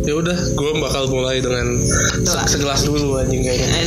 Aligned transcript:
Ya 0.00 0.16
udah, 0.16 0.36
gue 0.56 0.70
bakal 0.80 1.06
mulai 1.08 1.38
dengan 1.38 1.76
se- 2.24 2.46
segelas 2.48 2.82
dulu 2.82 3.16
anjing 3.16 3.42
kayaknya. 3.42 3.68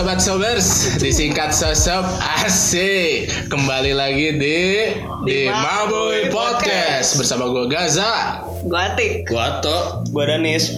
sobat 0.00 0.16
sobers, 0.16 0.96
disingkat 0.96 1.52
sosok 1.52 2.00
asik. 2.40 3.28
Kembali 3.52 3.92
lagi 3.92 4.32
di 4.32 4.56
di 5.28 5.44
Di 5.44 5.52
Maboy 5.52 6.24
Maboy 6.24 6.32
Podcast 6.32 7.20
bersama 7.20 7.52
gue 7.52 7.68
Gaza. 7.68 8.40
Gua 8.64 8.88
atik. 8.88 9.28
Gue 9.28 9.36
Ato. 9.36 10.00
Gua 10.08 10.24
Danis. 10.24 10.72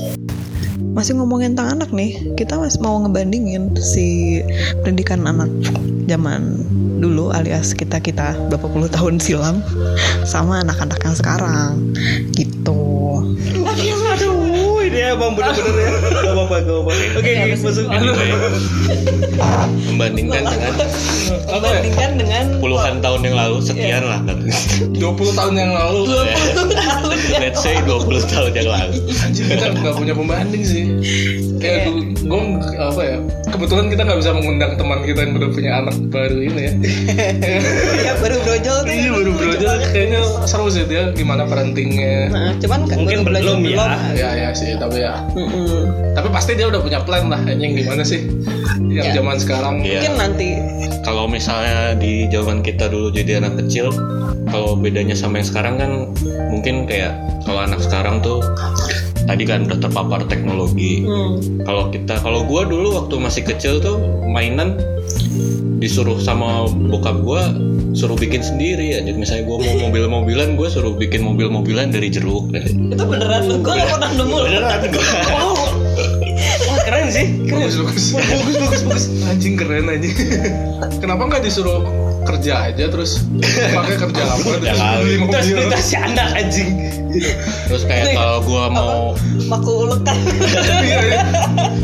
masih 0.92 1.16
ngomongin 1.16 1.54
tentang 1.54 1.78
anak 1.78 1.94
nih 1.94 2.34
kita 2.36 2.58
masih 2.58 2.82
mau 2.84 3.00
ngebandingin 3.00 3.72
si 3.80 4.42
pendidikan 4.84 5.24
anak 5.24 5.48
zaman 6.04 6.60
dulu 7.00 7.32
alias 7.32 7.72
kita 7.72 7.96
kita 7.96 8.36
berapa 8.52 8.68
puluh 8.68 8.92
tahun 8.92 9.16
silam 9.16 9.64
sama 10.28 10.60
anak-anak 10.60 11.00
yang 11.00 11.16
sekarang 11.16 11.72
gitu 12.36 12.91
Aduh, 14.12 14.84
ini 14.84 15.00
emang 15.14 15.32
bener-bener 15.32 15.74
ya. 15.74 15.90
Gak 16.20 16.32
apa-apa, 16.36 16.56
gak 16.60 16.74
apa-apa. 16.74 16.92
Oke, 17.18 17.32
masuk. 17.62 17.86
membandingkan 19.92 20.42
dengan 20.44 20.72
Bandingkan 21.62 22.10
dengan 22.18 22.44
puluhan 22.58 22.94
tahun 23.00 23.20
yang 23.28 23.36
lalu 23.36 23.56
sekian 23.62 24.02
lah 24.04 24.20
kan 24.24 24.38
20 24.96 25.38
tahun 25.38 25.54
yang 25.56 25.72
lalu. 25.72 26.00
tahun 26.72 27.16
ya. 27.28 27.38
let's 27.38 27.60
say 27.62 27.76
20 27.84 28.32
tahun 28.32 28.52
yang 28.56 28.68
lalu 28.70 28.98
Anjing 29.22 29.46
kita 29.48 29.66
nggak 29.72 29.94
punya 29.96 30.14
pembanding 30.16 30.64
sih. 30.64 30.84
Iya. 31.00 31.58
Kayak 31.60 31.80
gue 32.18 32.42
apa 32.80 33.02
ya? 33.02 33.18
Kebetulan 33.62 33.94
kita 33.94 34.02
nggak 34.02 34.18
bisa 34.18 34.32
mengundang 34.34 34.72
teman 34.74 35.06
kita 35.06 35.22
yang 35.22 35.38
udah 35.38 35.50
punya 35.54 35.70
anak 35.78 35.94
baru 36.10 36.38
ini 36.42 36.62
ya. 36.66 36.72
Ya 38.10 38.12
baru 38.18 38.42
brojol 38.42 38.78
tuh. 38.82 38.90
Iya 38.90 39.10
baru 39.14 39.30
belajar 39.38 39.76
kayaknya 39.94 40.20
seru 40.50 40.66
sih 40.66 40.82
dia 40.90 41.14
gimana 41.14 41.46
parentingnya. 41.46 42.26
Nah, 42.34 42.58
cuman 42.58 42.90
kan 42.90 42.96
Mungkin 42.98 43.22
baru 43.22 43.28
belajar 43.30 43.54
belum 43.54 43.70
ya. 43.70 43.86
Ya 44.18 44.30
ya 44.34 44.48
sih 44.50 44.74
tapi 44.74 45.06
ya. 45.06 45.14
Mm-mm. 45.38 46.10
Tapi 46.10 46.28
pasti 46.34 46.58
dia 46.58 46.66
udah 46.74 46.82
punya 46.82 47.06
plan 47.06 47.30
lah. 47.30 47.38
Anjing 47.38 47.78
gimana 47.78 48.02
sih? 48.02 48.26
Yang 48.82 49.06
Ya. 49.06 49.12
zaman 49.22 49.36
sekarang. 49.38 49.74
Iya. 49.86 50.10
Mungkin 50.10 50.14
nanti 50.18 50.48
kalau 51.06 51.30
misalnya 51.30 51.94
di 51.94 52.26
zaman 52.34 52.66
kita 52.66 52.90
dulu 52.90 53.14
jadi 53.14 53.38
anak 53.46 53.62
kecil 53.62 53.94
kalau 54.50 54.74
bedanya 54.74 55.14
sama 55.14 55.38
yang 55.38 55.46
sekarang 55.46 55.74
kan 55.78 55.90
mungkin 56.50 56.90
kayak 56.90 57.14
kalau 57.46 57.62
anak 57.62 57.78
sekarang 57.78 58.18
tuh 58.26 58.42
tadi 59.26 59.42
kan 59.46 59.68
udah 59.68 59.78
terpapar 59.78 60.20
teknologi 60.26 61.06
hmm, 61.06 61.64
kalau 61.66 61.88
kita 61.90 62.18
kalau 62.20 62.42
gua 62.46 62.66
dulu 62.66 62.98
waktu 62.98 63.14
masih 63.18 63.42
kecil 63.46 63.78
tuh 63.78 63.98
mainan 64.28 64.76
disuruh 65.82 66.18
sama 66.18 66.70
bokap 66.70 67.22
gua 67.26 67.50
suruh 67.92 68.14
bikin 68.16 68.40
sendiri 68.40 68.96
aja 68.96 69.12
misalnya 69.12 69.44
gua 69.50 69.58
mau 69.60 69.90
mobil-mobilan 69.90 70.54
gua 70.54 70.70
suruh 70.70 70.94
bikin 70.94 71.26
mobil-mobilan 71.26 71.90
dari 71.90 72.08
jeruk 72.08 72.54
itu 72.54 73.04
beneran 73.04 73.48
lu. 73.48 73.54
Gua 73.64 73.74
gak 73.78 73.88
pernah 73.98 74.10
nemu. 74.14 74.36
beneran 74.46 74.80
Wah, 76.62 76.78
keren 76.88 77.06
sih. 77.12 77.26
Bagus 77.48 77.76
bagus. 77.78 78.06
bagus 78.16 78.56
bagus 78.56 78.82
bagus. 78.88 79.04
Anjing 79.28 79.54
keren 79.60 79.86
anjing. 79.88 80.14
Kenapa 80.98 81.28
nggak 81.28 81.42
disuruh 81.44 81.84
kerja 82.22 82.70
aja 82.70 82.84
terus 82.86 83.26
pakai 83.74 83.96
kerja 83.98 84.22
apa 84.24 84.50
terus 84.62 84.78
beli 84.78 85.14
Terus 85.18 85.46
mobil. 85.50 85.56
dikasih 85.68 85.98
anak 86.00 86.28
anjing. 86.38 86.70
Terus 87.66 87.82
kayak 87.82 88.12
kalau 88.12 88.40
gua 88.40 88.64
mau 88.66 88.96
maku 89.44 89.84
ulekan. 89.84 90.16
Iya, 90.80 90.98
iya. 91.02 91.20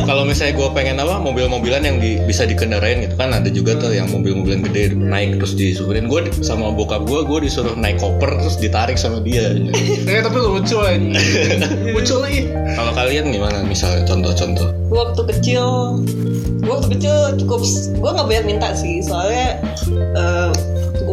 kalau 0.00 0.24
misalnya 0.24 0.54
gue 0.54 0.68
pengen 0.72 0.96
apa 0.96 1.18
mobil-mobilan 1.18 1.82
yang 1.82 1.96
di- 1.98 2.16
bisa 2.22 2.42
dikendarain 2.42 3.00
gitu 3.00 3.14
kan 3.14 3.30
ada 3.30 3.46
juga 3.46 3.76
tuh 3.76 3.92
yang 3.92 4.08
mobil-mobilan 4.08 4.64
gede 4.64 4.94
naik 4.94 5.36
terus 5.36 5.52
disuruhin 5.52 6.06
gue 6.06 6.32
sama 6.40 6.70
bokap 6.70 7.04
gue 7.04 7.20
gue 7.22 7.38
disuruh 7.42 7.74
naik 7.74 7.98
koper 7.98 8.38
terus 8.38 8.56
ditarik 8.56 8.96
sama 8.96 9.20
dia 9.20 9.52
Eh 10.08 10.20
tapi 10.20 10.38
lucu 10.38 10.76
anjing. 10.78 11.12
Lucu 11.94 12.14
lagi. 12.16 12.40
kalau 12.72 12.92
kalian 12.94 13.28
gimana 13.28 13.60
misalnya 13.62 14.04
contoh-contoh 14.04 14.68
Gua 14.88 15.00
waktu 15.06 15.22
kecil 15.28 15.64
gua 16.58 16.72
waktu 16.74 16.88
kecil 16.96 17.14
cukup 17.36 17.60
gua 17.98 18.10
nggak 18.14 18.26
banyak 18.26 18.44
minta 18.46 18.68
sih 18.72 19.00
soalnya 19.00 19.60
eh, 20.14 20.50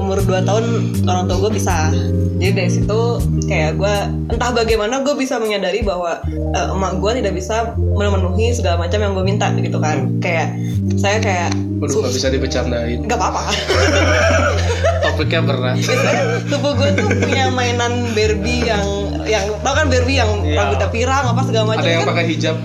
umur 0.06 0.20
2 0.20 0.46
tahun 0.46 0.66
orang 1.04 1.24
tua 1.26 1.38
gue 1.40 1.52
bisa 1.54 1.90
jadi 2.36 2.52
dari 2.54 2.70
situ 2.70 3.00
kayak 3.44 3.76
gue 3.76 3.96
entah 4.28 4.52
bagaimana 4.52 5.02
gue 5.02 5.16
bisa 5.16 5.36
menyadari 5.36 5.82
bahwa 5.82 6.22
eh, 6.28 6.68
emak 6.70 6.94
gue 6.96 7.12
tidak 7.18 7.34
bisa 7.34 7.56
memenuhi 7.76 8.52
segala 8.52 8.78
macam 8.78 9.00
yang 9.00 9.12
gue 9.12 9.26
minta 9.26 9.50
gitu 9.52 9.78
kan 9.78 9.98
kayak 10.20 10.54
saya 10.96 11.18
kayak 11.18 11.50
Waduh 11.76 11.92
nggak 12.02 12.14
bisa 12.14 12.28
dibecandain. 12.30 13.00
nggak 13.04 13.18
apa-apa 13.18 13.44
Topiknya 15.06 15.42
berat. 15.44 15.78
Sepupu 15.80 16.70
gue 16.76 16.90
tuh 16.94 17.08
punya 17.20 17.48
mainan 17.50 18.10
Barbie 18.12 18.64
yang 18.64 18.84
yang 19.24 19.46
tau 19.60 19.74
kan 19.74 19.88
Barbie 19.88 20.18
yang 20.18 20.30
Iya. 20.42 20.56
rambutnya 20.58 20.88
pirang 20.90 21.26
apa 21.26 21.42
segala 21.44 21.66
macam 21.70 21.84
Ada 21.84 21.92
yang 21.92 22.02
kan 22.02 22.12
pakai 22.12 22.26
hijab. 22.28 22.58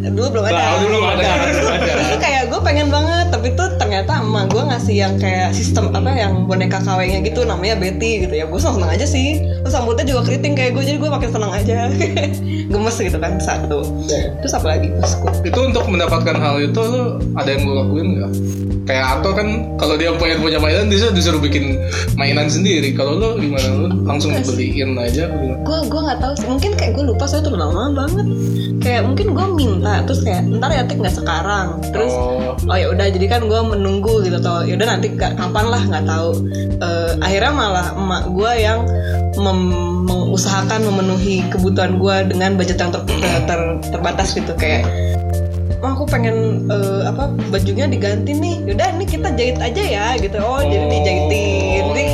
dulu 0.00 0.26
belum 0.32 0.44
ada. 0.44 0.60
Dulu 0.76 0.96
belum 0.96 1.04
ada. 1.10 1.24
Itu 2.00 2.16
kayak 2.18 2.42
gue 2.48 2.60
pengen 2.60 2.88
banget 2.88 3.26
ternyata 4.00 4.24
emak 4.24 4.44
gue 4.48 4.62
ngasih 4.64 4.96
yang 4.96 5.14
kayak 5.20 5.52
sistem 5.52 5.92
apa 5.92 6.08
yang 6.16 6.48
boneka 6.48 6.80
KW-nya 6.80 7.20
gitu 7.20 7.44
namanya 7.44 7.76
Betty 7.76 8.24
gitu 8.24 8.32
ya. 8.32 8.48
Gue 8.48 8.56
seneng 8.56 8.88
aja 8.88 9.04
sih. 9.04 9.44
Terus 9.60 9.76
rambutnya 9.76 10.08
juga 10.08 10.24
keriting 10.24 10.56
kayak 10.56 10.72
gue 10.72 10.84
jadi 10.88 10.96
gue 10.96 11.10
makin 11.12 11.28
seneng 11.28 11.52
aja. 11.52 11.92
Gemes 12.72 12.96
gitu 12.96 13.18
kan 13.20 13.36
satu. 13.36 13.84
Terus 14.40 14.52
apa 14.56 14.72
lagi? 14.72 14.88
Gue 14.88 15.52
Itu 15.52 15.60
untuk 15.68 15.84
mendapatkan 15.84 16.32
hal 16.32 16.64
itu 16.64 16.80
lu 16.80 17.20
ada 17.36 17.48
yang 17.52 17.68
lu 17.68 17.76
lakuin 17.76 18.06
nggak? 18.16 18.32
Kayak 18.90 19.22
Ato 19.22 19.30
kan 19.30 19.46
kalau 19.78 19.94
dia 19.94 20.10
pengen 20.18 20.42
punya 20.42 20.58
mainan 20.58 20.90
dia 20.90 21.14
disuruh 21.14 21.38
bikin 21.38 21.78
mainan 22.18 22.50
sendiri. 22.50 22.90
Kalau 22.90 23.14
lu 23.14 23.38
gimana 23.38 23.70
lu? 23.70 23.86
Langsung 24.02 24.34
dibeliin 24.34 24.98
aja? 24.98 25.30
apa 25.30 25.38
gimana? 25.38 25.62
gue 25.62 25.78
gue 25.86 26.00
nggak 26.10 26.18
tahu 26.18 26.32
sih. 26.34 26.46
Mungkin 26.50 26.70
kayak 26.74 26.92
gue 26.98 27.04
lupa 27.06 27.24
saya 27.30 27.46
tuh 27.46 27.54
lama 27.54 27.94
banget. 27.94 28.26
Kayak 28.82 29.06
mungkin 29.06 29.26
gue 29.30 29.46
minta 29.54 30.02
terus 30.02 30.26
kayak 30.26 30.42
ntar 30.58 30.74
ya 30.74 30.82
tik 30.90 30.98
nggak 30.98 31.14
sekarang. 31.14 31.78
Terus 31.94 32.10
Oh, 32.10 32.58
oh 32.58 32.74
ya 32.74 32.90
udah 32.90 33.06
jadi 33.14 33.26
kan 33.30 33.46
gue 33.46 33.60
menunggu 33.62 34.26
gitu 34.26 34.42
atau 34.42 34.66
ya 34.66 34.74
udah 34.74 34.88
nanti 34.98 35.14
ka- 35.14 35.38
kapan 35.38 35.66
lah 35.70 35.82
nggak 35.86 36.04
tahu. 36.10 36.30
Eh, 36.82 37.10
akhirnya 37.22 37.52
malah 37.54 37.86
emak 37.94 38.22
gue 38.34 38.52
yang 38.58 38.80
mem- 39.38 40.02
mengusahakan 40.10 40.82
memenuhi 40.82 41.46
kebutuhan 41.46 41.94
gue 42.02 42.16
dengan 42.26 42.58
budget 42.58 42.82
yang 42.82 42.90
ter- 42.90 43.06
ter- 43.06 43.44
ter- 43.46 43.78
terbatas 43.94 44.34
gitu. 44.34 44.50
Kayak 44.58 44.82
Oh, 45.80 45.88
aku 45.96 46.04
pengen 46.12 46.68
eh, 46.68 47.02
apa 47.08 47.32
bajunya 47.48 47.88
diganti 47.88 48.36
nih. 48.36 48.68
Yaudah, 48.68 48.92
ini 49.00 49.04
kita 49.08 49.32
jahit 49.32 49.56
aja 49.56 49.82
ya 49.82 50.06
gitu. 50.20 50.36
Oh, 50.36 50.60
jadi 50.60 50.86
dijahitin. 50.92 51.84
Jadi, 51.88 52.04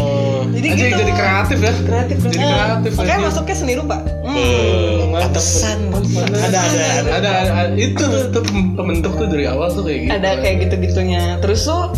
jadi 0.54 0.68
gitu. 0.70 0.98
jadi 1.02 1.12
kreatif 1.12 1.58
ya? 1.58 1.72
kreatif 1.84 2.18
Jadi 2.22 2.36
kreatif, 2.38 2.90
Makanya 2.94 3.20
masuknya 3.26 3.56
seni 3.58 3.74
rupa. 3.74 3.96
Hmm. 4.36 5.12
pantesan. 5.16 5.78
Ada, 6.16 6.60
ada, 6.60 6.86
ada. 7.12 7.32
ada, 7.42 7.62
itu 7.74 8.04
tuh 8.30 8.42
pembentuk 8.74 9.16
tuh 9.16 9.26
dari 9.26 9.44
awal 9.44 9.68
tuh 9.70 9.82
kayak 9.82 9.98
gitu. 10.02 10.12
Ada 10.12 10.30
kayak 10.38 10.56
gitu-gitunya. 10.62 11.22
Terus 11.40 11.64
tuh 11.64 11.92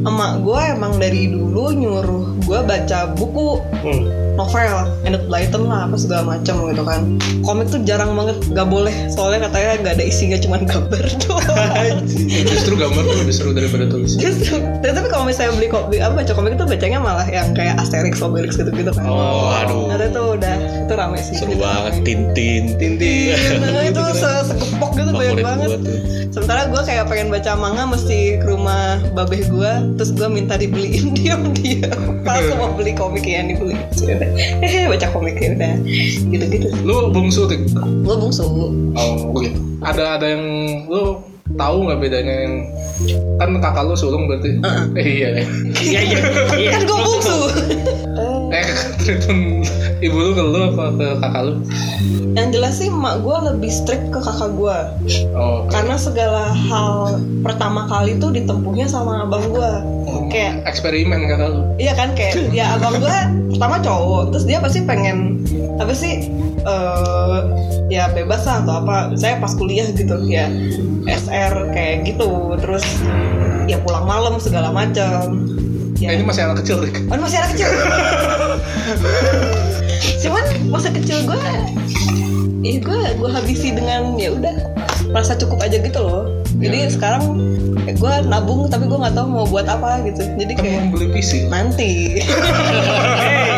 emak 0.00 0.32
gue 0.40 0.60
emang 0.70 0.92
dari 0.96 1.28
dulu 1.28 1.70
nyuruh 1.70 2.24
gue 2.40 2.58
baca 2.60 2.98
buku 3.10 3.60
Hmm. 3.84 4.08
novel 4.34 4.74
Enid 5.04 5.28
Blyton 5.28 5.68
lah 5.68 5.86
apa 5.86 5.94
segala 5.94 6.34
macam 6.34 6.66
gitu 6.66 6.82
kan. 6.82 7.00
Komik 7.40 7.68
tuh 7.68 7.80
jarang 7.84 8.12
banget 8.12 8.40
gak 8.50 8.66
boleh. 8.66 8.90
Soalnya 9.06 9.46
katanya 9.46 9.78
nggak 9.78 9.94
ada 9.94 10.04
isinya 10.04 10.38
cuma 10.38 10.56
gambar 10.58 11.04
doang. 11.22 11.96
Justru 12.50 12.74
gambar 12.74 13.02
tuh 13.04 13.16
lebih 13.20 13.34
seru 13.34 13.52
daripada 13.52 13.84
tulisan 13.86 14.18
justru. 14.18 14.56
Tapi 14.80 15.06
kalau 15.06 15.24
misalnya 15.24 15.52
beli 15.54 15.68
komik 15.68 16.00
apa 16.00 16.14
baca 16.16 16.32
komik 16.32 16.56
tuh 16.56 16.66
bacanya 16.66 16.98
malah 16.98 17.26
yang 17.26 17.52
kayak 17.52 17.76
Asterix 17.78 18.18
Obelix 18.18 18.56
gitu-gitu 18.56 18.90
kan. 18.90 19.04
Oh 19.04 19.52
aduh. 19.54 19.92
Ada 19.92 20.06
tuh 20.10 20.24
udah 20.34 20.54
itu 20.82 20.92
rame 20.92 21.18
sih. 21.20 21.34
Seru 21.36 21.52
Gitu. 21.54 21.60
banget 21.60 21.73
tintin. 22.00 22.74
Tintin. 22.74 23.34
Nah, 23.64 23.82
itu 23.82 24.02
se- 24.12 24.44
segepok 24.46 24.90
gitu 24.94 25.10
banyak 25.10 25.38
banget. 25.40 25.68
gua 25.68 25.78
tuh. 25.80 25.98
Sementara 26.30 26.66
gue 26.66 26.82
kayak 26.82 27.06
pengen 27.06 27.30
baca 27.30 27.54
manga 27.54 27.84
mesti 27.86 28.42
ke 28.42 28.46
rumah 28.48 28.98
babeh 29.14 29.46
gue 29.46 29.72
Terus 29.94 30.10
gue 30.10 30.26
minta 30.26 30.54
dibeliin 30.54 31.14
diam-diam. 31.18 32.22
Pas 32.22 32.42
aku 32.42 32.54
mau 32.56 32.74
beli 32.74 32.92
komik 32.92 33.22
yang 33.22 33.46
dibeli 33.46 33.78
baca 34.88 35.06
komik 35.10 35.38
ya 35.38 35.54
udah. 35.54 35.74
Gitu-gitu. 36.26 36.68
Lu 36.82 37.10
bungsu 37.10 37.46
tik? 37.46 37.70
Gue 37.76 38.16
bungsu. 38.16 38.42
Oh 38.94 39.12
begitu 39.30 39.58
ada 39.84 40.16
ada 40.16 40.26
yang 40.26 40.44
lu 40.86 41.20
tahu 41.54 41.84
nggak 41.84 42.00
bedanya 42.00 42.34
yang 42.40 42.54
kan 43.36 43.52
kakak 43.60 43.84
lu 43.84 43.94
sulung 43.94 44.24
berarti? 44.24 44.56
Eh, 44.96 45.06
iya 45.14 45.28
ya 45.30 45.44
Iya, 45.76 46.00
iya, 46.00 46.18
iya. 46.56 46.70
Kan 46.74 46.82
gue 46.82 46.98
bungsu 46.98 47.36
eh 48.54 48.70
treatment 49.02 49.66
ibu 49.98 50.14
lu 50.14 50.30
ke 50.30 50.42
lu 50.46 50.58
apa 50.70 50.84
ke 50.94 51.08
kakak 51.18 51.42
lu? 51.42 51.54
Yang 52.34 52.48
jelas 52.54 52.74
sih 52.78 52.88
emak 52.90 53.22
gue 53.22 53.36
lebih 53.50 53.70
strict 53.70 54.14
ke 54.14 54.18
kakak 54.22 54.50
gue 54.54 54.78
oh 55.34 55.66
Karena 55.70 55.94
segala 55.98 56.54
hal 56.54 57.18
pertama 57.42 57.86
kali 57.90 58.18
tuh 58.18 58.30
ditempuhnya 58.30 58.86
sama 58.86 59.26
abang 59.26 59.50
gue 59.50 59.72
Kayak 60.30 60.66
eksperimen 60.70 61.26
kakak 61.26 61.50
lu. 61.50 61.62
Iya 61.82 61.92
kan 61.98 62.14
kayak 62.14 62.54
ya 62.54 62.78
abang 62.78 63.02
gue 63.02 63.16
pertama 63.54 63.78
cowok 63.82 64.34
terus 64.34 64.44
dia 64.46 64.58
pasti 64.62 64.82
pengen 64.86 65.42
apa 65.78 65.90
sih 65.94 66.30
eh 66.64 67.40
ya 67.90 68.10
bebas 68.14 68.46
lah 68.46 68.62
atau 68.62 68.74
apa. 68.86 68.96
Saya 69.18 69.38
pas 69.42 69.52
kuliah 69.54 69.86
gitu 69.90 70.14
ya 70.30 70.46
SR 71.06 71.74
kayak 71.74 72.06
gitu. 72.06 72.54
Terus 72.62 72.86
ya 73.66 73.78
pulang 73.82 74.06
malam 74.06 74.38
segala 74.38 74.74
macam 74.74 75.54
ya 76.04 76.12
ini 76.12 76.22
masih 76.22 76.44
anak 76.44 76.60
kecil 76.60 76.76
Rick 76.78 77.00
Oh, 77.08 77.16
masih 77.16 77.40
anak 77.40 77.50
kecil. 77.52 77.68
Cuman 80.20 80.44
masa 80.68 80.88
kecil 80.90 81.24
gue, 81.24 81.40
ya 82.60 82.76
gue 82.78 83.00
gue 83.14 83.30
habisi 83.30 83.68
dengan 83.70 84.12
ya 84.14 84.32
udah 84.32 84.54
merasa 85.06 85.32
cukup 85.34 85.60
aja 85.60 85.76
gitu 85.78 85.96
loh. 85.96 86.28
Jadi 86.54 86.78
Ya. 86.78 86.88
sekarang 86.88 87.22
gue 87.86 88.12
nabung 88.24 88.68
tapi 88.68 88.84
gue 88.84 88.96
nggak 88.96 89.12
tahu 89.12 89.26
mau 89.26 89.44
buat 89.44 89.64
apa 89.64 90.04
gitu. 90.04 90.24
Jadi 90.34 90.52
kayak 90.54 90.82
beli 90.90 91.08
PC 91.10 91.48
nanti 91.48 92.20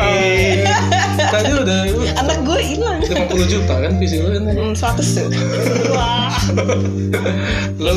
tadi 1.16 1.50
udah 1.54 1.78
lu 1.88 2.00
anak 2.06 2.38
gue 2.42 2.58
hilang. 2.62 2.98
50 3.02 3.16
juta 3.48 3.74
kan 3.76 3.92
PC 3.96 4.12
lu 4.18 4.28
kan 4.30 4.42
Hmm, 4.46 4.72
100 4.72 5.16
tuh. 5.16 5.26
Wah. 5.96 6.32
lu 7.76 7.92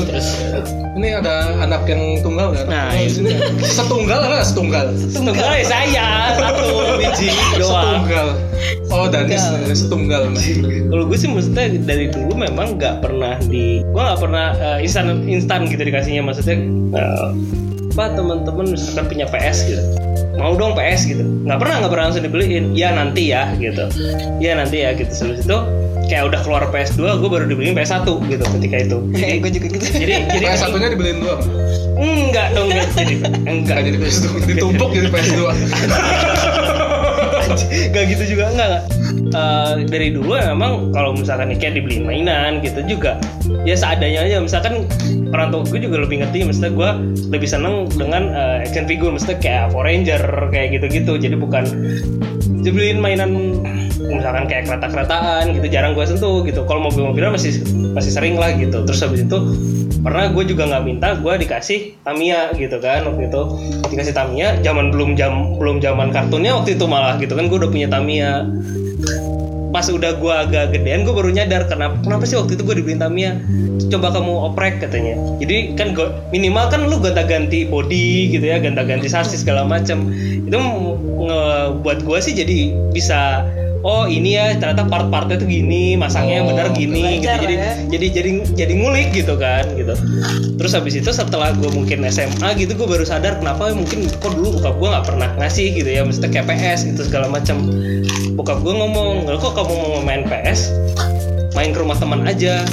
ini 0.93 1.15
ada 1.15 1.55
anak 1.59 1.87
yang 1.87 2.19
tunggal 2.19 2.51
kan 2.51 2.65
Nah, 2.67 2.91
sini. 3.01 3.31
setunggal 3.61 4.19
apa 4.21 4.43
setunggal 4.43 4.91
Tunggal 5.09 5.47
ya 5.53 5.63
saya 5.63 6.07
satu 6.35 6.65
biji 6.97 7.27
doang. 7.55 8.03
setunggal 8.03 8.27
oh 8.89 9.05
Danis 9.07 9.39
Setunggal. 9.71 10.21
setunggal. 10.27 10.61
Kalau 10.89 11.03
gue 11.07 11.17
sih 11.17 11.29
maksudnya 11.29 11.65
dari 11.79 12.05
dulu 12.09 12.33
memang 12.35 12.75
nggak 12.75 12.99
pernah 12.99 13.39
di, 13.41 13.79
gue 13.81 14.01
nggak 14.01 14.19
pernah 14.19 14.45
eh, 14.57 14.83
instan 14.83 15.07
instan 15.23 15.65
gitu 15.65 15.79
dikasihnya 15.79 16.19
maksudnya 16.19 16.57
eh, 16.93 17.27
apa 17.89 18.15
teman-teman 18.15 18.65
misalkan 18.69 19.05
punya 19.07 19.25
PS 19.25 19.57
gitu, 19.67 19.83
mau 20.39 20.55
dong 20.55 20.73
PS 20.73 21.11
gitu, 21.11 21.23
nggak 21.43 21.59
pernah 21.59 21.75
nggak 21.83 21.91
pernah 21.91 22.05
langsung 22.09 22.23
dibeliin, 22.23 22.71
ya 22.71 22.95
nanti 22.95 23.29
ya 23.29 23.51
gitu, 23.59 23.91
ya 24.39 24.55
nanti 24.55 24.87
ya 24.87 24.95
gitu. 24.95 25.11
Sebelum 25.11 25.35
itu 25.43 25.57
kayak 26.09 26.23
udah 26.33 26.39
keluar 26.41 26.63
PS2 26.73 27.21
gue 27.21 27.29
baru 27.29 27.45
dibeliin 27.45 27.75
PS1 27.77 28.07
gitu 28.07 28.43
ketika 28.57 28.77
itu. 28.81 28.97
Jadi 29.19 29.37
gue 29.43 29.51
juga 29.53 29.67
gitu. 29.77 29.85
jadi 29.99 30.13
jadi 30.25 30.45
PS 30.49 30.59
satunya 30.65 30.89
dibeliin 30.89 31.19
dua 31.21 31.35
enggak 31.99 32.47
dong 32.55 32.67
enggak 32.71 32.87
jadi 32.95 33.13
enggak. 33.19 33.33
Enggak 33.45 33.79
jadi 33.85 33.97
PS2 33.99 34.25
ditumpuk 34.47 34.89
jadi 34.95 35.09
PS2 35.11 35.41
Gak 37.95 38.03
gitu 38.11 38.37
juga 38.37 38.53
enggak, 38.53 38.67
enggak. 38.69 38.83
Eh, 39.29 39.85
dari 39.85 40.09
dulu 40.09 40.33
ya 40.37 40.57
memang 40.57 40.89
kalau 40.89 41.13
misalkan 41.13 41.53
kayak 41.53 41.77
dibeliin 41.77 42.01
mainan 42.01 42.65
gitu 42.65 42.81
juga 42.89 43.21
ya 43.61 43.77
seadanya 43.77 44.25
aja 44.25 44.41
misalkan 44.41 44.89
orang 45.29 45.53
tua 45.53 45.61
gue 45.69 45.85
juga 45.85 46.01
lebih 46.01 46.25
ngerti 46.25 46.49
maksudnya 46.49 46.73
gue 46.73 46.89
lebih 47.29 47.45
seneng 47.45 47.85
dengan 47.93 48.33
eh, 48.33 48.65
action 48.65 48.89
figure 48.89 49.13
maksudnya 49.13 49.37
kayak 49.37 49.63
Power 49.69 49.85
Ranger 49.85 50.49
kayak 50.49 50.81
gitu-gitu 50.81 51.13
jadi 51.21 51.35
bukan 51.37 51.63
dibeliin 52.59 52.99
mainan 52.99 53.59
misalkan 53.99 54.47
kayak 54.47 54.67
kereta-keretaan 54.67 55.55
gitu 55.55 55.67
jarang 55.71 55.95
gue 55.95 56.05
sentuh 56.07 56.43
gitu. 56.47 56.63
Kalau 56.67 56.83
mobil-mobilan 56.87 57.35
masih 57.35 57.63
masih 57.91 58.11
sering 58.11 58.35
lah 58.39 58.55
gitu. 58.55 58.83
Terus 58.87 58.99
habis 59.03 59.27
itu 59.27 59.37
pernah 59.99 60.31
gue 60.31 60.43
juga 60.47 60.67
nggak 60.69 60.83
minta 60.83 61.07
gue 61.19 61.33
dikasih 61.43 61.99
Tamiya 62.03 62.55
gitu 62.55 62.77
kan 62.79 63.03
waktu 63.07 63.27
itu. 63.27 63.41
Dikasih 63.91 64.13
Tamiya 64.15 64.47
zaman 64.63 64.91
belum 64.91 65.15
jam 65.19 65.59
belum 65.59 65.83
zaman 65.83 66.11
kartunnya 66.15 66.55
waktu 66.55 66.79
itu 66.79 66.85
malah 66.87 67.19
gitu 67.19 67.35
kan 67.35 67.47
gue 67.47 67.57
udah 67.59 67.71
punya 67.71 67.87
Tamiya 67.91 68.47
pas 69.69 69.85
udah 69.85 70.17
gue 70.17 70.33
agak 70.33 70.73
gedean 70.73 71.05
gue 71.05 71.13
baru 71.13 71.29
nyadar 71.29 71.69
kenapa 71.69 72.01
kenapa 72.01 72.25
sih 72.25 72.35
waktu 72.37 72.57
itu 72.57 72.63
gue 72.65 72.75
dibeliin 72.81 73.01
Tamiya? 73.01 73.37
Coba 73.89 74.13
kamu 74.13 74.33
oprek 74.49 74.81
katanya. 74.81 75.17
Jadi 75.41 75.77
kan 75.77 75.93
go- 75.93 76.13
minimal 76.29 76.69
kan 76.69 76.85
lu 76.89 76.97
gonta 76.97 77.21
ganti 77.21 77.65
body 77.65 78.33
gitu 78.33 78.45
ya 78.45 78.57
gonta 78.57 78.81
ganti 78.85 79.09
sasis 79.09 79.45
segala 79.45 79.65
macam 79.65 80.09
itu 80.45 80.57
ngebuat 80.57 82.05
gue 82.05 82.17
sih 82.19 82.33
jadi 82.33 82.57
bisa 82.89 83.45
oh 83.81 84.03
ini 84.05 84.35
ya 84.35 84.55
ternyata 84.59 84.83
part-partnya 84.87 85.39
tuh 85.39 85.47
gini 85.47 85.95
masangnya 85.95 86.43
Oh, 86.43 86.51
benar 86.51 86.71
gini 86.75 87.19
gitu. 87.23 87.31
Jadi 87.31 87.55
ya. 87.55 87.71
jadi 87.87 88.07
jadi 88.11 88.29
jadi 88.55 88.73
ngulik 88.75 89.09
gitu 89.15 89.35
kan 89.39 89.65
gitu. 89.75 89.93
Terus 90.59 90.71
habis 90.75 90.95
itu 90.99 91.09
setelah 91.11 91.55
gue 91.55 91.69
mungkin 91.71 92.03
SMA 92.11 92.55
gitu 92.59 92.75
gue 92.75 92.87
baru 92.87 93.03
sadar 93.07 93.39
kenapa 93.39 93.71
mungkin 93.71 94.07
kok 94.19 94.35
dulu 94.35 94.59
bokap 94.59 94.75
gue 94.79 94.89
nggak 94.91 95.05
pernah 95.07 95.29
ngasih 95.39 95.67
gitu 95.75 95.89
ya 95.89 96.01
mesti 96.03 96.27
kayak 96.27 96.47
PS 96.47 96.79
gitu 96.91 97.01
segala 97.07 97.31
macam 97.31 97.63
bokap 98.35 98.59
gue 98.63 98.73
ngomong 98.75 99.27
"Lah, 99.27 99.39
kok 99.39 99.55
kamu 99.55 99.73
mau 99.73 100.01
main 100.03 100.23
PS 100.27 100.71
main 101.55 101.71
ke 101.75 101.79
rumah 101.79 101.97
teman 101.99 102.23
aja 102.23 102.63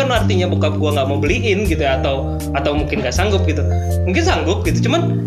bukan 0.00 0.16
artinya 0.16 0.48
bokap 0.48 0.74
gue 0.80 0.90
nggak 0.96 1.06
mau 1.12 1.18
beliin 1.20 1.68
gitu 1.68 1.84
ya 1.84 2.00
atau 2.00 2.40
atau 2.56 2.72
mungkin 2.72 3.04
nggak 3.04 3.12
sanggup 3.12 3.44
gitu. 3.44 3.60
Mungkin 4.08 4.24
sanggup 4.24 4.64
gitu 4.64 4.88
cuman 4.88 5.20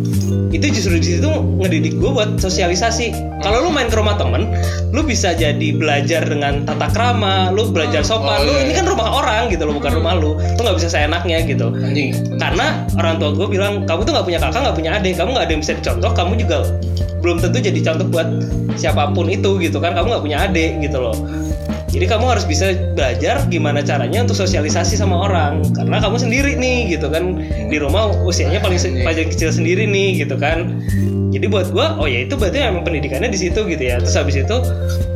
itu 0.50 0.66
justru 0.74 0.98
di 0.98 1.08
situ 1.18 1.30
ngedidik 1.62 2.02
gue 2.02 2.10
buat 2.10 2.42
sosialisasi. 2.42 3.14
Kalau 3.46 3.62
lu 3.62 3.70
main 3.70 3.86
ke 3.86 3.94
rumah 3.94 4.18
temen 4.18 4.50
lu 4.90 5.06
bisa 5.06 5.38
jadi 5.38 5.78
belajar 5.78 6.26
dengan 6.26 6.66
tata 6.66 6.90
krama 6.90 7.54
lu 7.54 7.70
belajar 7.70 8.02
sopan 8.02 8.42
Oh, 8.42 8.50
lu 8.50 8.54
iya, 8.58 8.66
ini 8.66 8.74
iya. 8.74 8.82
kan 8.82 8.86
rumah 8.90 9.08
orang 9.14 9.54
gitu 9.54 9.70
lo 9.70 9.78
bukan 9.78 9.94
rumah 9.94 10.18
lu. 10.18 10.34
Lu 10.42 10.60
nggak 10.66 10.78
bisa 10.82 10.90
seenaknya 10.90 11.46
gitu. 11.46 11.70
Anjing. 11.70 12.18
Karena 12.42 12.82
orang 12.98 13.22
tua 13.22 13.30
gue 13.38 13.46
bilang 13.46 13.86
kamu 13.86 14.10
tuh 14.10 14.12
nggak 14.18 14.26
punya 14.26 14.40
kakak 14.42 14.62
nggak 14.66 14.78
punya 14.82 14.92
adik. 14.98 15.14
Kamu 15.22 15.30
nggak 15.38 15.46
ada 15.46 15.54
yang 15.54 15.62
bisa 15.62 15.74
dicontoh 15.78 16.12
kamu 16.18 16.34
juga 16.42 16.58
belum 17.22 17.38
tentu 17.40 17.62
jadi 17.62 17.80
contoh 17.86 18.06
buat 18.10 18.28
siapa 18.74 19.14
pun 19.14 19.30
itu 19.30 19.62
gitu 19.62 19.78
kan. 19.78 19.94
Kamu 19.94 20.18
nggak 20.18 20.24
punya 20.26 20.50
adik 20.50 20.82
gitu 20.82 20.98
loh 20.98 21.14
jadi 21.94 22.10
kamu 22.10 22.26
harus 22.26 22.42
bisa 22.50 22.74
belajar 22.98 23.46
gimana 23.54 23.86
caranya 23.86 24.26
untuk 24.26 24.34
sosialisasi 24.34 24.98
sama 24.98 25.30
orang. 25.30 25.62
Karena 25.78 26.02
kamu 26.02 26.18
sendiri 26.18 26.58
nih 26.58 26.98
gitu 26.98 27.06
kan. 27.06 27.38
Di 27.70 27.78
rumah 27.78 28.10
usianya 28.26 28.58
paling 28.66 28.82
se- 28.82 29.06
paling 29.06 29.30
kecil 29.30 29.54
sendiri 29.54 29.86
nih 29.86 30.26
gitu 30.26 30.34
kan. 30.42 30.82
Jadi 31.30 31.46
buat 31.46 31.70
gue 31.70 31.86
oh 32.02 32.10
ya 32.10 32.26
itu 32.26 32.34
berarti 32.34 32.66
emang 32.66 32.82
pendidikannya 32.82 33.30
di 33.30 33.38
situ 33.38 33.62
gitu 33.70 33.78
ya. 33.78 34.02
Terus 34.02 34.18
habis 34.18 34.42
itu 34.42 34.58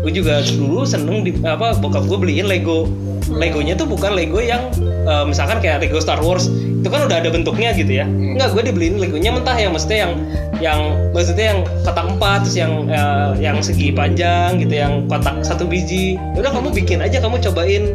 gue 0.06 0.12
juga 0.14 0.46
dulu 0.46 0.86
seneng 0.86 1.26
di 1.26 1.34
apa 1.42 1.74
bokap 1.82 2.06
gue 2.06 2.18
beliin 2.22 2.46
Lego. 2.46 2.86
Legonya 3.28 3.74
tuh 3.74 3.90
bukan 3.90 4.14
Lego 4.14 4.38
yang 4.38 4.70
eh, 4.86 5.26
misalkan 5.26 5.58
kayak 5.58 5.82
Lego 5.82 5.98
Star 5.98 6.22
Wars 6.22 6.46
itu 6.88 6.96
kan 6.96 7.04
udah 7.04 7.18
ada 7.20 7.30
bentuknya 7.30 7.76
gitu 7.76 7.92
ya. 7.92 8.08
Enggak 8.08 8.56
gue 8.56 8.64
dibeliin 8.72 8.96
Legonya 8.96 9.36
mentah 9.36 9.60
yang 9.60 9.76
maksudnya 9.76 10.08
yang 10.08 10.14
yang 10.64 10.80
maksudnya 11.12 11.46
yang 11.52 11.60
kotak 11.84 12.06
empat 12.08 12.40
terus 12.48 12.56
yang 12.56 12.74
eh, 12.88 13.30
yang 13.44 13.60
segi 13.60 13.92
panjang 13.92 14.56
gitu 14.64 14.72
yang 14.80 15.04
kotak 15.12 15.44
satu 15.44 15.68
biji. 15.68 16.16
Ya 16.16 16.48
udah 16.48 16.52
kamu 16.56 16.72
bikin 16.72 17.04
aja 17.04 17.20
kamu 17.20 17.44
cobain 17.44 17.92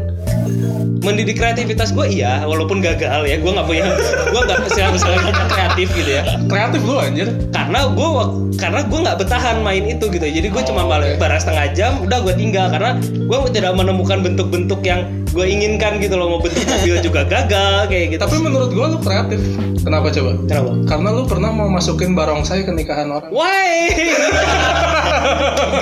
mendidik 1.03 1.37
kreativitas 1.37 1.91
gue 1.93 2.07
iya 2.09 2.47
walaupun 2.47 2.79
gagal 2.79 3.27
ya. 3.27 3.37
Gue 3.43 3.51
nggak 3.53 3.67
punya 3.67 3.85
gue 4.31 4.43
nggak 4.47 4.59
misalnya 4.67 4.91
misalnya 4.95 5.21
kreatif 5.51 5.89
gitu 5.93 6.11
ya. 6.11 6.23
Kreatif 6.47 6.81
lu 6.87 6.97
anjir. 6.99 7.29
Karena 7.51 7.91
gue 7.91 8.09
karena 8.57 8.81
gue 8.87 8.99
nggak 9.03 9.17
bertahan 9.19 9.57
main 9.61 9.85
itu 9.85 10.05
gitu. 10.07 10.23
Jadi 10.23 10.49
gue 10.49 10.63
cuma 10.65 10.87
balik 10.87 11.19
baras 11.19 11.43
setengah 11.45 11.67
jam 11.75 11.93
udah 12.01 12.19
gue 12.23 12.35
tinggal. 12.39 12.71
Karena 12.71 12.97
gue 13.03 13.39
tidak 13.51 13.75
menemukan 13.75 14.23
bentuk-bentuk 14.23 14.81
yang 14.87 15.05
gue 15.35 15.45
inginkan 15.45 15.99
gitu 15.99 16.15
loh. 16.15 16.39
Mau 16.39 16.41
bentuk 16.41 16.63
mobil 16.65 16.97
juga 17.03 17.27
gagal 17.27 17.91
kayak 17.91 18.17
gitu. 18.17 18.23
Tapi 18.23 18.37
menurut 18.39 18.71
gua 18.73 18.95
lu 18.95 18.99
kreatif. 19.03 19.41
Kenapa 19.83 20.15
coba? 20.15 20.39
Kenapa? 20.47 20.71
Karena 20.87 21.09
lu 21.11 21.23
pernah 21.27 21.51
mau 21.51 21.67
masukin 21.67 22.15
barongsai 22.15 22.63
ke 22.63 22.71
nikahan 22.71 23.11
orang. 23.11 23.35
Why? 23.35 23.91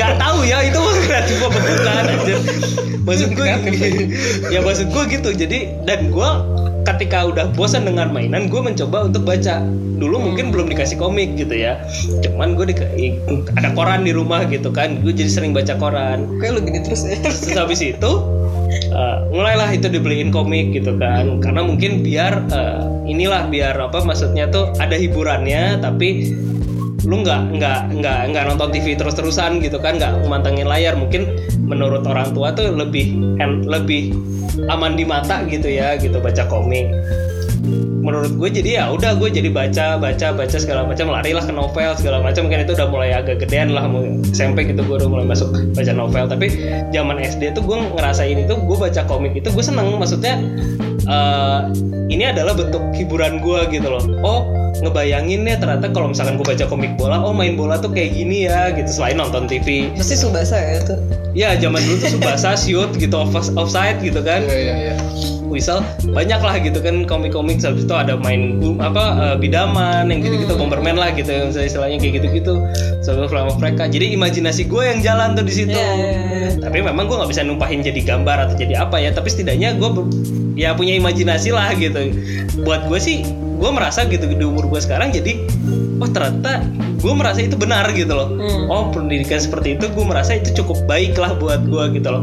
Gak 0.00 0.16
tahu 0.16 0.48
ya 0.48 0.64
itu 0.64 0.80
kreatif 1.04 1.36
apa 1.44 1.58
bukan 1.60 2.04
aja. 2.08 2.36
Maksud 3.00 3.28
gue 3.36 3.46
ya 4.48 4.60
maksud 4.64 4.88
gue 4.88 5.04
gitu. 5.10 5.34
Jadi 5.34 5.74
dan 5.84 6.14
gue 6.14 6.30
ketika 6.86 7.28
udah 7.28 7.52
bosan 7.52 7.84
dengan 7.84 8.14
mainan 8.14 8.48
gue 8.48 8.60
mencoba 8.62 9.10
untuk 9.10 9.26
baca. 9.26 9.60
Dulu 10.00 10.16
mungkin 10.16 10.48
belum 10.48 10.72
dikasih 10.72 10.96
komik 10.96 11.36
gitu 11.36 11.52
ya. 11.52 11.76
Cuman 12.24 12.56
gue 12.56 12.72
ada 13.58 13.68
koran 13.76 14.06
di 14.06 14.16
rumah 14.16 14.48
gitu 14.48 14.72
kan. 14.72 15.02
Gue 15.04 15.12
jadi 15.12 15.28
sering 15.28 15.52
baca 15.52 15.76
koran. 15.76 16.40
Kayak 16.40 16.52
lu 16.56 16.60
gini 16.64 16.80
terus 16.80 17.04
ya. 17.04 17.18
terus 17.24 17.52
habis 17.52 17.84
itu 17.84 18.10
uh, 18.94 19.28
mulailah 19.28 19.68
itu 19.76 19.92
dibeliin 19.92 20.32
komik 20.32 20.72
gitu 20.72 20.96
kan. 20.96 21.42
Karena 21.44 21.60
mungkin 21.66 22.00
biar 22.00 22.48
uh, 22.48 23.04
inilah 23.04 23.50
biar 23.50 23.74
apa 23.76 24.00
maksudnya 24.06 24.46
tuh 24.48 24.70
ada 24.78 24.94
hiburannya 24.94 25.82
tapi 25.82 26.32
lu 27.08 27.24
nggak 27.24 27.56
nggak 27.56 27.80
nggak 27.96 28.18
nggak 28.34 28.44
nonton 28.50 28.68
TV 28.72 28.96
terus-terusan 28.96 29.60
gitu 29.64 29.80
kan 29.80 29.96
nggak 29.96 30.24
mantengin 30.28 30.68
layar. 30.68 30.96
Mungkin 30.96 31.26
menurut 31.64 32.04
orang 32.04 32.34
tua 32.34 32.52
tuh 32.52 32.72
lebih 32.74 33.16
lebih 33.64 34.12
aman 34.68 34.98
di 34.98 35.04
mata 35.06 35.46
gitu 35.46 35.70
ya 35.70 35.96
gitu 35.96 36.18
baca 36.18 36.44
komik 36.50 36.90
menurut 38.00 38.32
gue 38.32 38.48
jadi 38.48 38.70
ya 38.80 38.84
udah 38.90 39.14
gue 39.20 39.28
jadi 39.28 39.52
baca 39.52 40.00
baca 40.00 40.32
baca 40.32 40.56
segala 40.56 40.88
macam 40.88 41.12
larilah 41.12 41.44
ke 41.44 41.52
novel 41.52 41.90
segala 42.00 42.24
macam. 42.24 42.48
Kan 42.48 42.64
itu 42.64 42.72
udah 42.72 42.88
mulai 42.88 43.12
agak 43.12 43.44
gedean 43.44 43.76
lah 43.76 43.86
SMP 44.32 44.64
gitu 44.66 44.80
gue 44.82 44.96
udah 45.04 45.08
mulai 45.08 45.28
masuk 45.28 45.52
baca 45.76 45.92
novel. 45.92 46.24
Tapi 46.26 46.46
zaman 46.90 47.20
SD 47.20 47.52
tuh 47.52 47.62
gue 47.62 47.76
ngerasain 48.00 48.40
itu 48.40 48.54
gue 48.56 48.76
baca 48.76 49.02
komik 49.04 49.36
itu 49.36 49.48
gue 49.52 49.64
seneng. 49.64 49.92
Maksudnya 50.00 50.40
eh, 51.04 51.60
ini 52.10 52.24
adalah 52.26 52.56
bentuk 52.56 52.82
hiburan 52.96 53.44
gue 53.44 53.60
gitu 53.70 53.86
loh. 53.92 54.02
Oh 54.24 54.40
ngebayangin 54.80 55.44
ya 55.44 55.60
ternyata 55.60 55.92
kalau 55.92 56.08
misalkan 56.08 56.40
gue 56.40 56.46
baca 56.46 56.64
komik 56.64 56.96
bola 56.96 57.20
oh 57.20 57.36
main 57.36 57.52
bola 57.52 57.76
tuh 57.76 57.92
kayak 57.92 58.16
gini 58.16 58.48
ya 58.48 58.72
gitu. 58.72 58.88
Selain 58.88 59.20
nonton 59.20 59.44
TV 59.44 59.92
Pasti 59.92 60.16
Subasa 60.16 60.56
ya 60.56 60.80
itu. 60.80 60.94
ya 61.30 61.48
zaman 61.60 61.78
dulu 61.84 61.96
tuh 62.00 62.10
Subasa 62.16 62.56
shoot 62.56 62.90
gitu 62.96 63.14
off 63.14 63.36
offside 63.36 64.00
gitu 64.00 64.24
kan. 64.24 64.40
Iya 64.48 64.58
iya 64.58 64.74
iya. 64.90 64.94
Whistle 65.50 65.82
banyak 66.14 66.40
lah 66.40 66.56
gitu 66.62 66.78
kan 66.78 67.04
komik-komik 67.04 67.58
habis 67.60 67.84
itu 67.84 67.94
ada 67.94 68.14
main 68.14 68.62
apa 68.78 69.04
eh, 69.18 69.36
bidaman 69.36 70.06
yang 70.08 70.22
gitu-gitu 70.22 70.54
bomberman 70.54 70.94
lah 70.94 71.10
gitu 71.12 71.28
yang 71.28 71.50
istilahnya 71.50 71.98
kayak 71.98 72.22
gitu-gitu. 72.22 72.62
Sama 73.02 73.26
sama 73.26 73.52
mereka 73.58 73.90
jadi 73.90 74.14
imajinasi 74.14 74.70
gue 74.70 74.82
yang 74.86 75.02
jalan 75.02 75.34
tuh 75.34 75.44
di 75.44 75.52
situ. 75.52 75.74
Iya, 75.74 75.90
iya, 75.98 76.08
iya. 76.30 76.50
tapi 76.62 76.80
memang 76.86 77.10
gue 77.10 77.16
nggak 77.18 77.30
bisa 77.34 77.42
numpahin 77.42 77.82
jadi 77.82 78.00
gambar 78.06 78.46
atau 78.48 78.54
jadi 78.54 78.86
apa 78.86 79.02
ya. 79.02 79.10
Tapi 79.10 79.28
setidaknya 79.28 79.76
gue 79.76 79.90
ya 80.54 80.72
punya 80.78 80.94
imajinasi 80.96 81.50
lah 81.50 81.74
gitu. 81.74 82.14
Buat 82.62 82.86
gue 82.86 83.00
sih 83.02 83.26
gue 83.60 83.70
merasa 83.74 84.08
gitu 84.08 84.24
di 84.24 84.44
umur 84.46 84.72
gue 84.72 84.80
sekarang 84.80 85.12
jadi 85.12 85.36
oh 86.00 86.08
ternyata 86.08 86.64
gue 87.00 87.12
merasa 87.16 87.40
itu 87.40 87.56
benar 87.56 87.88
gitu 87.96 88.12
loh. 88.12 88.28
Hmm. 88.36 88.68
oh 88.68 88.84
pendidikan 88.92 89.40
seperti 89.40 89.80
itu 89.80 89.88
gue 89.88 90.04
merasa 90.04 90.36
itu 90.36 90.52
cukup 90.62 90.84
baik 90.84 91.16
lah 91.16 91.32
buat 91.34 91.64
gue 91.64 91.96
gitu 91.96 92.08
loh. 92.12 92.22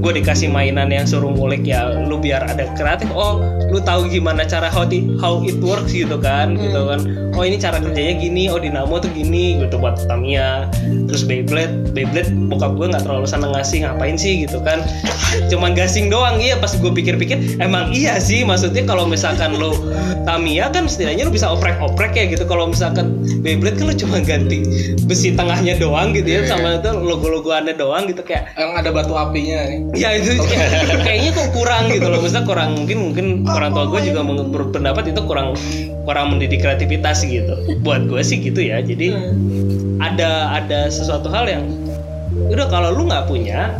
Gue 0.00 0.12
dikasih 0.16 0.48
mainan 0.48 0.88
yang 0.88 1.04
suruh 1.04 1.30
ngulik 1.30 1.68
ya 1.68 1.92
lu 2.08 2.16
biar 2.16 2.48
ada 2.48 2.68
kreatif. 2.74 3.12
Oh 3.12 3.44
lu 3.68 3.78
tahu 3.82 4.08
gimana 4.08 4.46
cara 4.48 4.72
how 4.72 4.88
it, 4.88 5.04
how 5.20 5.40
it 5.44 5.60
works 5.60 5.92
gitu 5.92 6.16
kan 6.16 6.56
gitu 6.56 6.80
kan. 6.88 7.00
Oh 7.34 7.42
ini 7.42 7.58
cara 7.58 7.82
kerjanya 7.82 8.14
gini 8.16 8.46
oh 8.46 8.62
dinamo 8.62 8.94
tuh 9.02 9.10
gini 9.10 9.60
gitu 9.60 9.76
buat 9.76 10.00
Tamiya. 10.06 10.70
Terus 11.10 11.26
Beyblade 11.26 11.92
Beyblade 11.92 12.30
bokap 12.48 12.78
gue 12.78 12.86
nggak 12.94 13.04
terlalu 13.04 13.26
seneng 13.28 13.52
ngasih 13.52 13.84
ngapain 13.84 14.16
sih? 14.16 14.46
gitu 14.46 14.58
kan. 14.64 14.80
Cuman 15.50 15.74
gasing 15.74 16.08
doang 16.08 16.38
iya 16.38 16.56
pas 16.56 16.72
gue 16.72 16.90
pikir-pikir 16.90 17.58
emang 17.58 17.90
iya 17.90 18.16
sih 18.22 18.46
maksudnya 18.46 18.86
kalau 18.86 19.04
misalkan 19.04 19.58
lo 19.58 19.74
Tamiya 20.24 20.72
kan 20.72 20.88
setidaknya 20.88 21.28
lo 21.28 21.32
bisa 21.34 21.50
oprek-oprek 21.50 22.14
ya 22.16 22.24
gitu. 22.30 22.46
Kalau 22.46 22.70
misalkan 22.70 23.20
Beyblade 23.42 23.76
kan 23.82 23.86
lo 23.90 23.94
cuma 23.98 24.13
ganti 24.22 24.58
besi 25.02 25.34
tengahnya 25.34 25.74
doang 25.76 26.14
gitu 26.14 26.28
ya 26.28 26.40
Iya, 26.44 26.50
sama 26.50 26.78
itu 26.78 26.90
logo-logoannya 26.92 27.74
doang 27.74 28.06
gitu 28.06 28.22
kayak 28.22 28.54
Yang 28.54 28.70
ada 28.78 28.90
batu 28.92 29.14
apinya 29.16 29.58
ya 29.96 30.08
itu 30.14 30.38
kayak- 30.38 31.02
kayaknya 31.02 31.30
kok 31.32 31.48
kurang 31.50 31.90
gitu 31.90 32.06
loh. 32.06 32.18
Maksudnya 32.20 32.44
kurang 32.44 32.70
mungkin 32.76 32.98
mungkin 33.00 33.26
orang 33.44 33.70
tua 33.72 33.84
gue 33.90 34.00
juga 34.04 34.20
berpendapat 34.24 35.10
itu 35.10 35.20
kurang 35.24 35.56
kurang 36.04 36.36
mendidik 36.36 36.60
kreativitas 36.60 37.24
gitu. 37.24 37.54
Buat 37.80 38.06
gue 38.06 38.20
sih 38.20 38.38
gitu 38.38 38.60
ya. 38.60 38.78
Jadi 38.78 39.10
ada 39.98 40.52
ada 40.52 40.86
sesuatu 40.86 41.32
hal 41.32 41.48
yang 41.48 41.64
udah 42.34 42.66
kalau 42.66 42.90
lu 42.90 43.06
nggak 43.06 43.24
punya 43.24 43.78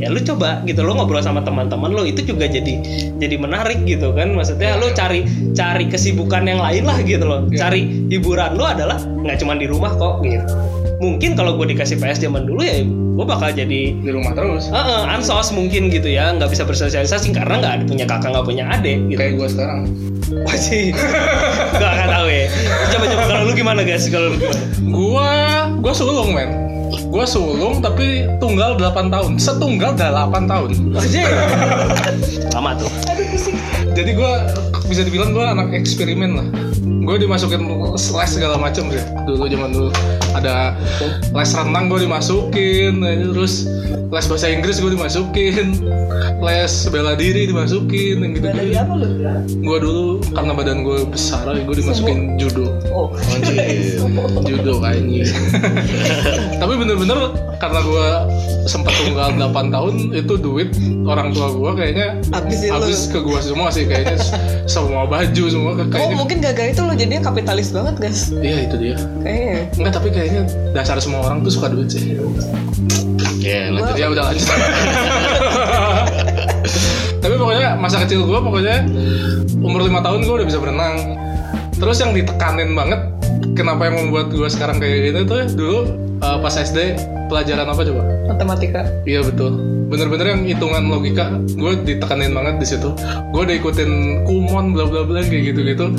ya 0.00 0.08
lu 0.08 0.18
coba 0.24 0.64
gitu 0.64 0.80
lu 0.80 0.96
ngobrol 0.96 1.20
sama 1.20 1.44
teman-teman 1.44 1.92
lu 1.92 2.08
itu 2.08 2.24
juga 2.24 2.48
jadi 2.48 2.80
jadi 3.20 3.36
menarik 3.36 3.84
gitu 3.84 4.16
kan. 4.16 4.32
Maksudnya 4.32 4.80
lu 4.80 4.88
cari 4.96 5.28
cari 5.52 5.86
kesibukan 5.86 6.48
yang 6.48 6.60
lain 6.64 6.88
lah 6.88 6.98
gitu 7.04 7.24
loh. 7.28 7.44
Iya. 7.52 7.68
cari 7.68 7.80
hiburan 8.08 8.56
lu 8.56 8.64
adalah 8.64 8.96
nggak 8.98 9.36
cuma 9.44 9.54
di 9.60 9.68
rumah 9.68 9.92
kok 9.94 10.24
gitu. 10.24 10.48
Mungkin 11.00 11.32
kalau 11.32 11.56
gue 11.56 11.72
dikasih 11.72 11.96
PS 11.96 12.24
zaman 12.24 12.44
dulu 12.44 12.60
ya 12.60 12.84
gue 13.20 13.26
bakal 13.28 13.52
jadi 13.52 13.92
Di 14.00 14.10
rumah 14.12 14.32
terus. 14.32 14.72
Heeh, 14.72 15.02
ansos 15.12 15.52
mungkin 15.52 15.92
gitu 15.92 16.08
ya. 16.08 16.32
Nggak 16.32 16.56
bisa 16.56 16.64
bersosialisasi 16.64 17.36
karena 17.36 17.60
nggak 17.60 17.72
ada 17.76 17.84
punya 17.84 18.04
kakak 18.08 18.32
nggak 18.32 18.46
punya 18.48 18.64
adik 18.72 18.98
gitu. 19.12 19.20
Kayak 19.20 19.34
gue 19.36 19.48
sekarang. 19.52 19.80
wah 20.46 20.56
sih. 20.56 20.94
Nggak 21.76 22.08
tahu 22.08 22.26
ya. 22.32 22.46
Coba 22.96 23.04
coba 23.12 23.24
kalau 23.28 23.42
lu 23.44 23.52
gimana 23.52 23.80
guys? 23.84 24.08
Kalau 24.08 24.32
lu 24.32 24.38
Gua 24.90 25.30
gua 25.80 25.92
sulung 25.94 26.32
men. 26.32 26.59
Gua 27.10 27.24
sulung 27.26 27.78
tapi 27.82 28.26
tunggal 28.42 28.78
8 28.78 29.10
tahun. 29.10 29.32
Setunggal 29.38 29.94
8 29.94 30.50
tahun. 30.50 30.70
lama 32.50 32.70
tuh 32.76 32.90
Jadi 33.94 34.10
gua 34.14 34.46
bisa 34.86 35.06
dibilang 35.06 35.30
gua 35.34 35.54
anak 35.54 35.74
eksperimen 35.74 36.30
lah. 36.34 36.48
Gue 37.00 37.16
dimasukin 37.16 37.64
les 37.96 38.30
segala 38.30 38.60
macam 38.60 38.92
sih. 38.92 39.02
Dulu 39.24 39.48
zaman 39.48 39.70
dulu 39.72 39.90
ada 40.36 40.76
les 41.32 41.50
renang 41.56 41.88
gue 41.88 42.06
dimasukin, 42.06 43.02
terus 43.02 43.66
les 44.10 44.26
bahasa 44.26 44.50
Inggris 44.50 44.76
gue 44.76 44.90
dimasukin, 44.90 45.86
les 46.42 46.72
bela 46.90 47.14
diri 47.14 47.46
dimasukin, 47.46 48.18
yang 48.18 48.32
gitu 48.34 48.42
Dari 48.44 48.74
apa 48.74 48.92
lu? 48.92 49.06
Gue 49.62 49.78
dulu 49.78 50.04
karena 50.34 50.50
badan 50.50 50.82
gue 50.82 51.06
besar, 51.06 51.46
gue 51.46 51.76
dimasukin 51.76 52.34
judo. 52.34 52.74
Oh. 52.90 53.14
Anjir. 53.30 54.02
judo 54.42 54.82
kayaknya 54.82 55.24
tapi 56.60 56.74
bener-bener 56.74 57.18
karena 57.58 57.80
gue 57.80 58.06
sempat 58.66 58.92
tunggal 58.98 59.30
8 59.32 59.70
tahun 59.70 59.94
itu 60.12 60.34
duit 60.36 60.68
orang 61.04 61.30
tua 61.30 61.52
gue 61.52 61.70
kayaknya 61.76 62.18
Habis 62.30 62.66
habis 62.66 62.98
ke 63.06 63.18
gue 63.20 63.38
semua 63.38 63.68
sih 63.70 63.86
kayaknya 63.86 64.18
semua 64.66 65.06
baju 65.06 65.44
semua 65.46 65.70
Oh 65.76 65.86
kayaknya 65.86 66.16
mungkin 66.16 66.38
gagal 66.40 66.66
itu 66.72 66.80
lo 66.82 66.92
jadinya 66.92 67.22
kapitalis 67.24 67.70
banget 67.70 67.94
guys. 68.00 68.20
iya 68.34 68.66
itu 68.66 68.76
dia 68.76 68.96
Kayaknya. 69.22 69.58
enggak 69.76 69.92
tapi 69.94 70.08
kayaknya 70.10 70.42
dasar 70.72 70.96
semua 70.98 71.20
orang 71.22 71.40
tuh 71.40 71.52
suka 71.52 71.66
duit 71.70 71.88
sih 71.88 72.16
Ya, 73.40 73.72
lanjut. 73.72 73.96
ya 73.96 74.06
udah 74.12 74.24
lanjut 74.28 74.44
tapi 77.24 77.34
pokoknya 77.40 77.68
masa 77.80 78.04
kecil 78.04 78.28
gue 78.28 78.36
pokoknya 78.36 78.84
umur 79.60 79.84
lima 79.84 80.04
tahun 80.04 80.28
gue 80.28 80.34
udah 80.40 80.48
bisa 80.48 80.60
berenang 80.60 81.16
terus 81.80 82.04
yang 82.04 82.12
ditekanin 82.12 82.76
banget 82.76 83.00
kenapa 83.56 83.88
yang 83.88 84.06
membuat 84.06 84.32
gue 84.32 84.48
sekarang 84.48 84.76
kayak 84.76 85.12
gitu 85.12 85.20
tuh 85.24 85.36
ya, 85.40 85.46
dulu 85.52 85.78
uh, 86.20 86.36
pas 86.40 86.52
SD 86.52 86.96
pelajaran 87.30 87.66
apa 87.70 87.82
coba 87.86 88.02
Matematika. 88.26 88.82
Iya 89.06 89.26
betul. 89.26 89.58
Bener-bener 89.90 90.38
yang 90.38 90.42
hitungan 90.46 90.86
logika, 90.86 91.34
gue 91.50 91.72
ditekanin 91.82 92.30
banget 92.30 92.62
di 92.62 92.66
situ. 92.66 92.94
Gue 93.34 93.42
udah 93.42 93.56
ikutin 93.58 94.22
kumon 94.22 94.70
bla 94.70 94.86
bla 94.86 95.02
bla 95.02 95.18
kayak 95.22 95.50
gitu-gitu. 95.50 95.90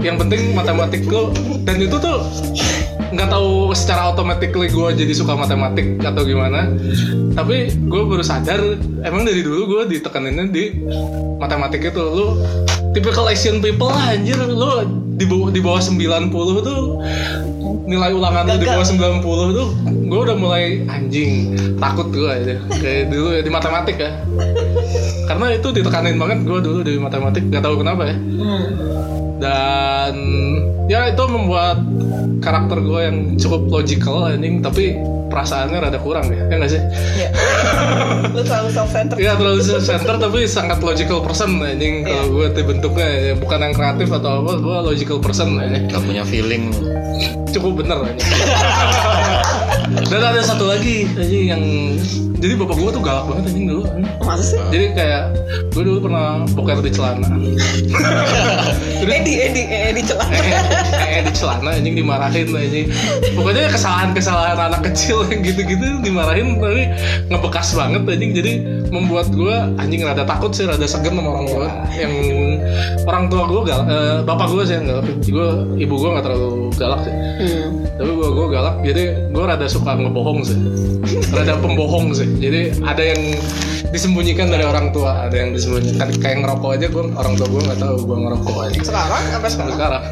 Yang 0.00 0.16
penting 0.24 0.56
matematik 0.56 1.04
tuh 1.04 1.32
dan 1.68 1.76
itu 1.80 1.96
tuh 2.00 2.24
nggak 3.12 3.28
tahu 3.30 3.70
secara 3.76 4.10
automatically 4.10 4.68
gue 4.70 4.88
jadi 4.96 5.12
suka 5.14 5.36
matematik 5.36 6.00
atau 6.02 6.22
gimana. 6.26 6.70
Tapi 7.36 7.74
gue 7.76 8.02
baru 8.08 8.24
sadar 8.24 8.60
emang 9.04 9.22
dari 9.28 9.44
dulu 9.44 9.62
gue 9.68 9.82
ditekaninnya 9.98 10.48
di 10.50 10.64
matematik 11.36 11.92
itu. 11.92 12.02
Lu 12.02 12.26
typical 12.96 13.28
Asian 13.28 13.60
people 13.60 13.92
lah 13.92 14.16
anjir. 14.16 14.38
Lu 14.40 14.86
di 15.16 15.24
bawah 15.24 15.48
di 15.48 15.60
bawah 15.64 15.80
90 15.80 16.28
tuh 16.60 17.00
nilai 17.86 18.12
ulangan 18.12 18.44
lu 18.50 18.56
di 18.60 18.68
bawah 18.68 18.84
90 18.84 19.24
tuh 19.56 19.68
gue 20.06 20.20
udah 20.20 20.36
mulai 20.36 20.82
anjing 20.90 21.54
takut 21.76 22.08
gue 22.10 22.26
aja. 22.26 22.54
Kayak 22.78 23.12
dulu 23.12 23.28
ya 23.36 23.40
di 23.44 23.50
matematik 23.52 23.96
ya. 24.00 24.10
Karena 25.26 25.46
itu 25.54 25.68
ditekanin 25.74 26.16
banget 26.16 26.38
gue 26.46 26.58
dulu 26.62 26.78
di 26.86 26.94
matematik 26.96 27.46
gak 27.50 27.62
tahu 27.64 27.82
kenapa 27.82 28.10
ya. 28.10 28.16
Hmm. 28.16 29.25
Dan 29.36 30.14
ya 30.86 31.10
itu 31.10 31.24
membuat 31.26 31.82
karakter 32.40 32.78
gue 32.78 33.00
yang 33.02 33.18
cukup 33.36 33.68
logical 33.68 34.24
anjing 34.24 34.62
tapi 34.62 34.96
perasaannya 35.26 35.78
rada 35.82 35.98
kurang 35.98 36.30
ya 36.30 36.46
ya 36.46 36.54
nggak 36.56 36.70
sih 36.70 36.82
Ya. 37.18 37.28
lu 38.36 38.44
selalu 38.44 38.68
self 38.70 38.90
centered. 38.92 39.18
Iya 39.18 39.32
terlalu 39.34 39.60
center 39.64 40.14
tapi 40.20 40.40
sangat 40.46 40.78
logical 40.80 41.24
person 41.24 41.58
anjing 41.58 42.04
kalau 42.04 42.26
gue 42.30 42.62
bentuknya 42.62 43.08
ya, 43.08 43.34
bukan 43.34 43.58
yang 43.60 43.74
kreatif 43.74 44.08
atau 44.12 44.44
apa 44.44 44.52
gue 44.56 44.76
logical 44.86 45.18
person 45.18 45.56
anjing 45.58 45.88
Gak 45.90 46.02
punya 46.04 46.22
feeling. 46.22 46.70
cukup 47.50 47.80
bener 47.82 47.98
anjing 48.04 48.28
dan 50.04 50.20
ada 50.22 50.40
satu 50.40 50.68
lagi 50.68 51.08
anjing 51.12 51.44
yang 51.48 51.62
jadi 52.36 52.52
bapak 52.54 52.76
gue 52.76 52.90
tuh 52.92 53.00
galak 53.00 53.24
banget 53.26 53.48
anjing 53.48 53.64
dulu 53.66 53.82
anjing. 53.88 54.12
Masa 54.20 54.42
sih? 54.44 54.58
jadi 54.68 54.86
kayak 54.92 55.22
gue 55.72 55.82
dulu 55.82 55.98
pernah 56.04 56.26
boker 56.52 56.78
di 56.80 56.90
celana 56.90 57.28
Edi, 59.06 59.32
Edi, 59.38 59.62
Edi 59.64 60.02
celana. 60.02 60.34
eh, 60.34 61.08
eh, 61.16 61.22
di 61.22 61.32
celana 61.32 61.70
anjing 61.72 61.94
dimarahin 61.94 62.48
anjing 62.50 62.86
pokoknya 63.32 63.70
kesalahan-kesalahan 63.70 64.58
anak 64.58 64.82
kecil 64.90 65.24
yang 65.26 65.40
gitu-gitu 65.40 66.02
dimarahin 66.02 66.58
tapi 66.58 66.90
ngebekas 67.30 67.72
banget 67.72 68.02
anjing 68.04 68.32
jadi 68.34 68.52
membuat 68.90 69.30
gue 69.30 69.54
anjing 69.78 70.02
rada 70.02 70.24
takut 70.24 70.52
sih 70.52 70.66
rada 70.66 70.84
segen 70.84 71.14
sama 71.14 71.30
orang 71.30 71.46
tua 71.46 71.68
yang 71.94 72.12
orang 73.06 73.24
tua 73.28 73.42
gue 73.46 73.60
gal 73.64 73.80
eh, 73.86 74.18
bapak 74.22 74.46
gue 74.50 74.62
sih 74.64 74.74
yang 74.76 74.86
galak 74.86 75.06
gue 75.22 75.48
ibu 75.78 75.94
gue 75.94 76.08
nggak 76.12 76.24
terlalu 76.24 76.50
galak 76.76 77.00
sih 77.02 77.14
Hmm. 77.36 77.84
tapi 78.00 78.10
gue 78.10 78.28
gue 78.32 78.46
galak 78.48 78.76
jadi 78.80 79.02
gue 79.28 79.44
rada 79.44 79.68
suka 79.68 79.85
ngebohong 79.94 80.40
sih. 80.42 80.58
Rada 81.30 81.54
pembohong 81.62 82.10
sih. 82.10 82.26
Jadi 82.42 82.82
ada 82.82 83.02
yang 83.02 83.38
disembunyikan 83.94 84.50
dari 84.50 84.66
orang 84.66 84.90
tua 84.90 85.30
ada 85.30 85.36
yang 85.38 85.54
disembunyikan. 85.54 86.10
Kayak 86.18 86.42
ngerokok 86.42 86.70
aja 86.74 86.86
gue 86.90 87.04
orang 87.14 87.34
tua 87.38 87.46
gue 87.46 87.62
nggak 87.70 87.78
tahu 87.78 87.96
gue 88.02 88.16
ngerokok 88.26 88.56
aja. 88.66 88.78
Sekarang? 88.82 89.22
Sampai 89.30 89.50
sampai 89.54 89.72
sekarang. 89.78 90.02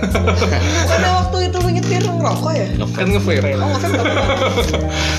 Sekarang 0.87 1.13
waktu 1.25 1.37
itu 1.51 1.57
lu 1.59 1.71
nyetir 1.75 2.03
ngerokok 2.07 2.53
ya? 2.55 2.67
Kan 2.95 3.07
ngevape 3.11 3.51
oh 3.59 3.75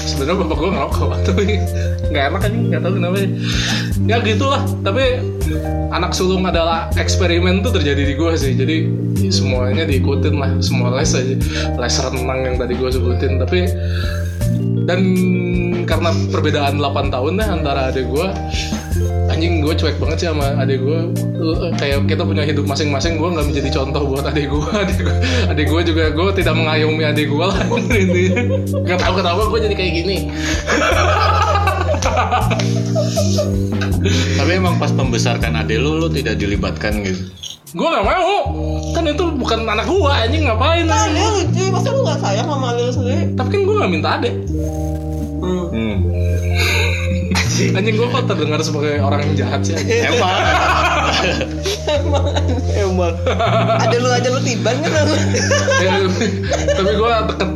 sebenarnya 0.07 0.35
bapak 0.39 0.57
gue 0.57 0.69
ngerokok 0.71 1.09
tapi 1.27 1.43
nggak 2.13 2.23
enak 2.31 2.39
kan 2.39 2.53
nggak 2.71 2.81
tahu 2.81 2.93
kenapa. 2.95 3.17
Ya 4.05 4.17
gitulah 4.23 4.61
tapi 4.85 5.03
anak 5.93 6.11
sulung 6.11 6.43
adalah 6.45 6.89
eksperimen 6.95 7.61
tuh 7.61 7.73
terjadi 7.75 8.03
di 8.03 8.13
gue 8.17 8.31
sih. 8.37 8.53
Jadi 8.57 8.77
semuanya 9.29 9.85
diikutin 9.85 10.35
lah. 10.35 10.51
Semua 10.59 10.93
les 10.97 11.11
aja. 11.13 11.35
Les 11.75 11.95
renang 12.01 12.39
yang 12.43 12.55
tadi 12.59 12.73
gue 12.77 12.89
sebutin. 12.89 13.41
Tapi 13.41 13.59
dan 14.85 15.01
karena 15.89 16.09
perbedaan 16.29 16.77
8 16.77 17.13
tahun 17.13 17.41
deh 17.41 17.47
antara 17.47 17.89
adik 17.89 18.05
gue 18.09 18.27
anjing 19.29 19.59
gue 19.59 19.73
cuek 19.75 19.97
banget 19.99 20.17
sih 20.25 20.27
sama 20.29 20.55
adik 20.61 20.79
gue 20.81 20.99
kayak 21.75 22.07
kita 22.07 22.23
punya 22.23 22.43
hidup 22.45 22.65
masing-masing 22.65 23.17
gue 23.19 23.29
nggak 23.35 23.45
menjadi 23.49 23.69
contoh 23.73 24.01
buat 24.07 24.25
adik 24.29 24.47
gue 24.47 24.69
adik 25.51 25.67
gue 25.67 25.81
juga 25.83 26.03
gue 26.13 26.27
tidak 26.37 26.55
mengayomi 26.55 27.03
adik 27.03 27.27
gue 27.29 27.45
lah. 27.45 27.57
Nggak 28.85 28.99
tahu 29.01 29.13
kenapa 29.19 29.41
gue 29.49 29.59
jadi 29.69 29.75
kayak 29.75 29.93
gini 30.03 30.17
Tapi 34.35 34.51
emang 34.53 34.75
pas 34.75 34.89
membesarkan 34.89 35.55
ade 35.57 35.75
lu 35.75 35.97
lu 35.97 36.07
tidak 36.07 36.35
dilibatkan 36.35 37.01
gitu. 37.01 37.23
gue 37.67 37.83
nggak 37.83 38.05
mau 38.05 38.55
kan 38.93 39.03
itu 39.03 39.25
bukan 39.35 39.67
anak 39.67 39.83
gue 39.83 40.07
anjing 40.07 40.47
ngapain 40.47 40.87
Nah, 40.87 40.95
anjing? 41.01 41.11
dia 41.11 41.27
lucu, 41.27 41.63
masa 41.69 41.91
lu 41.91 42.01
gak 42.01 42.23
sayang 42.23 42.47
sama 42.47 42.71
Lil 42.71 42.87
sendiri? 42.89 43.23
tapi 43.35 43.49
kan 43.51 43.61
gue 43.61 43.75
nggak 43.75 43.91
minta 43.91 44.09
adik 44.15 44.33
Hmm. 45.35 45.65
Hmm. 45.69 45.97
Anjing 47.71 47.95
gue 47.95 48.07
kok 48.07 48.23
terdengar 48.25 48.59
sebagai 48.59 48.99
orang 48.99 49.21
yang 49.23 49.35
jahat 49.37 49.59
sih. 49.61 49.75
Emang 49.79 50.35
Emang 51.87 52.25
Emang. 52.85 53.13
ada 53.77 53.95
lu 53.95 54.09
aja 54.09 54.29
lu 54.29 54.41
tiban 54.41 54.75
kan 54.79 55.05
lu? 55.05 55.15
Ya, 55.77 55.93
tapi 56.71 56.91
gue 56.93 57.11
deket 57.29 57.49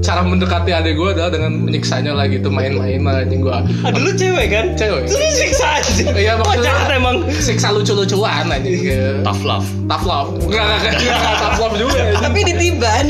cara 0.00 0.20
mendekati 0.22 0.70
adik 0.70 0.94
gue 0.94 1.08
adalah 1.10 1.28
dengan 1.28 1.52
menyiksanya 1.60 2.12
lah 2.12 2.24
gitu 2.24 2.48
main-main 2.48 3.00
lah 3.00 3.20
anjing 3.20 3.40
gue 3.40 3.52
Ada 3.52 3.98
lu 3.98 4.10
cewek 4.12 4.46
kan? 4.48 4.64
Cewek. 4.74 5.02
Terus 5.06 5.18
lu 5.18 5.28
siksa 5.36 5.66
aja. 5.74 5.90
Iya, 6.10 6.32
maksudnya- 6.36 6.64
jahat 6.64 6.90
emang. 6.92 7.16
siksa 7.32 7.68
lucu-lucuan 7.70 8.46
anjing 8.46 8.80
kayak 8.80 9.22
tough 9.22 9.42
love. 9.42 9.66
tough 9.86 10.04
love 10.04 10.30
enggak 10.40 10.62
enggak 10.62 10.94
enggak, 10.94 11.34
tough 11.36 11.58
love 11.58 11.74
juga 11.76 11.98
anjing. 11.98 12.20
Tapi 12.20 12.38
ditiban 12.44 13.04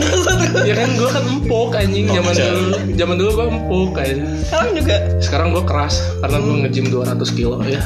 ya 0.60 0.74
kan 0.74 0.88
gue 0.92 1.10
kan 1.10 1.24
empuk 1.26 1.70
anjing 1.72 2.04
zaman 2.06 2.32
Iya. 2.32 2.46
dulu 2.48 2.66
zaman 2.94 3.14
dulu 3.16 3.30
gue 3.30 3.46
empuk 3.50 3.92
anjing 3.96 4.20
Sekarang 4.42 4.70
juga 4.74 4.96
sekarang 5.20 5.48
gue 5.50 5.64
keras 5.64 5.94
karena 6.30 6.46
gue 6.46 6.56
nge-gym 6.62 6.86
200 6.94 7.34
kilo 7.34 7.58
ya. 7.66 7.82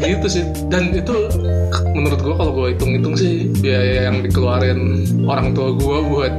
Gitu 0.00 0.26
sih. 0.32 0.44
Dan 0.72 0.96
itu 0.96 1.28
menurut 1.92 2.20
gue 2.24 2.34
kalau 2.40 2.52
gue 2.56 2.72
hitung-hitung 2.72 3.20
sih 3.20 3.52
biaya 3.60 4.08
yang 4.08 4.24
dikeluarin 4.24 5.04
orang 5.28 5.52
tua 5.52 5.76
gue 5.76 5.98
buat 6.08 6.32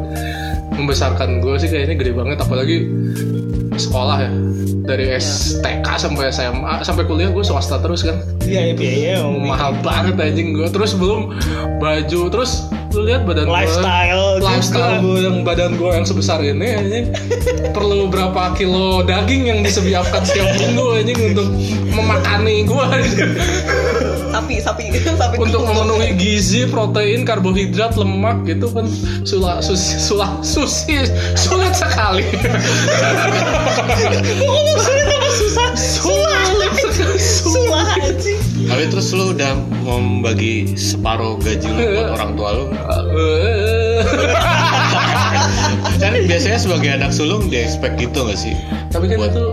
membesarkan 0.74 1.46
gue 1.46 1.62
sih 1.62 1.70
kayaknya 1.70 1.96
gede 2.02 2.14
banget. 2.18 2.38
Apalagi 2.42 2.90
sekolah 3.78 4.18
ya. 4.18 4.32
Dari 4.82 5.14
STK 5.14 5.86
sampai 5.86 6.34
SMA 6.34 6.82
sampai 6.82 7.06
kuliah 7.06 7.30
gue 7.30 7.46
swasta 7.46 7.78
terus 7.78 8.02
kan. 8.02 8.18
Iya, 8.42 8.74
biaya 8.74 9.22
emang. 9.22 9.46
mahal 9.46 9.72
banget 9.86 10.18
anjing 10.18 10.58
gue 10.58 10.66
terus 10.74 10.98
belum 10.98 11.38
baju 11.78 12.22
terus 12.34 12.66
lu 12.92 13.08
lihat 13.08 13.24
badan 13.24 13.48
gue 13.48 13.56
Lifestyle 13.56 14.40
lifestyle 14.44 15.00
juga. 15.00 15.06
gue 15.06 15.20
yang 15.24 15.38
badan 15.48 15.72
gue 15.80 15.92
yang 15.96 16.06
sebesar 16.06 16.40
ini 16.44 16.68
anjing. 16.76 17.06
Perlu 17.76 18.12
berapa 18.12 18.52
kilo 18.56 19.02
daging 19.08 19.48
yang 19.48 19.60
disediakan 19.64 20.22
setiap 20.28 20.52
minggu 20.60 20.86
anjing 21.00 21.20
untuk 21.32 21.48
memakani 21.96 22.68
gue 22.68 22.86
sapi 24.32 24.56
sapi 24.60 24.84
sapi. 25.22 25.36
Untuk 25.40 25.64
memenuhi 25.64 26.16
gizi 26.20 26.68
protein 26.68 27.24
karbohidrat 27.24 27.96
lemak 27.96 28.44
gitu 28.48 28.68
kan. 28.72 28.88
Sulah 29.24 29.64
susi 29.64 29.96
sulah 30.00 30.40
susi 30.44 31.08
sulit 31.40 31.74
sekali. 31.76 32.28
Sulit 34.42 34.78
sekali. 36.82 37.20
Susah? 37.22 37.86
Anjing. 38.02 38.51
Tapi 38.72 38.84
terus 38.88 39.12
lu 39.12 39.36
udah 39.36 39.52
membagi 39.84 40.80
separuh 40.80 41.36
gaji 41.38 41.68
lu 41.68 41.82
buat 41.92 42.10
orang 42.16 42.32
tua 42.34 42.50
lu. 42.56 42.66
Kan 46.02 46.14
biasanya 46.26 46.58
sebagai 46.58 46.90
anak 46.90 47.12
sulung 47.12 47.52
dia 47.52 47.68
expect 47.68 48.00
gitu 48.00 48.26
gak 48.26 48.40
sih? 48.40 48.56
tapi 48.92 49.08
kan 49.08 49.24
Buat- 49.24 49.32
itu 49.32 49.46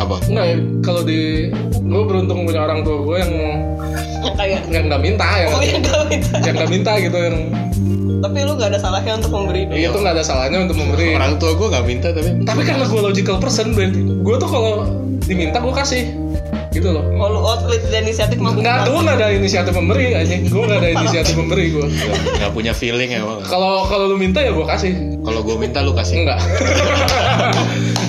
Apa? 0.00 0.16
Enggak 0.24 0.46
ya, 0.48 0.56
kalau 0.80 1.02
di 1.04 1.52
gue 1.68 2.02
beruntung 2.08 2.48
punya 2.48 2.64
orang 2.64 2.80
tua 2.80 3.04
gue 3.04 3.16
yang 3.20 3.32
kayak 4.32 4.64
yang 4.72 4.88
nggak 4.88 5.02
minta 5.04 5.26
yang 5.36 5.50
oh 5.52 5.60
ya 5.60 5.76
gak 5.78 6.02
minta. 6.08 6.34
Yang 6.40 6.54
nggak 6.56 6.70
minta 6.72 6.92
gitu 6.96 7.18
yang 7.20 7.36
tapi 8.22 8.38
lu 8.46 8.54
gak 8.54 8.70
ada 8.72 8.78
salahnya 8.80 9.18
untuk 9.18 9.32
memberi. 9.34 9.66
Ya, 9.68 9.90
itu 9.90 9.98
nggak 9.98 10.14
ada 10.16 10.24
salahnya 10.24 10.58
untuk 10.64 10.78
memberi. 10.78 11.12
Orang 11.12 11.36
tua 11.36 11.52
gue 11.52 11.68
gak 11.68 11.84
minta 11.84 12.08
tapi 12.10 12.28
tapi 12.40 12.60
karena 12.64 12.84
gue 12.88 13.00
logical 13.02 13.36
person 13.36 13.76
berarti 13.76 14.00
gue 14.00 14.34
tuh 14.40 14.48
kalau 14.48 14.72
diminta 15.28 15.58
gue 15.60 15.74
kasih 15.76 16.02
gitu 16.72 16.88
loh. 16.88 17.04
Oh 17.20 17.28
lu 17.28 17.38
oh 17.44 17.56
lu 17.68 17.76
tidak 17.76 18.08
inisiatif 18.08 18.36
mau 18.40 18.56
nggak 18.56 18.88
gue 18.88 19.00
nggak 19.04 19.16
ada 19.20 19.28
inisiatif 19.30 19.72
memberi 19.76 20.16
aja 20.16 20.34
gue 20.40 20.62
nggak 20.64 20.80
ada 20.80 20.90
inisiatif 20.98 21.34
memberi 21.36 21.64
gue 21.68 21.86
gak 22.40 22.52
punya 22.56 22.72
feeling 22.72 23.12
emang. 23.12 23.44
kalau 23.44 23.84
kalau 23.86 24.08
lu 24.08 24.16
minta 24.16 24.40
ya 24.40 24.50
gue 24.50 24.66
kasih. 24.66 24.92
Kalau 25.22 25.40
gue 25.44 25.56
minta 25.60 25.84
lu 25.84 25.92
kasih. 25.92 26.24
enggak 26.24 26.40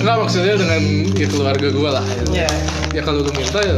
enggak 0.00 0.16
maksudnya 0.24 0.54
dengan 0.56 0.82
ya 1.12 1.26
keluarga 1.28 1.68
gue 1.68 1.90
lah. 1.92 2.04
Ya 2.32 2.48
ya 2.96 3.00
kalau 3.04 3.20
lu 3.20 3.32
minta 3.36 3.60
ya 3.60 3.76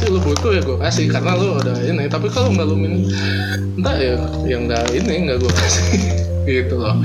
sih 0.00 0.08
lu 0.08 0.18
butuh 0.18 0.50
ya 0.56 0.62
gue 0.64 0.76
kasih 0.80 1.06
karena 1.12 1.32
lu 1.36 1.60
udah 1.60 1.76
ini. 1.84 2.04
Tapi 2.08 2.26
kalau 2.32 2.48
nggak 2.56 2.66
lu 2.66 2.76
minta 2.80 3.92
ya 4.00 4.16
yang 4.48 4.66
nggak 4.66 4.90
ini 4.96 5.28
nggak 5.28 5.38
gue 5.38 5.52
kasih. 5.52 5.84
Gitu 6.48 6.74
loh. 6.74 6.98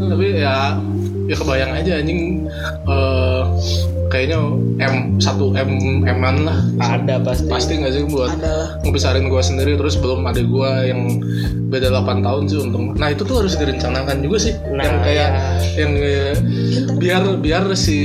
Tapi 0.00 0.26
ya 0.38 0.78
ya 1.30 1.36
kebayang 1.38 1.70
aja 1.78 1.92
anjing. 2.02 2.50
Eh, 2.90 3.42
kayaknya 4.10 4.38
M 4.82 4.94
1 5.22 5.54
M 5.54 5.70
M-an 6.02 6.36
lah. 6.42 6.58
Ada 6.82 7.22
pasti. 7.22 7.46
pasti 7.46 7.72
nggak 7.78 7.92
sih 7.94 8.02
buat 8.10 8.34
ada 8.34 8.82
ngebesarin 8.82 9.30
gue 9.30 9.38
sendiri 9.38 9.78
terus 9.78 9.94
belum 9.94 10.26
ada 10.26 10.42
gue 10.42 10.70
yang 10.90 11.22
beda 11.70 11.94
8 11.94 12.26
tahun 12.26 12.42
sih 12.50 12.58
untung. 12.58 12.98
Nah 12.98 13.14
itu 13.14 13.22
tuh 13.22 13.46
harus 13.46 13.54
direncanakan 13.54 14.18
juga 14.26 14.38
sih. 14.50 14.54
Nah, 14.74 14.82
yang 14.82 14.98
kayak 15.06 15.28
ya. 15.30 15.86
yang 15.86 15.92
kayak 15.94 16.34
biar 16.98 17.22
biar 17.38 17.64
si 17.78 17.98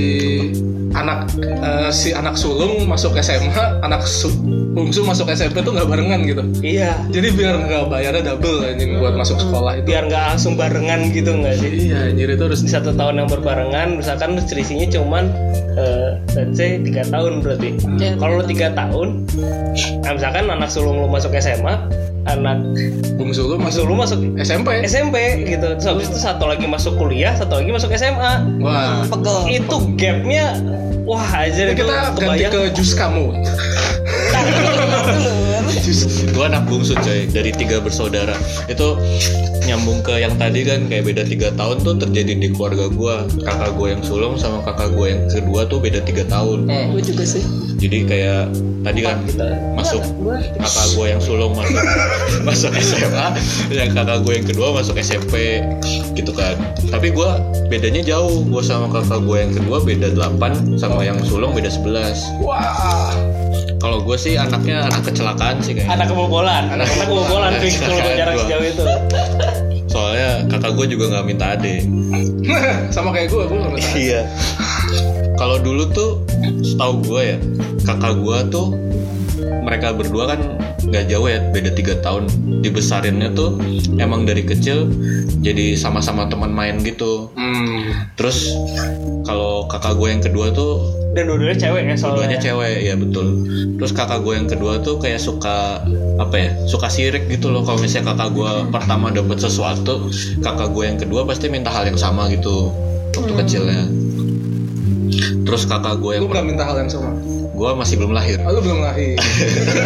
anak 0.93 1.33
eh, 1.41 1.89
si 1.89 2.13
anak 2.13 2.38
sulung 2.38 2.85
masuk 2.85 3.17
SMA 3.19 3.81
anak 3.81 4.05
su 4.05 4.29
bungsu 4.75 5.01
masuk 5.01 5.31
SMP 5.31 5.63
tuh 5.63 5.71
nggak 5.71 5.88
barengan 5.88 6.19
gitu 6.27 6.43
Iya. 6.59 6.99
jadi 7.07 7.27
biar 7.31 7.55
nggak 7.63 7.83
bayarnya 7.88 8.23
double 8.27 8.59
anjing 8.61 8.99
buat 8.99 9.15
masuk 9.15 9.39
sekolah 9.39 9.79
itu 9.79 9.88
Biar 9.88 10.03
nggak 10.05 10.23
langsung 10.29 10.53
barengan 10.53 10.99
gitu 11.09 11.31
nggak 11.31 11.55
sih? 11.57 11.71
iya 11.88 12.11
anjir 12.11 12.27
itu 12.27 12.43
harus 12.43 12.59
Di 12.59 12.67
satu 12.67 12.91
tahun 12.91 13.23
yang 13.23 13.29
berbarengan, 13.31 13.88
misalkan 13.95 14.35
selisihnya 14.38 14.91
cuman 14.91 15.31
eh, 15.75 16.19
let's 16.35 16.55
say 16.55 16.75
tiga 16.77 17.07
tahun 17.07 17.39
berarti. 17.39 17.79
Ya. 17.95 18.17
Kalau 18.17 18.39
lu 18.39 18.45
tiga 18.45 18.67
tahun, 18.71 19.23
nah 20.01 20.11
misalkan 20.11 20.43
anak 20.47 20.67
sulung 20.67 20.99
lu 20.99 21.07
masuk 21.07 21.31
SMA, 21.35 21.75
anak 22.25 22.57
bungsu 23.15 23.45
lu 23.45 23.55
masuk 23.55 23.85
sulung 23.85 23.99
masuk 24.01 24.19
SMP 24.35 24.83
SMP 24.83 25.15
gitu. 25.45 25.77
Terus 25.77 25.85
habis 25.85 26.07
itu 26.09 26.19
satu 26.19 26.49
lagi 26.49 26.65
masuk 26.65 26.97
kuliah, 26.97 27.31
satu 27.31 27.61
lagi 27.61 27.69
masuk 27.69 27.93
SMA. 27.93 28.33
wah 28.59 29.05
pegel 29.05 29.38
Itu 29.53 29.75
gapnya 29.95 30.57
wah 31.05 31.45
aja 31.45 31.69
itu 31.69 31.73
kita 31.85 32.17
ganti 32.17 32.43
ke 32.49 32.59
jus 32.73 32.97
kamu 32.97 33.29
gue 36.34 36.45
anak 36.45 36.65
bungsu 36.65 36.98
coy 36.98 37.30
dari 37.30 37.54
tiga 37.54 37.78
bersaudara. 37.82 38.34
Itu 38.65 38.98
nyambung 39.65 40.06
ke 40.06 40.21
yang 40.21 40.34
tadi 40.38 40.62
kan 40.65 40.86
kayak 40.89 41.04
beda 41.10 41.24
tiga 41.26 41.50
tahun 41.58 41.82
tuh 41.82 41.98
terjadi 42.02 42.38
di 42.38 42.48
keluarga 42.54 42.89
gue 42.89 43.15
kakak 43.41 43.71
gue 43.78 43.88
yang 43.98 44.02
sulung 44.06 44.38
sama 44.38 44.62
kakak 44.62 44.93
gue 44.93 45.08
yang 45.10 45.24
kedua 45.30 45.62
tuh 45.69 45.82
beda 45.82 46.02
tiga 46.06 46.24
tahun. 46.30 46.69
Hmm. 46.69 46.93
gue 46.93 47.02
juga 47.02 47.24
sih. 47.26 47.43
Jadi 47.76 48.08
kayak 48.08 48.56
tadi 48.82 49.00
kan 49.04 49.17
masuk 49.76 50.02
kakak 50.58 50.88
gue 50.95 51.06
yang 51.06 51.21
sulung 51.21 51.54
masuk 51.54 51.84
masuk 52.48 52.71
SMA 52.78 53.28
yang 53.74 53.91
kakak 53.93 54.17
gue 54.26 54.34
yang 54.41 54.48
kedua 54.48 54.67
masuk 54.74 54.95
SMP 55.02 55.62
gitu 56.17 56.32
kan. 56.34 56.58
Tapi 56.89 57.13
gue 57.13 57.30
bedanya 57.69 58.02
jauh. 58.06 58.45
Gue 58.45 58.62
sama 58.62 58.89
kakak 58.89 59.21
gue 59.26 59.38
yang 59.38 59.54
kedua 59.54 59.78
beda 59.82 60.08
8 60.13 60.78
sama 60.82 61.02
yang 61.06 61.17
sulung 61.26 61.54
beda 61.54 61.69
11 61.69 62.41
wah 62.41 63.13
kalau 63.77 64.01
gue 64.01 64.17
sih 64.17 64.33
anaknya 64.35 64.85
anak 64.85 65.05
kecelakaan 65.05 65.61
sih 65.61 65.77
kayaknya. 65.77 65.93
Anak 65.93 66.07
kebobolan, 66.09 66.63
anak 66.71 66.87
kebobolan 66.89 67.53
Anak 67.53 67.61
fix 67.61 67.77
kalau 67.79 67.99
jarak 68.13 68.35
sejauh 68.41 68.65
itu. 68.65 68.83
soalnya 69.85 70.43
kakak 70.51 70.75
gue 70.75 70.85
juga 70.91 71.05
nggak 71.07 71.23
minta 71.23 71.45
adik 71.55 71.87
sama 72.95 73.15
kayak 73.15 73.31
gue 73.31 73.43
gue 73.47 73.57
nggak 73.57 73.73
minta 73.79 73.91
iya. 73.95 74.21
Kalau 75.35 75.59
dulu 75.59 75.87
tuh 75.91 76.11
setahu 76.63 77.03
gue 77.03 77.21
ya 77.23 77.37
kakak 77.83 78.19
gue 78.19 78.37
tuh 78.49 78.67
mereka 79.63 79.91
berdua 79.91 80.31
kan 80.31 80.39
nggak 80.85 81.07
jauh 81.07 81.27
ya 81.27 81.39
beda 81.51 81.71
tiga 81.71 81.95
tahun. 81.99 82.27
Dibesarinnya 82.59 83.31
tuh 83.35 83.55
emang 83.95 84.23
dari 84.23 84.43
kecil 84.43 84.87
jadi 85.39 85.75
sama-sama 85.75 86.25
teman 86.27 86.51
main 86.51 86.81
gitu. 86.81 87.29
Hmm. 87.35 88.09
terus 88.15 88.51
kalau 89.23 89.67
kakak 89.67 89.95
gue 89.95 90.07
yang 90.09 90.23
kedua 90.23 90.51
tuh 90.51 90.91
dan 91.15 91.32
dua-duanya 91.32 91.56
cewek 91.56 91.82
ya 91.88 91.95
soalnya 91.95 92.28
Keduanya 92.28 92.39
cewek 92.43 92.75
ya 92.84 92.95
betul. 92.99 93.28
Terus 93.80 93.91
kakak 93.95 94.19
gue 94.28 94.34
yang 94.36 94.47
kedua 94.51 94.73
tuh 94.84 94.99
kayak 94.99 95.23
suka 95.23 95.80
apa 96.19 96.36
ya? 96.36 96.51
Suka 96.67 96.91
sirik 96.91 97.32
gitu 97.32 97.56
loh. 97.56 97.63
Kalau 97.63 97.80
misalnya 97.80 98.12
kakak 98.12 98.36
gue 98.36 98.51
pertama 98.67 99.15
dapat 99.15 99.39
sesuatu, 99.39 100.12
kakak 100.43 100.75
gue 100.75 100.84
yang 100.84 100.99
kedua 100.99 101.23
pasti 101.23 101.47
minta 101.47 101.71
hal 101.71 101.88
yang 101.88 101.95
sama 101.95 102.28
gitu 102.28 102.67
waktu 103.15 103.32
kecilnya. 103.32 103.88
Terus 105.47 105.63
kakak 105.63 106.04
gue 106.04 106.12
yang 106.19 106.28
Gue 106.28 106.32
pernah 106.36 106.47
minta 106.51 106.63
hal 106.67 106.84
yang 106.84 106.91
sama. 106.91 107.15
gue 107.56 107.69
masih 107.80 107.95
belum 107.95 108.12
lahir. 108.12 108.36
Oh, 108.43 108.51
lu 108.51 108.60
belum 108.60 108.84
lahir. 108.84 109.15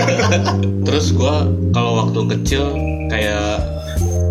Terus 0.89 1.13
gue 1.13 1.35
kalau 1.69 2.01
waktu 2.01 2.25
kecil 2.33 2.73
kayak 3.13 3.61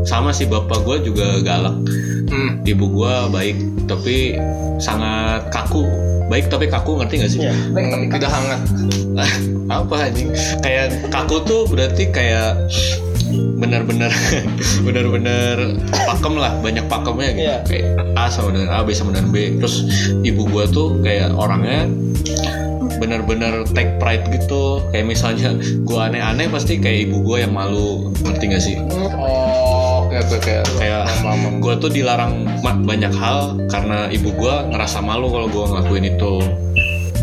sama 0.03 0.35
sih 0.35 0.51
bapak 0.51 0.83
gue 0.83 1.07
juga 1.07 1.39
galak. 1.47 1.79
Hmm. 2.27 2.59
Ibu 2.67 2.85
gue 2.91 3.15
baik 3.31 3.57
tapi 3.87 4.35
sangat 4.83 5.55
kaku. 5.55 5.87
Baik 6.29 6.53
tapi 6.53 6.69
kaku 6.69 7.01
ngerti 7.01 7.15
gak 7.25 7.31
sih? 7.33 7.41
Iya. 7.41 7.53
Hmm, 7.53 8.13
tidak 8.13 8.31
hangat. 8.31 8.61
apa 9.69 10.09
anjing 10.09 10.33
kayak 10.65 11.13
kaku 11.13 11.45
tuh 11.45 11.69
berarti 11.69 12.09
kayak 12.09 12.57
benar-benar 13.59 14.15
benar-benar 14.87 15.57
pakem 15.93 16.35
lah 16.35 16.55
banyak 16.59 16.87
pakemnya 16.87 17.31
gitu 17.33 17.43
Iya. 17.45 17.57
kayak 17.65 17.85
A 18.15 18.25
sama 18.27 18.49
dengan 18.51 18.71
A 18.71 18.81
B 18.81 18.91
sama 18.91 19.11
dengan 19.11 19.29
B 19.29 19.59
terus 19.59 19.83
ibu 20.23 20.47
gua 20.47 20.65
tuh 20.67 20.99
kayak 21.01 21.31
orangnya 21.33 21.91
benar-benar 22.97 23.63
take 23.73 23.95
pride 23.99 24.27
gitu 24.29 24.83
kayak 24.91 25.07
misalnya 25.07 25.55
gua 25.83 26.09
aneh-aneh 26.09 26.47
pasti 26.47 26.77
kayak 26.77 27.07
ibu 27.07 27.21
gua 27.21 27.37
yang 27.41 27.53
malu 27.53 28.11
ngerti 28.21 28.45
gak 28.49 28.63
sih 28.63 28.77
Oh, 29.19 30.07
oke 30.07 30.15
oke 30.17 30.35
oke. 30.39 30.55
kayak 30.79 31.05
paham. 31.21 31.59
gue 31.59 31.75
tuh 31.77 31.91
dilarang 31.91 32.47
banyak 32.63 33.13
hal 33.13 33.59
karena 33.67 34.09
ibu 34.09 34.33
gue 34.33 34.55
ngerasa 34.69 34.99
malu 34.99 35.29
kalau 35.29 35.47
gue 35.47 35.65
ngelakuin 35.69 36.05
itu 36.09 36.33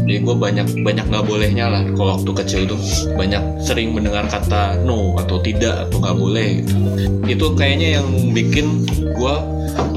jadi 0.05 0.21
gue 0.21 0.35
banyak 0.37 0.67
banyak 0.85 1.05
nggak 1.09 1.25
bolehnya 1.25 1.65
lah 1.65 1.81
kalau 1.97 2.21
waktu 2.21 2.31
kecil 2.45 2.61
tuh 2.69 2.79
banyak 3.17 3.41
sering 3.57 3.91
mendengar 3.97 4.29
kata 4.29 4.77
no 4.85 5.17
atau 5.17 5.41
tidak 5.41 5.89
atau 5.89 5.97
nggak 5.97 6.17
boleh 6.17 6.49
gitu. 6.61 6.77
itu 7.25 7.45
kayaknya 7.57 7.99
yang 7.99 8.07
bikin 8.29 8.85
gue 9.17 9.35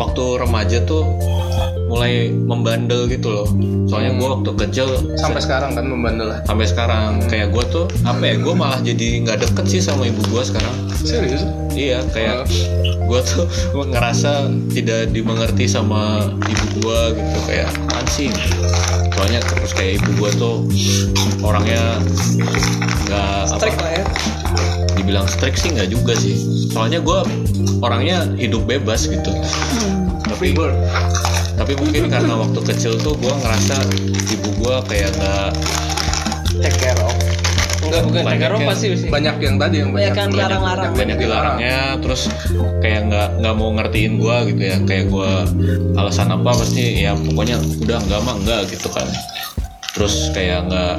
waktu 0.01 0.25
remaja 0.41 0.81
tuh 0.89 1.05
mulai 1.89 2.31
membandel 2.31 3.09
gitu 3.09 3.29
loh 3.33 3.49
soalnya 3.89 4.21
gue 4.21 4.29
waktu 4.29 4.51
kecil 4.69 4.89
Sampai 5.17 5.41
sekarang 5.41 5.73
kan 5.73 5.89
membandel 5.89 6.37
lah. 6.37 6.41
sampai 6.45 6.69
sekarang 6.69 7.25
kayak 7.27 7.51
gue 7.57 7.65
tuh 7.73 7.87
apa 8.05 8.21
ya 8.21 8.37
gue 8.37 8.55
malah 8.55 8.81
jadi 8.85 9.25
nggak 9.25 9.49
deket 9.49 9.67
sih 9.67 9.81
sama 9.81 10.05
ibu 10.07 10.21
gue 10.29 10.43
sekarang 10.45 10.77
Serius? 10.99 11.47
Iya, 11.79 12.03
kayak 12.11 12.51
gue 13.07 13.21
tuh 13.23 13.47
ngerasa 13.87 14.51
tidak 14.75 15.15
dimengerti 15.15 15.71
sama 15.71 16.27
ibu 16.43 16.67
gue 16.83 17.01
gitu 17.15 17.39
kayak 17.47 17.71
sih? 18.11 18.35
Soalnya 19.15 19.41
terus 19.45 19.71
kayak 19.77 20.03
ibu 20.03 20.11
gue 20.27 20.31
tuh 20.41 20.57
orangnya 21.45 22.03
nggak 23.07 23.55
apa? 23.55 23.67
Lah 23.79 23.93
ya. 23.95 24.05
Dibilang 24.99 25.27
strict 25.31 25.63
sih 25.63 25.71
nggak 25.71 25.93
juga 25.93 26.19
sih. 26.19 26.35
Soalnya 26.73 26.99
gue 26.99 27.19
orangnya 27.79 28.27
hidup 28.35 28.67
bebas 28.67 29.07
gitu. 29.07 29.31
Tapi 30.29 30.55
tapi 31.59 31.73
mungkin 31.75 32.03
karena 32.07 32.35
waktu 32.39 32.61
kecil 32.63 32.93
tuh 33.03 33.19
gue 33.19 33.35
ngerasa 33.35 33.77
ibu 34.31 34.49
gue 34.63 34.77
kayak 34.87 35.11
nggak 35.19 35.51
take 36.63 36.79
care 36.79 37.01
of. 37.03 37.15
Enggak 37.79 38.03
bukan 38.07 38.23
take 38.23 38.39
care 38.39 38.53
of 38.55 38.59
Banyak 38.63 38.71
pasti 38.71 38.87
sih 38.95 39.09
Banyak 39.11 39.37
yang 39.43 39.57
tadi 39.59 39.77
yang 39.83 39.91
Banyak 39.91 40.13
banyak. 40.13 40.19
yang 40.23 40.31
dilarang-larang. 40.31 40.93
banyak 40.95 41.17
dilarangnya 41.19 41.79
terus 41.99 42.23
kayak 42.79 43.01
nggak 43.11 43.29
nggak 43.43 43.55
mau 43.59 43.71
ngertiin 43.75 44.13
gue 44.23 44.37
gitu 44.55 44.63
ya. 44.63 44.77
Kayak 44.87 45.05
gue 45.11 45.31
alasan 45.99 46.29
apa 46.31 46.51
pasti 46.55 47.03
ya 47.03 47.13
pokoknya 47.19 47.57
udah 47.59 47.99
nggak 48.07 48.21
mah 48.23 48.37
nggak 48.47 48.61
gitu 48.71 48.89
kan. 48.95 49.09
Terus 49.99 50.31
kayak 50.31 50.71
nggak 50.71 50.95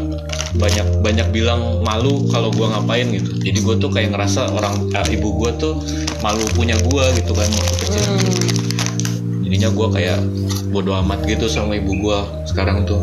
banyak 0.59 0.87
banyak 0.99 1.27
bilang 1.31 1.85
malu 1.87 2.27
kalau 2.27 2.51
gue 2.51 2.67
ngapain 2.67 3.07
gitu. 3.15 3.31
Jadi 3.39 3.59
gue 3.63 3.75
tuh 3.79 3.89
kayak 3.95 4.11
ngerasa 4.11 4.51
orang 4.51 4.91
eh, 4.91 5.07
ibu 5.15 5.39
gue 5.39 5.51
tuh 5.55 5.73
malu 6.19 6.43
punya 6.51 6.75
gue 6.83 7.05
gitu 7.15 7.31
kan 7.31 7.47
waktu 7.47 7.75
kecil 7.79 8.03
jadinya 9.49 9.73
gue 9.73 9.87
kayak 9.97 10.21
bodoh 10.69 10.93
amat 11.01 11.25
gitu 11.25 11.49
sama 11.49 11.81
ibu 11.81 11.89
gue 11.97 12.19
sekarang 12.45 12.85
tuh 12.85 13.01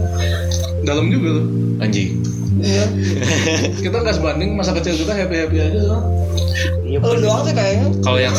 Dalam 0.87 1.11
juga 1.11 1.43
loh. 1.43 1.47
anjing 1.83 2.23
Iya. 2.67 2.85
Kita 3.85 3.97
nggak 3.97 4.17
sebanding 4.17 4.51
masa 4.53 4.75
kecil 4.75 4.99
kita 4.99 5.15
happy 5.15 5.37
happy 5.39 5.59
aja. 5.61 5.81
loh. 5.81 6.03
iya 6.83 6.99
Lu 6.99 7.19
doang 7.19 7.43
sih 7.43 7.51
kayaknya. 7.51 7.87
kalau 8.01 8.19
yang 8.19 8.35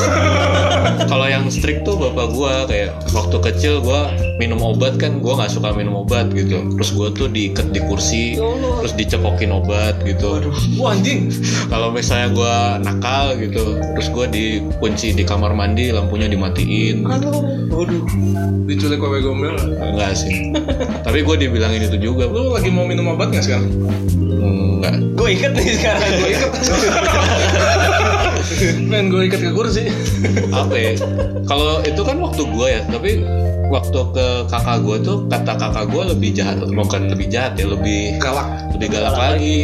kalau 1.06 1.26
yang 1.26 1.44
strict 1.48 1.84
tuh 1.84 1.98
bapak 1.98 2.28
gua 2.30 2.64
kayak 2.64 2.96
waktu 3.12 3.38
kecil 3.42 3.80
gua 3.80 4.08
minum 4.38 4.60
obat 4.62 4.96
kan 4.96 5.20
gua 5.20 5.36
nggak 5.36 5.52
suka 5.52 5.72
minum 5.74 5.98
obat 5.98 6.32
gitu 6.32 6.64
terus 6.72 6.92
gua 6.92 7.10
tuh 7.10 7.28
diikat 7.28 7.70
di 7.70 7.82
kursi 7.82 8.24
Ya 8.34 8.48
terus 8.80 8.94
dicepokin 8.96 9.52
obat 9.52 10.00
gitu 10.02 10.40
Wah 10.78 10.94
anjing. 10.94 11.28
kalau 11.72 11.90
misalnya 11.90 12.32
gua 12.32 12.56
nakal 12.80 13.36
gitu 13.36 13.64
terus 13.96 14.08
gua 14.10 14.26
dikunci 14.26 15.12
di 15.12 15.24
kamar 15.24 15.52
mandi 15.52 15.90
lampunya 15.90 16.28
dimatiin 16.28 17.04
Waduh. 17.04 18.04
Diculik 18.64 19.00
wewe 19.00 19.20
gombel. 19.22 19.56
enggak 19.78 20.14
sih 20.14 20.52
tapi 21.02 21.20
gua 21.22 21.36
dibilangin 21.36 21.84
itu 21.84 21.98
juga 22.02 22.28
Lu 22.28 22.52
lagi 22.52 22.70
mau 22.70 22.84
minum 22.84 23.10
obat 23.10 23.30
nggak 23.30 23.44
sekarang? 23.44 23.68
Enggak 24.18 24.96
gue 25.14 25.28
ikat 25.34 25.52
nih 25.54 25.74
sekarang 25.78 26.10
Gue 26.18 26.30
ikat. 26.34 26.52
Men 28.90 29.12
gue 29.12 29.28
ikat 29.28 29.42
ke 29.44 29.52
kursi. 29.52 29.92
apa 30.50 30.74
ya 30.74 30.92
kalau 31.46 31.84
itu 31.84 32.02
kan 32.02 32.18
waktu 32.18 32.42
gua 32.48 32.68
ya 32.70 32.82
tapi 32.88 33.22
waktu 33.68 34.00
ke 34.16 34.28
kakak 34.48 34.78
gua 34.82 34.96
tuh 34.98 35.28
kata 35.28 35.54
kakak 35.54 35.86
gua 35.92 36.04
lebih 36.08 36.32
jahat 36.34 36.58
bukan 36.64 37.12
lebih 37.12 37.28
jahat 37.28 37.54
ya 37.60 37.68
lebih 37.68 38.16
Galak. 38.18 38.48
lebih 38.74 38.88
galak 38.90 39.16
lagi 39.16 39.58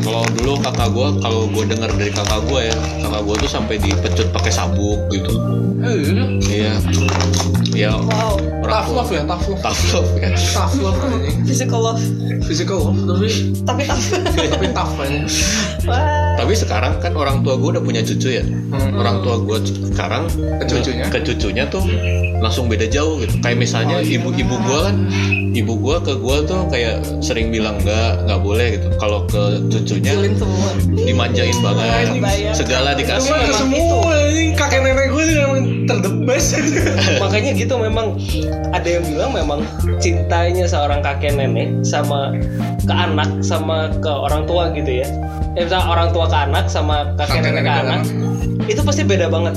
kalau 0.00 0.24
dulu 0.32 0.52
kakak 0.58 0.88
gue 0.88 1.08
kalau 1.20 1.40
gue 1.46 1.64
dengar 1.66 1.90
dari 1.90 2.10
kakak 2.10 2.40
gue 2.44 2.60
ya 2.64 2.76
kakak 2.98 3.22
gue 3.22 3.34
tuh 3.38 3.50
sampai 3.50 3.74
dipecut 3.76 4.28
pakai 4.30 4.52
sabuk 4.52 5.00
gitu 5.10 5.34
Eh, 5.78 5.94
iya 6.44 6.74
ya 7.72 7.92
Wow. 7.94 8.34
orang 8.60 8.74
tough 8.74 8.88
tua 8.88 8.96
love 8.98 9.10
ya, 9.10 9.22
tough 9.24 9.44
love. 9.46 9.60
tough 9.62 9.82
love 9.88 10.10
ya 10.16 10.30
Tough 10.34 10.74
love 10.76 10.98
anjing. 11.00 11.36
Physical 11.46 11.80
love. 11.80 12.02
Physical 12.42 12.78
love 12.82 12.98
tapi 13.06 13.26
Tapi 13.62 13.82
tough. 13.86 14.04
tapi 14.50 14.66
tough. 14.68 14.92
Wah. 15.86 16.34
tapi 16.36 16.52
sekarang 16.52 16.98
kan 16.98 17.14
orang 17.14 17.40
tua 17.40 17.54
gue 17.54 17.68
udah 17.72 17.80
punya 17.80 18.02
cucu 18.02 18.28
ya 18.32 18.44
Hmm. 18.44 18.94
orang 18.96 19.22
tua 19.22 19.38
gue 19.38 19.58
sekarang 19.88 20.26
Ke 20.58 20.64
cucunya? 20.66 21.06
ke 21.08 21.18
cucunya 21.22 21.64
tuh 21.66 21.82
langsung 22.36 22.66
beda 22.66 22.86
jauh 22.86 23.16
gitu 23.16 23.38
kayak 23.38 23.56
misalnya 23.56 23.96
Oh, 23.96 24.02
iya. 24.02 24.18
ibu-ibu 24.18 24.54
gue 24.56 24.78
kan 24.82 24.96
ibu 25.50 25.72
gue 25.76 25.96
ke 26.00 26.12
gue 26.14 26.36
tuh 26.44 26.60
kayak 26.68 26.94
sering 27.18 27.48
bilang 27.48 27.78
nggak 27.78 28.26
nggak 28.26 28.40
boleh 28.40 28.68
gitu 28.74 28.87
kalau 28.96 29.28
ke 29.28 29.60
cucunya 29.68 30.16
dimanjain 30.88 31.58
banget. 31.60 32.08
Bayang. 32.18 32.54
segala 32.56 32.96
dikasih. 32.96 33.28
Cuma 33.28 33.44
ke 33.44 33.54
semua. 33.54 34.12
anjing 34.16 34.50
kakek 34.56 34.80
nenek 34.80 35.06
gue 35.12 35.24
tuh 35.28 35.36
emang 35.44 35.62
terdebes. 35.84 36.44
makanya 37.22 37.50
gitu 37.52 37.74
memang 37.76 38.06
ada 38.72 38.88
yang 38.88 39.04
bilang 39.04 39.30
memang 39.36 39.60
cintanya 40.00 40.64
seorang 40.64 41.04
kakek 41.04 41.36
nenek 41.36 41.84
sama 41.84 42.32
ke 42.84 42.94
anak 42.94 43.28
sama 43.44 43.92
ke 44.00 44.08
orang 44.10 44.48
tua 44.48 44.72
gitu 44.72 45.04
ya. 45.04 45.08
Eh 45.56 45.66
misalnya 45.66 45.86
orang 45.90 46.08
tua 46.14 46.26
ke 46.30 46.38
anak 46.38 46.64
sama 46.72 47.12
kakek, 47.20 47.40
Kakek 47.40 47.42
nenek 47.44 47.62
nenek 47.62 47.64
ke 47.66 47.82
anak 47.84 48.02
itu 48.68 48.80
pasti 48.80 49.02
beda 49.02 49.26
banget 49.26 49.54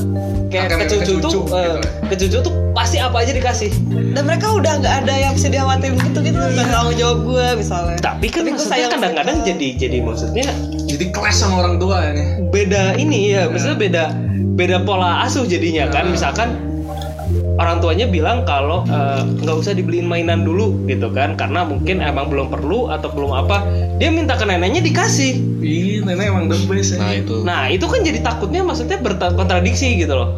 kayak 0.48 0.68
Kakek 0.68 0.72
ke 0.72 0.76
nenek 0.78 0.88
ke 0.90 0.96
cucu 1.06 1.14
tuh 1.22 1.44
eh, 1.50 1.62
gitu. 1.62 1.78
ke 2.08 2.16
cucu 2.18 2.38
tuh 2.42 2.54
pasti 2.72 2.98
apa 2.98 3.18
aja 3.18 3.32
dikasih 3.32 3.72
Dan 4.12 4.28
mereka 4.28 4.52
udah 4.52 4.74
nggak 4.78 4.96
ada 5.02 5.14
yang 5.14 5.32
bisa 5.32 5.48
dikhawatirin 5.48 5.96
gitu 5.98 6.20
gitu 6.20 6.36
tentang 6.36 6.68
tanggung 6.70 6.98
jawab 6.98 7.18
gue 7.24 7.46
misalnya. 7.56 7.96
tapi 7.98 8.28
kan 8.28 8.44
Tapi 8.44 8.52
maksudnya 8.52 8.88
kadang-kadang 8.90 9.38
jadi 9.42 9.68
jadi 9.78 9.98
maksudnya 10.02 10.48
Jadi 10.84 11.06
kelas 11.10 11.36
sama 11.38 11.56
orang 11.62 11.76
tua 11.78 11.98
ini. 12.06 12.24
beda 12.46 12.96
ini 12.96 13.32
ya 13.32 13.48
maksudnya 13.48 13.78
beda 13.78 14.04
beda 14.54 14.78
pola 14.82 15.24
asuh 15.24 15.44
jadinya 15.46 15.88
kan 15.88 16.04
Hmm. 16.04 16.14
misalkan 16.14 16.50
orang 17.60 17.84
tuanya 17.84 18.06
bilang 18.08 18.48
kalau 18.48 18.88
eh, 18.88 19.22
nggak 19.44 19.56
usah 19.56 19.74
dibeliin 19.76 20.08
mainan 20.08 20.46
dulu 20.48 20.76
gitu 20.88 21.12
kan 21.12 21.36
karena 21.36 21.68
mungkin 21.68 22.00
emang 22.00 22.32
belum 22.32 22.48
perlu 22.54 22.92
atau 22.94 23.12
belum 23.12 23.32
apa 23.36 23.64
dia 24.00 24.10
minta 24.10 24.34
ke 24.34 24.46
neneknya 24.48 24.82
dikasih. 24.82 25.62
Ih, 25.62 26.02
nenek 26.02 26.34
emang 26.34 26.50
the 26.50 26.58
best 26.66 26.98
nah 26.98 27.14
ya. 27.14 27.22
itu. 27.22 27.36
Nah 27.46 27.62
itu 27.70 27.86
kan 27.86 28.00
jadi 28.02 28.20
takutnya 28.26 28.62
maksudnya 28.66 28.98
berkontradiksi 28.98 30.00
gitu 30.00 30.14
loh. 30.18 30.34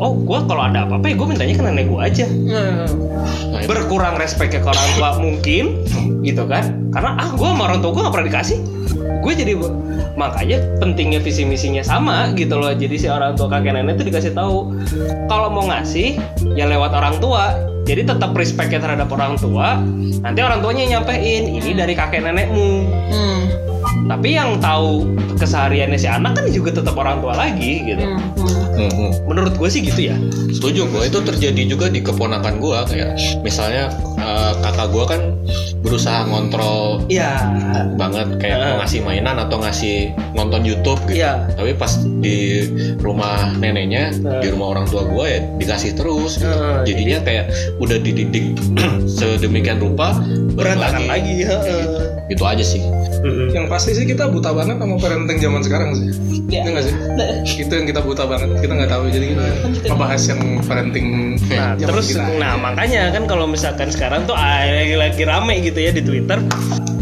Oh 0.00 0.16
gua 0.16 0.42
kalau 0.48 0.64
ada 0.66 0.88
apa-apa 0.88 1.12
ya 1.12 1.14
gue 1.14 1.28
mintanya 1.28 1.54
ke 1.54 1.62
nenek 1.62 1.86
gua 1.92 2.08
aja. 2.08 2.26
Hmm. 2.26 2.88
nah 3.52 3.60
berkurang 3.68 4.18
respeknya 4.18 4.64
ke 4.64 4.68
orang 4.72 4.88
tua 4.96 5.10
mungkin 5.20 5.64
gitu 6.24 6.48
kan. 6.48 6.88
Karena 6.90 7.20
ah 7.20 7.30
gue 7.36 7.44
sama 7.44 7.62
orang 7.68 7.78
tua 7.84 7.90
gue 7.92 8.02
gak 8.02 8.14
pernah 8.16 8.28
dikasih. 8.32 8.58
Gue 9.22 9.32
jadi 9.38 9.54
makanya 10.18 10.58
pentingnya 10.82 11.20
visi 11.22 11.46
misinya 11.46 11.84
sama 11.84 12.32
gitu 12.34 12.58
loh. 12.58 12.72
Jadi 12.72 12.96
si 12.98 13.06
orang 13.06 13.36
tua 13.36 13.52
kakek 13.52 13.76
nenek 13.76 14.00
itu 14.00 14.08
dikasih 14.10 14.32
tahu. 14.32 14.72
Kalau 15.28 15.48
mau 15.52 15.68
ngasih 15.68 16.18
ya 16.52 16.68
lewat 16.68 16.92
orang 16.92 17.16
tua 17.16 17.71
jadi 17.82 18.06
tetap 18.06 18.30
respectnya 18.32 18.78
terhadap 18.78 19.08
orang 19.08 19.34
tua 19.36 19.80
nanti 20.20 20.38
orang 20.38 20.60
tuanya 20.60 20.84
nyampein 20.92 21.50
ini 21.50 21.70
dari 21.72 21.92
kakek 21.92 22.22
nenekmu 22.22 22.70
Hmm. 23.12 23.40
tapi 24.06 24.32
yang 24.32 24.56
tahu 24.58 25.04
kesehariannya 25.36 25.96
si 25.96 26.06
anak 26.06 26.34
kan 26.34 26.44
juga 26.48 26.70
tetap 26.74 26.94
orang 26.94 27.18
tua 27.18 27.34
lagi 27.34 27.82
gitu 27.84 28.02
Hmm. 28.02 28.20
Hmm. 28.38 28.60
Hmm, 28.72 28.88
hmm. 28.90 29.10
menurut 29.26 29.52
gue 29.52 29.68
sih 29.68 29.80
gitu 29.80 30.00
ya 30.02 30.16
setuju 30.48 30.88
gue 30.88 31.02
itu 31.04 31.18
terjadi 31.20 31.62
juga 31.66 31.86
di 31.86 32.00
keponakan 32.00 32.56
gue 32.56 32.78
kayak 32.88 33.10
misalnya 33.40 33.92
eh, 34.16 34.52
kakak 34.58 34.88
gue 34.88 35.04
kan 35.04 35.20
berusaha 35.82 36.24
ngontrol 36.24 37.04
Iya. 37.04 37.52
banget 37.92 38.38
kayak 38.38 38.56
Heeh. 38.56 38.74
ngasih 38.80 39.00
mainan 39.02 39.36
atau 39.36 39.58
ngasih 39.58 40.08
nonton 40.32 40.62
YouTube 40.62 40.96
gitu. 41.04 41.20
Iya. 41.20 41.50
Tapi 41.52 41.74
pas 41.74 41.90
di 42.22 42.64
rumah 42.96 43.50
neneknya, 43.52 44.14
Heeh. 44.14 44.40
di 44.40 44.48
rumah 44.48 44.72
orang 44.72 44.86
tua 44.86 45.04
gue 45.04 45.26
ya 45.26 45.40
dikasih 45.58 45.92
terus. 45.92 46.38
gitu. 46.38 46.46
Heeh, 46.48 46.86
Jadinya 46.86 47.18
kayak 47.20 47.44
udah 47.82 47.98
dididik 47.98 48.54
sedemikian 49.18 49.82
rupa 49.82 50.14
Berantakan 50.52 51.08
lagi. 51.08 51.42
heeh. 51.48 51.84
Itu 52.28 52.44
aja 52.44 52.60
sih. 52.60 52.84
Yang 53.56 53.66
pasti 53.72 53.96
sih 53.96 54.04
kita 54.04 54.28
buta 54.28 54.52
banget 54.52 54.76
sama 54.76 55.00
parenting 55.00 55.40
zaman 55.40 55.60
sekarang 55.64 55.90
sih. 55.96 56.06
Nggak 56.52 56.84
sih? 56.84 56.94
Itu 57.64 57.72
yang 57.72 57.88
kita 57.88 58.04
buta 58.04 58.28
banget. 58.28 58.60
Kita 58.60 58.72
nggak 58.76 58.90
tahu. 58.92 59.08
Jadi 59.08 59.26
kita 59.32 59.44
ngebahas 59.88 60.22
yang 60.28 60.40
parenting 60.64 61.06
Nah, 61.52 61.72
zaman 61.76 61.88
terus 61.88 62.06
kita. 62.12 62.22
nah 62.38 62.54
makanya 62.56 63.12
kan 63.12 63.24
kalau 63.24 63.44
misalkan 63.48 63.88
sekarang 63.88 64.24
tuh 64.28 64.36
ah, 64.36 64.60
lagi 64.64 64.96
lagi 64.96 65.22
rame 65.24 65.60
gitu 65.64 65.78
ya 65.80 65.90
di 65.92 66.00
Twitter 66.04 66.38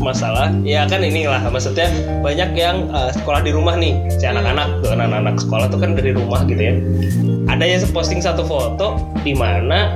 masalah 0.00 0.48
ya 0.64 0.88
kan 0.88 1.04
inilah 1.04 1.44
maksudnya 1.52 1.86
banyak 2.24 2.50
yang 2.56 2.88
uh, 2.90 3.12
sekolah 3.12 3.44
di 3.44 3.52
rumah 3.52 3.76
nih 3.76 3.94
si 4.16 4.24
anak-anak 4.24 4.80
tuh 4.80 4.96
anak-anak 4.96 5.36
sekolah 5.36 5.68
tuh 5.68 5.76
kan 5.76 5.92
dari 5.92 6.16
rumah 6.16 6.40
gitu 6.48 6.56
ya 6.58 6.74
ada 7.46 7.62
yang 7.62 7.84
posting 7.92 8.18
satu 8.24 8.42
foto 8.42 8.96
di 9.22 9.36
mana 9.36 9.92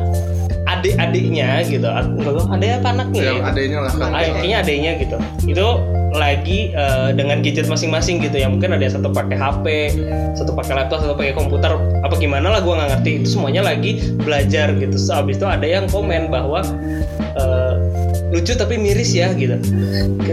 adik-adiknya 0.78 1.62
gitu. 1.66 1.88
Ada 1.88 2.66
apa 2.80 2.88
anaknya 2.90 3.20
yang 3.22 3.38
ya? 3.40 3.44
adanya 3.50 3.78
lah 3.86 3.92
kan. 3.94 4.10
Ah, 4.10 4.20
kayaknya 4.22 4.56
adanya 4.62 4.90
gitu. 4.98 5.16
Itu 5.46 5.66
lagi 6.14 6.70
eh, 6.70 7.10
dengan 7.14 7.42
gadget 7.42 7.66
masing-masing 7.66 8.22
gitu 8.22 8.36
ya. 8.38 8.46
Mungkin 8.46 8.70
ada 8.74 8.82
yang 8.82 8.94
satu 8.94 9.10
pakai 9.10 9.36
HP 9.38 9.66
satu 10.38 10.54
pakai 10.54 10.74
laptop 10.82 11.02
satu 11.02 11.14
pakai 11.18 11.34
komputer. 11.34 11.74
Apa 12.02 12.14
gimana 12.18 12.54
lah 12.54 12.60
gue 12.62 12.74
nggak 12.74 12.90
ngerti. 12.98 13.10
Itu 13.22 13.28
semuanya 13.38 13.66
lagi 13.66 14.14
belajar 14.18 14.74
gitu. 14.78 14.96
So, 14.98 15.18
abis 15.18 15.38
itu 15.38 15.46
ada 15.46 15.66
yang 15.66 15.90
komen 15.90 16.30
bahwa 16.30 16.62
eh, 17.38 17.74
lucu 18.34 18.54
tapi 18.54 18.78
miris 18.78 19.14
ya 19.14 19.30
gitu. 19.34 19.58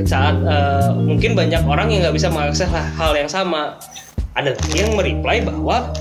Saat 0.05 0.35
eh, 0.41 0.89
mungkin 0.97 1.33
banyak 1.33 1.65
orang 1.65 1.93
yang 1.93 2.05
nggak 2.09 2.15
bisa 2.17 2.29
mengakses 2.29 2.69
hal 2.71 3.13
yang 3.17 3.29
sama 3.29 3.77
ada 4.39 4.55
lagi 4.55 4.75
yang 4.79 4.95
mereply 4.95 5.43
bahwa 5.43 5.91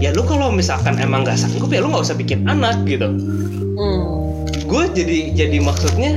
ya 0.00 0.10
lu 0.16 0.24
kalau 0.24 0.48
misalkan 0.48 0.96
emang 0.96 1.28
nggak 1.28 1.36
sanggup 1.36 1.68
ya 1.68 1.84
lu 1.84 1.92
nggak 1.92 2.04
usah 2.08 2.16
bikin 2.16 2.48
anak 2.48 2.80
gitu. 2.88 3.08
Hmm. 3.72 4.04
gue 4.72 4.84
jadi 4.96 5.18
jadi 5.36 5.58
maksudnya 5.60 6.16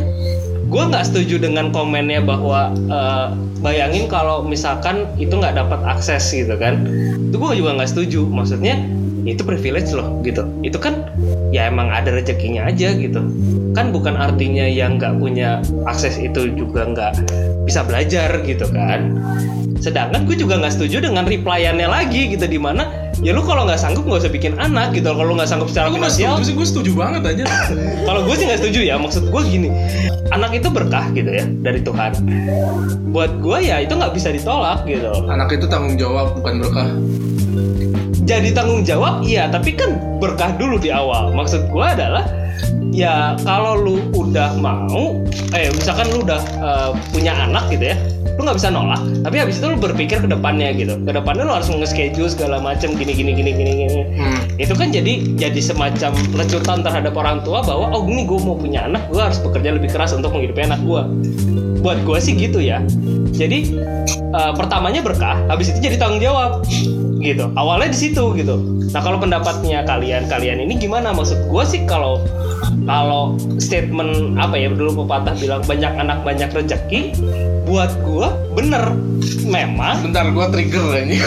gue 0.71 0.83
nggak 0.87 1.11
setuju 1.11 1.43
dengan 1.43 1.75
komennya 1.75 2.23
bahwa 2.23 2.71
eh, 2.71 3.27
bayangin 3.59 4.07
kalau 4.07 4.47
misalkan 4.47 5.11
itu 5.19 5.35
nggak 5.35 5.59
dapat 5.59 5.79
akses 5.83 6.23
gitu 6.31 6.55
kan. 6.55 6.87
Itu 7.31 7.35
gue 7.35 7.51
juga 7.59 7.75
nggak 7.75 7.89
setuju. 7.91 8.23
Maksudnya 8.23 8.79
itu 9.27 9.43
privilege 9.43 9.91
loh 9.91 10.23
gitu. 10.23 10.47
Itu 10.63 10.79
kan 10.79 11.11
ya 11.51 11.67
emang 11.67 11.91
ada 11.91 12.15
rezekinya 12.15 12.71
aja 12.71 12.95
gitu. 12.95 13.19
Kan 13.75 13.91
bukan 13.91 14.15
artinya 14.15 14.63
yang 14.63 14.95
nggak 14.95 15.19
punya 15.19 15.59
akses 15.83 16.15
itu 16.15 16.47
juga 16.55 16.87
nggak 16.87 17.11
bisa 17.67 17.83
belajar 17.83 18.39
gitu 18.47 18.71
kan 18.71 19.19
sedangkan 19.85 20.25
gue 20.25 20.33
juga 20.33 20.57
nggak 20.57 20.73
setuju 20.73 21.05
dengan 21.05 21.29
replyannya 21.29 21.85
lagi 21.85 22.33
gitu 22.33 22.49
di 22.49 22.57
mana 22.57 22.89
ya 23.21 23.37
lu 23.37 23.45
kalau 23.45 23.69
nggak 23.69 23.77
sanggup 23.77 24.09
nggak 24.09 24.25
usah 24.25 24.33
bikin 24.33 24.57
anak 24.57 24.97
gitu 24.97 25.13
kalau 25.13 25.29
lu 25.29 25.33
nggak 25.37 25.45
sanggup 25.45 25.69
secara 25.69 25.93
Lu 25.93 26.01
finansial 26.01 26.41
setuju 26.41 26.45
sih? 26.49 26.53
Gue 26.57 26.65
setuju 26.65 26.91
banget 26.97 27.21
aja. 27.21 27.43
kalau 28.09 28.25
gue 28.25 28.33
sih 28.33 28.45
nggak 28.49 28.59
setuju 28.65 28.79
ya 28.81 28.97
maksud 28.97 29.29
gue 29.29 29.41
gini 29.45 29.69
anak 30.33 30.57
itu 30.57 30.67
berkah 30.73 31.05
gitu 31.13 31.29
ya 31.29 31.45
dari 31.61 31.85
Tuhan 31.85 32.11
buat 33.13 33.31
gue 33.45 33.57
ya 33.61 33.85
itu 33.85 33.93
nggak 33.93 34.13
bisa 34.17 34.33
ditolak 34.33 34.81
gitu 34.89 35.13
Anak 35.29 35.53
itu 35.53 35.69
tanggung 35.69 35.95
jawab 35.95 36.33
bukan 36.33 36.65
berkah. 36.65 36.89
jadi 38.25 38.49
tanggung 38.57 38.81
jawab 38.81 39.21
iya 39.21 39.45
tapi 39.53 39.77
kan 39.77 40.01
berkah 40.17 40.49
dulu 40.57 40.81
di 40.81 40.89
awal 40.89 41.29
maksud 41.29 41.69
gue 41.69 41.85
adalah 41.85 42.25
ya 42.95 43.35
kalau 43.43 43.75
lu 43.75 43.95
udah 44.15 44.55
mau 44.59 45.19
eh 45.51 45.67
misalkan 45.73 46.07
lu 46.11 46.23
udah 46.23 46.41
eh, 46.41 46.91
punya 47.11 47.35
anak 47.35 47.67
gitu 47.71 47.91
ya 47.91 47.97
lu 48.35 48.43
nggak 48.43 48.57
bisa 48.59 48.69
nolak. 48.71 48.99
Tapi 49.23 49.35
habis 49.39 49.63
itu 49.63 49.65
lu 49.71 49.77
berpikir 49.79 50.19
ke 50.19 50.27
depannya 50.27 50.75
gitu. 50.75 50.99
Ke 51.07 51.11
depannya 51.15 51.47
lu 51.47 51.53
harus 51.55 51.71
nge-schedule 51.71 52.27
segala 52.27 52.59
macam 52.59 52.91
gini 52.91 53.15
gini 53.15 53.31
gini 53.31 53.51
gini 53.55 53.71
gini. 53.85 54.01
Hmm. 54.15 54.39
itu 54.55 54.71
kan 54.71 54.87
jadi 54.87 55.35
jadi 55.35 55.59
semacam 55.59 56.15
lecutan 56.31 56.79
terhadap 56.79 57.11
orang 57.19 57.43
tua 57.43 57.59
bahwa 57.59 57.91
oh 57.91 58.07
ini 58.07 58.23
gue 58.23 58.39
mau 58.39 58.55
punya 58.55 58.87
anak 58.87 59.03
gue 59.11 59.19
harus 59.19 59.35
bekerja 59.43 59.75
lebih 59.75 59.91
keras 59.91 60.15
untuk 60.15 60.31
menghidupi 60.31 60.63
anak 60.63 60.79
gue 60.79 61.01
buat 61.83 61.99
gue 62.03 62.17
sih 62.19 62.35
gitu 62.35 62.63
ya. 62.63 62.79
Jadi 63.35 63.75
eh, 64.15 64.51
pertamanya 64.55 65.03
berkah 65.03 65.39
habis 65.51 65.71
itu 65.71 65.79
jadi 65.91 65.95
tanggung 65.99 66.23
jawab 66.23 66.63
gitu. 67.19 67.51
Awalnya 67.55 67.91
di 67.91 67.99
situ 67.99 68.23
gitu. 68.35 68.55
Nah 68.91 69.01
kalau 69.03 69.19
pendapatnya 69.19 69.83
kalian 69.87 70.27
kalian 70.27 70.63
ini 70.63 70.75
gimana? 70.79 71.11
Maksud 71.15 71.47
gue 71.47 71.63
sih 71.67 71.81
kalau 71.87 72.23
kalau 72.85 73.35
statement 73.57 74.37
apa 74.39 74.55
ya 74.55 74.71
dulu 74.71 75.05
pepatah 75.05 75.35
bilang 75.39 75.61
banyak 75.65 75.93
anak 75.95 76.19
banyak 76.23 76.49
rezeki 76.51 77.15
buat 77.65 77.91
gue 78.03 78.27
bener. 78.55 78.93
Memang. 79.45 80.05
Bentar, 80.05 80.29
gue 80.29 80.45
trigger 80.53 80.85
ini. 81.01 81.17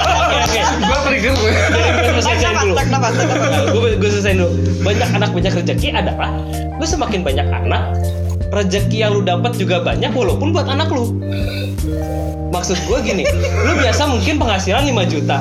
gue 0.88 0.98
trigger 1.08 1.32
gue. 1.36 1.52
gue 1.52 2.22
selesaiin 2.24 2.56
dulu. 2.62 2.74
gue 3.74 3.90
gue 3.96 4.10
selesaiin 4.10 4.38
dulu. 4.38 4.52
Banyak 4.84 5.08
anak 5.16 5.30
banyak 5.32 5.52
rezeki 5.56 5.88
adalah 5.96 6.30
lu 6.80 6.86
semakin 6.88 7.20
banyak 7.20 7.44
anak 7.44 7.92
rezeki 8.50 8.96
yang 9.06 9.14
lu 9.14 9.22
dapat 9.22 9.54
juga 9.54 9.80
banyak 9.80 10.10
walaupun 10.10 10.50
buat 10.50 10.66
anak 10.66 10.90
lu. 10.90 11.14
Maksud 12.50 12.76
gue 12.90 12.98
gini 13.06 13.24
lu 13.62 13.72
biasa 13.78 14.10
mungkin 14.10 14.36
penghasilan 14.42 14.90
5 14.90 15.12
juta. 15.12 15.38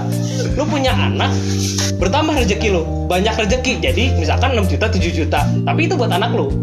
Lu 0.53 0.63
punya 0.69 0.93
anak 0.93 1.33
bertambah 1.97 2.37
rezeki 2.37 2.69
lu. 2.69 2.85
Banyak 3.09 3.33
rezeki. 3.33 3.81
Jadi 3.81 4.03
misalkan 4.15 4.53
6 4.53 4.69
juta 4.71 4.85
7 4.87 5.01
juta. 5.09 5.41
Tapi 5.41 5.89
itu 5.89 5.97
buat 5.97 6.13
anak 6.13 6.31
lu. 6.37 6.53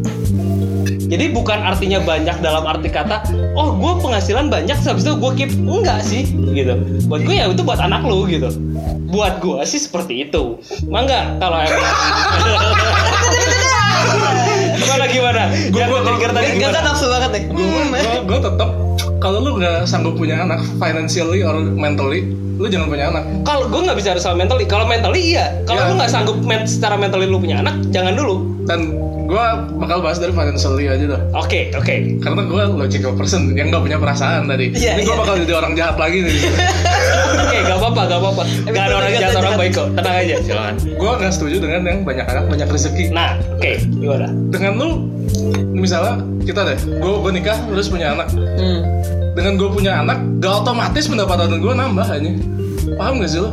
Jadi 1.07 1.31
bukan 1.31 1.63
artinya 1.63 2.03
banyak 2.03 2.43
dalam 2.43 2.67
arti 2.67 2.91
kata 2.91 3.23
oh 3.55 3.79
gue 3.79 3.93
penghasilan 4.03 4.51
banyak 4.51 4.75
habis 4.75 5.03
itu 5.03 5.15
gue 5.19 5.33
keep. 5.35 5.51
Enggak 5.67 6.03
sih 6.07 6.31
gitu. 6.55 6.75
Buat 7.11 7.23
gue 7.27 7.35
ya 7.35 7.51
itu 7.51 7.63
buat 7.67 7.83
anak 7.83 8.07
lu 8.07 8.27
gitu. 8.31 8.51
Buat 9.11 9.43
gue 9.43 9.63
sih 9.67 9.83
seperti 9.83 10.31
itu. 10.31 10.63
Mangga 10.87 11.39
kalau 11.43 11.59
emang 11.63 11.91
gimana 14.87 15.07
gimana 15.09 15.43
yang 15.69 15.91
gua- 15.91 16.05
trigger 16.05 16.31
tadi 16.33 16.47
Gak 16.49 16.57
gimana 16.63 16.81
nafsu 16.85 17.07
banget 17.09 17.31
deh. 17.33 17.43
gue 17.45 17.67
gue 17.93 18.19
gue 18.25 18.39
tetap 18.41 18.71
kalau 19.19 19.39
lu 19.41 19.57
nggak 19.57 19.85
sanggup 19.85 20.15
punya 20.15 20.41
anak 20.41 20.61
financially 20.77 21.41
or 21.41 21.57
mentally 21.59 22.25
lu 22.57 22.73
jangan 22.73 22.89
punya 22.89 23.13
anak. 23.13 23.25
Kalau 23.45 23.69
gue 23.69 23.81
nggak 23.85 23.99
bisa 24.01 24.17
soal 24.17 24.33
mentally 24.33 24.65
kalau 24.65 24.89
mentally 24.89 25.37
iya. 25.37 25.53
Kalau 25.69 25.85
Ya. 25.85 25.89
lu 25.93 26.01
nggak 26.01 26.09
sanggup 26.09 26.41
men- 26.41 26.65
secara 26.65 26.97
mentally 26.97 27.29
lu 27.29 27.37
punya 27.37 27.61
anak 27.61 27.77
jangan 27.93 28.17
dulu. 28.17 28.49
Dan 28.65 28.97
gue 29.27 29.45
bakal 29.77 30.01
bahas 30.01 30.17
dari 30.17 30.33
financially 30.33 30.89
aja 30.89 31.05
dah. 31.05 31.21
Oke 31.37 31.69
oke. 31.77 32.17
Karena 32.17 32.43
gue 32.43 32.63
logical 32.73 33.13
person 33.13 33.53
yang 33.53 33.69
nggak 33.69 33.85
punya 33.85 33.99
perasaan 34.01 34.49
tadi. 34.49 34.73
Iya, 34.73 34.97
ini 34.97 35.05
gue 35.05 35.13
iya. 35.13 35.21
bakal 35.21 35.35
jadi 35.37 35.53
orang 35.53 35.73
jahat 35.77 35.97
lagi 36.01 36.19
nih. 36.25 36.33
Oke 37.37 37.59
gak 37.63 37.79
apa-apa 37.79 38.03
gak 38.09 38.21
apa-apa. 38.21 38.43
Gak 38.65 38.85
ada 38.89 38.95
orang 38.97 39.11
jahat 39.13 39.37
orang 39.37 39.55
baik 39.61 39.73
kok. 39.77 39.89
Tenang 39.93 40.17
aja. 40.17 40.37
Silakan. 40.41 40.75
gue 40.81 41.11
nggak 41.21 41.33
setuju 41.33 41.57
dengan 41.61 41.81
yang 41.85 41.99
banyak 42.03 42.27
anak 42.27 42.45
banyak 42.49 42.69
rezeki. 42.71 43.05
Nah 43.13 43.37
oke 43.53 43.73
gimana? 43.93 44.29
Dengan 44.49 44.73
lu 44.81 44.89
misalnya 45.73 46.21
kita 46.43 46.61
deh 46.65 46.79
gue 46.79 47.13
gue 47.23 47.33
nikah 47.35 47.59
terus 47.69 47.89
punya 47.89 48.15
anak. 48.15 48.29
Hmm. 48.33 48.81
dengan 49.37 49.61
gue 49.61 49.69
punya 49.69 50.01
anak 50.01 50.17
gak 50.41 50.65
otomatis 50.65 51.05
pendapatan 51.07 51.61
gue 51.61 51.73
nambah 51.73 52.09
aja 52.09 52.31
paham 52.97 53.21
gak 53.21 53.31
sih 53.31 53.41
lo? 53.43 53.51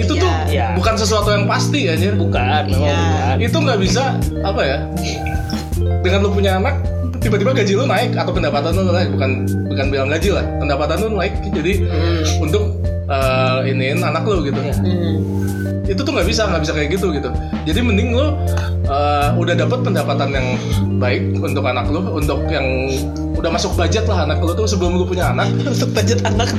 Itu 0.00 0.16
tuh 0.16 0.30
Iya. 0.48 0.72
bukan 0.74 0.94
sesuatu 0.96 1.28
yang 1.28 1.44
pasti 1.44 1.84
anjir. 1.84 2.16
Bukan 2.16 2.72
memang 2.72 2.88
Iya. 2.88 2.96
bukan. 2.96 3.36
Itu 3.44 3.56
nggak 3.60 3.78
bisa 3.84 4.16
apa 4.40 4.60
ya 4.64 4.78
dengan 6.00 6.24
lu 6.24 6.30
punya 6.32 6.56
anak 6.56 6.80
tiba-tiba 7.20 7.52
gaji 7.52 7.76
lu 7.76 7.84
naik 7.84 8.16
atau 8.16 8.32
pendapatan 8.32 8.72
lu 8.72 8.88
naik. 8.88 9.12
Bukan 9.12 9.30
bukan 9.68 9.86
bilang 9.92 10.08
gaji 10.08 10.32
lah 10.32 10.44
pendapatan 10.56 10.96
lu 11.04 11.20
naik. 11.20 11.34
Jadi 11.52 11.84
untuk 12.40 12.64
eh, 13.10 13.58
iniin 13.68 14.00
anak 14.00 14.24
lu 14.24 14.40
gitu. 14.48 14.56
Hmm. 14.56 15.39
Itu 15.90 16.00
tuh 16.06 16.12
nggak 16.14 16.28
bisa 16.30 16.46
nggak 16.46 16.62
bisa 16.62 16.72
kayak 16.72 16.88
gitu 16.94 17.06
gitu. 17.10 17.30
Jadi 17.66 17.78
mending 17.82 18.14
lu 18.14 18.26
eh, 18.86 19.28
udah 19.34 19.54
dapat 19.58 19.78
pendapatan 19.82 20.30
yang 20.30 20.46
baik 21.02 21.34
untuk 21.42 21.66
anak 21.66 21.90
lu 21.90 22.00
untuk 22.14 22.46
yang 22.46 22.66
udah 23.36 23.50
masuk 23.50 23.72
budget 23.78 24.04
lah 24.10 24.26
anak 24.26 24.42
lu 24.42 24.52
tuh 24.52 24.66
sebelum 24.66 24.98
lu 24.98 25.04
punya 25.06 25.30
anak. 25.30 25.50
Untuk 25.74 25.90
budget 25.94 26.20
anak. 26.26 26.50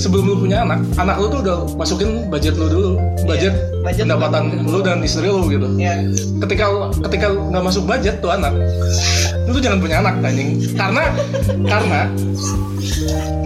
sebelum 0.00 0.24
lu 0.32 0.36
punya 0.40 0.64
anak 0.64 0.80
anak 0.96 1.20
lu 1.20 1.28
tuh 1.28 1.40
udah 1.44 1.56
masukin 1.76 2.26
budget 2.32 2.56
lu 2.56 2.66
dulu. 2.68 2.90
Budget, 3.28 3.52
budget 3.84 4.08
pendapatan 4.08 4.64
lu 4.64 4.80
dan 4.80 5.04
istri 5.04 5.28
lu 5.28 5.44
gitu. 5.52 5.68
Ya. 5.76 6.00
ketika 6.46 6.90
ketika 7.08 7.26
nggak 7.32 7.64
masuk 7.64 7.84
budget 7.84 8.18
tuh 8.24 8.32
anak 8.32 8.56
lu 9.44 9.50
tuh 9.56 9.62
jangan 9.62 9.78
punya 9.82 9.96
anak 10.00 10.14
anjing. 10.24 10.62
Karena 10.78 11.02
karena 11.68 12.00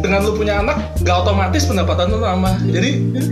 dengan 0.04 0.20
lu 0.20 0.36
punya 0.36 0.60
anak 0.60 0.76
gak 1.00 1.24
otomatis 1.24 1.64
pendapatan 1.64 2.12
lu 2.12 2.20
nambah. 2.20 2.54
Jadi 2.68 2.90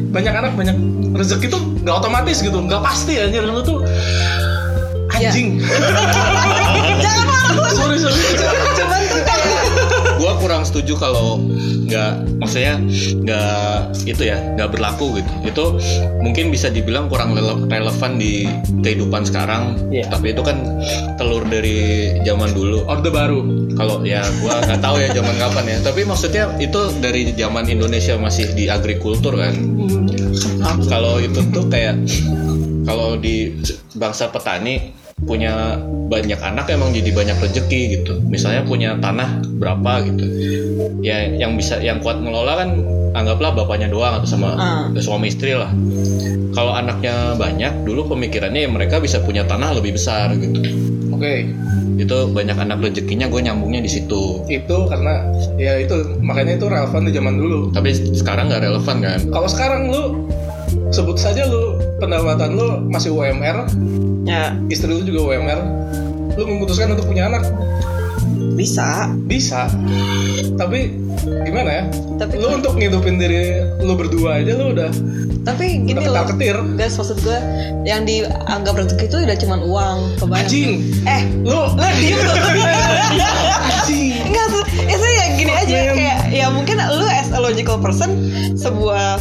banyak 0.09 0.35
anak 0.35 0.53
banyak 0.57 0.77
rezeki 1.13 1.53
tuh 1.53 1.63
gak 1.85 2.01
otomatis 2.01 2.41
gitu. 2.41 2.59
Gak 2.65 2.81
pasti 2.81 3.21
anjir. 3.21 3.45
Lu 3.45 3.61
tuh 3.61 3.85
anjing. 5.31 5.49
Jangan 6.99 7.27
marah. 7.27 7.71
sorry 7.73 7.97
sorry. 8.01 8.23
Cuman 8.79 9.01
Gua 10.23 10.39
kurang 10.39 10.63
setuju 10.63 10.95
kalau 11.03 11.43
nggak 11.91 12.39
maksudnya 12.39 12.79
nggak 13.27 14.07
itu 14.07 14.23
ya 14.23 14.39
nggak 14.55 14.71
berlaku 14.71 15.19
gitu. 15.19 15.31
Itu 15.43 15.65
mungkin 16.23 16.55
bisa 16.55 16.71
dibilang 16.71 17.11
kurang 17.11 17.35
rele- 17.35 17.67
relevan 17.67 18.23
di 18.23 18.47
kehidupan 18.83 19.27
sekarang. 19.27 19.79
Iya. 19.91 20.09
tapi 20.09 20.31
itu 20.31 20.43
kan 20.47 20.63
telur 21.19 21.43
dari 21.51 22.11
zaman 22.23 22.55
dulu. 22.55 22.87
Orde 22.87 23.11
baru. 23.11 23.41
Kalau 23.75 24.07
ya 24.07 24.23
gua 24.45 24.63
nggak 24.63 24.79
tahu 24.79 24.97
ya 25.03 25.09
zaman 25.11 25.35
kapan 25.43 25.65
ya. 25.67 25.79
Tapi 25.83 26.01
maksudnya 26.07 26.45
itu 26.63 26.81
dari 27.03 27.35
zaman 27.35 27.67
Indonesia 27.67 28.15
masih 28.15 28.55
di 28.55 28.71
agrikultur 28.71 29.35
kan. 29.35 29.55
Kalau 30.87 31.19
itu 31.19 31.41
tuh 31.51 31.67
kayak 31.67 31.99
kalau 32.87 33.19
di 33.19 33.59
bangsa 33.95 34.31
petani 34.31 35.02
punya 35.25 35.79
banyak 36.13 36.41
anak 36.43 36.69
emang 36.69 36.93
jadi 36.93 37.11
banyak 37.15 37.37
rezeki 37.41 37.81
gitu. 38.01 38.21
Misalnya 38.27 38.67
punya 38.67 38.99
tanah 39.01 39.41
berapa 39.57 40.05
gitu. 40.13 40.25
Ya 41.01 41.25
yang 41.25 41.57
bisa 41.57 41.81
yang 41.81 42.03
kuat 42.05 42.21
ngelola 42.21 42.59
kan 42.59 42.71
anggaplah 43.13 43.53
bapaknya 43.53 43.89
doang 43.93 44.21
atau 44.21 44.29
sama 44.29 44.51
Ah. 44.57 44.85
suami 45.01 45.29
istri 45.33 45.57
lah. 45.57 45.73
Kalau 46.53 46.77
anaknya 46.77 47.33
banyak 47.37 47.89
dulu 47.89 48.13
pemikirannya 48.13 48.69
ya 48.69 48.71
mereka 48.71 49.01
bisa 49.01 49.21
punya 49.25 49.45
tanah 49.49 49.73
lebih 49.73 49.97
besar 49.97 50.37
gitu. 50.37 50.61
Oke. 51.13 51.49
Itu 51.97 52.29
banyak 52.33 52.57
anak 52.57 52.83
rezekinya 52.83 53.29
gue 53.29 53.41
nyambungnya 53.41 53.81
di 53.81 53.89
situ. 53.89 54.43
Itu 54.49 54.89
karena 54.89 55.23
ya 55.57 55.81
itu 55.81 56.19
makanya 56.21 56.61
itu 56.61 56.67
relevan 56.69 57.09
di 57.09 57.13
zaman 57.13 57.35
dulu. 57.41 57.61
Tapi 57.73 58.17
sekarang 58.17 58.53
nggak 58.53 58.65
relevan 58.65 58.97
kan? 59.01 59.21
Kalau 59.29 59.49
sekarang 59.49 59.93
lu 59.93 60.29
sebut 60.93 61.17
saja 61.17 61.49
lu 61.49 61.81
pendapatan 61.99 62.55
lu 62.57 62.85
masih 62.89 63.13
UMR 63.15 63.67
ya. 64.25 64.53
Istri 64.69 64.91
lu 64.91 65.03
juga 65.05 65.35
UMR 65.35 65.61
lu 66.37 66.43
memutuskan 66.49 66.93
untuk 66.97 67.09
punya 67.09 67.29
anak? 67.29 67.45
Bisa. 68.57 69.09
Bisa. 69.29 69.69
Tapi 70.57 70.93
gimana 71.45 71.71
ya? 71.71 71.85
Tapi 72.21 72.41
lu 72.41 72.49
untuk 72.61 72.77
ngidupin 72.77 73.17
diri 73.17 73.61
lu 73.83 73.97
berdua 73.97 74.41
aja 74.41 74.53
lu 74.57 74.73
udah 74.77 74.93
tapi 75.43 75.83
gini 75.83 75.99
udah 75.99 76.07
loh. 76.07 76.15
ketar 76.23 76.27
ketir 76.39 76.57
guys 76.79 76.95
maksud 76.95 77.19
gue 77.27 77.39
yang 77.83 78.07
dianggap 78.07 78.79
rezeki 78.79 79.11
itu 79.11 79.17
udah 79.27 79.37
cuman 79.43 79.61
uang 79.67 79.97
kebayang 80.23 80.47
anjing. 80.47 80.73
Eh 81.03 81.23
lu 81.43 81.59
lah 81.75 81.91
diem 81.99 82.15
anjing. 83.83 84.23
Enggak, 84.23 84.47
itu 84.87 85.07
ya 85.07 85.12
gini 85.43 85.53
aja 85.53 85.79
kayak 85.93 86.19
ya 86.31 86.47
mungkin 86.49 86.77
lu 86.79 87.05
as 87.05 87.29
a 87.29 87.39
logical 87.39 87.77
person 87.77 88.11
sebuah 88.55 89.19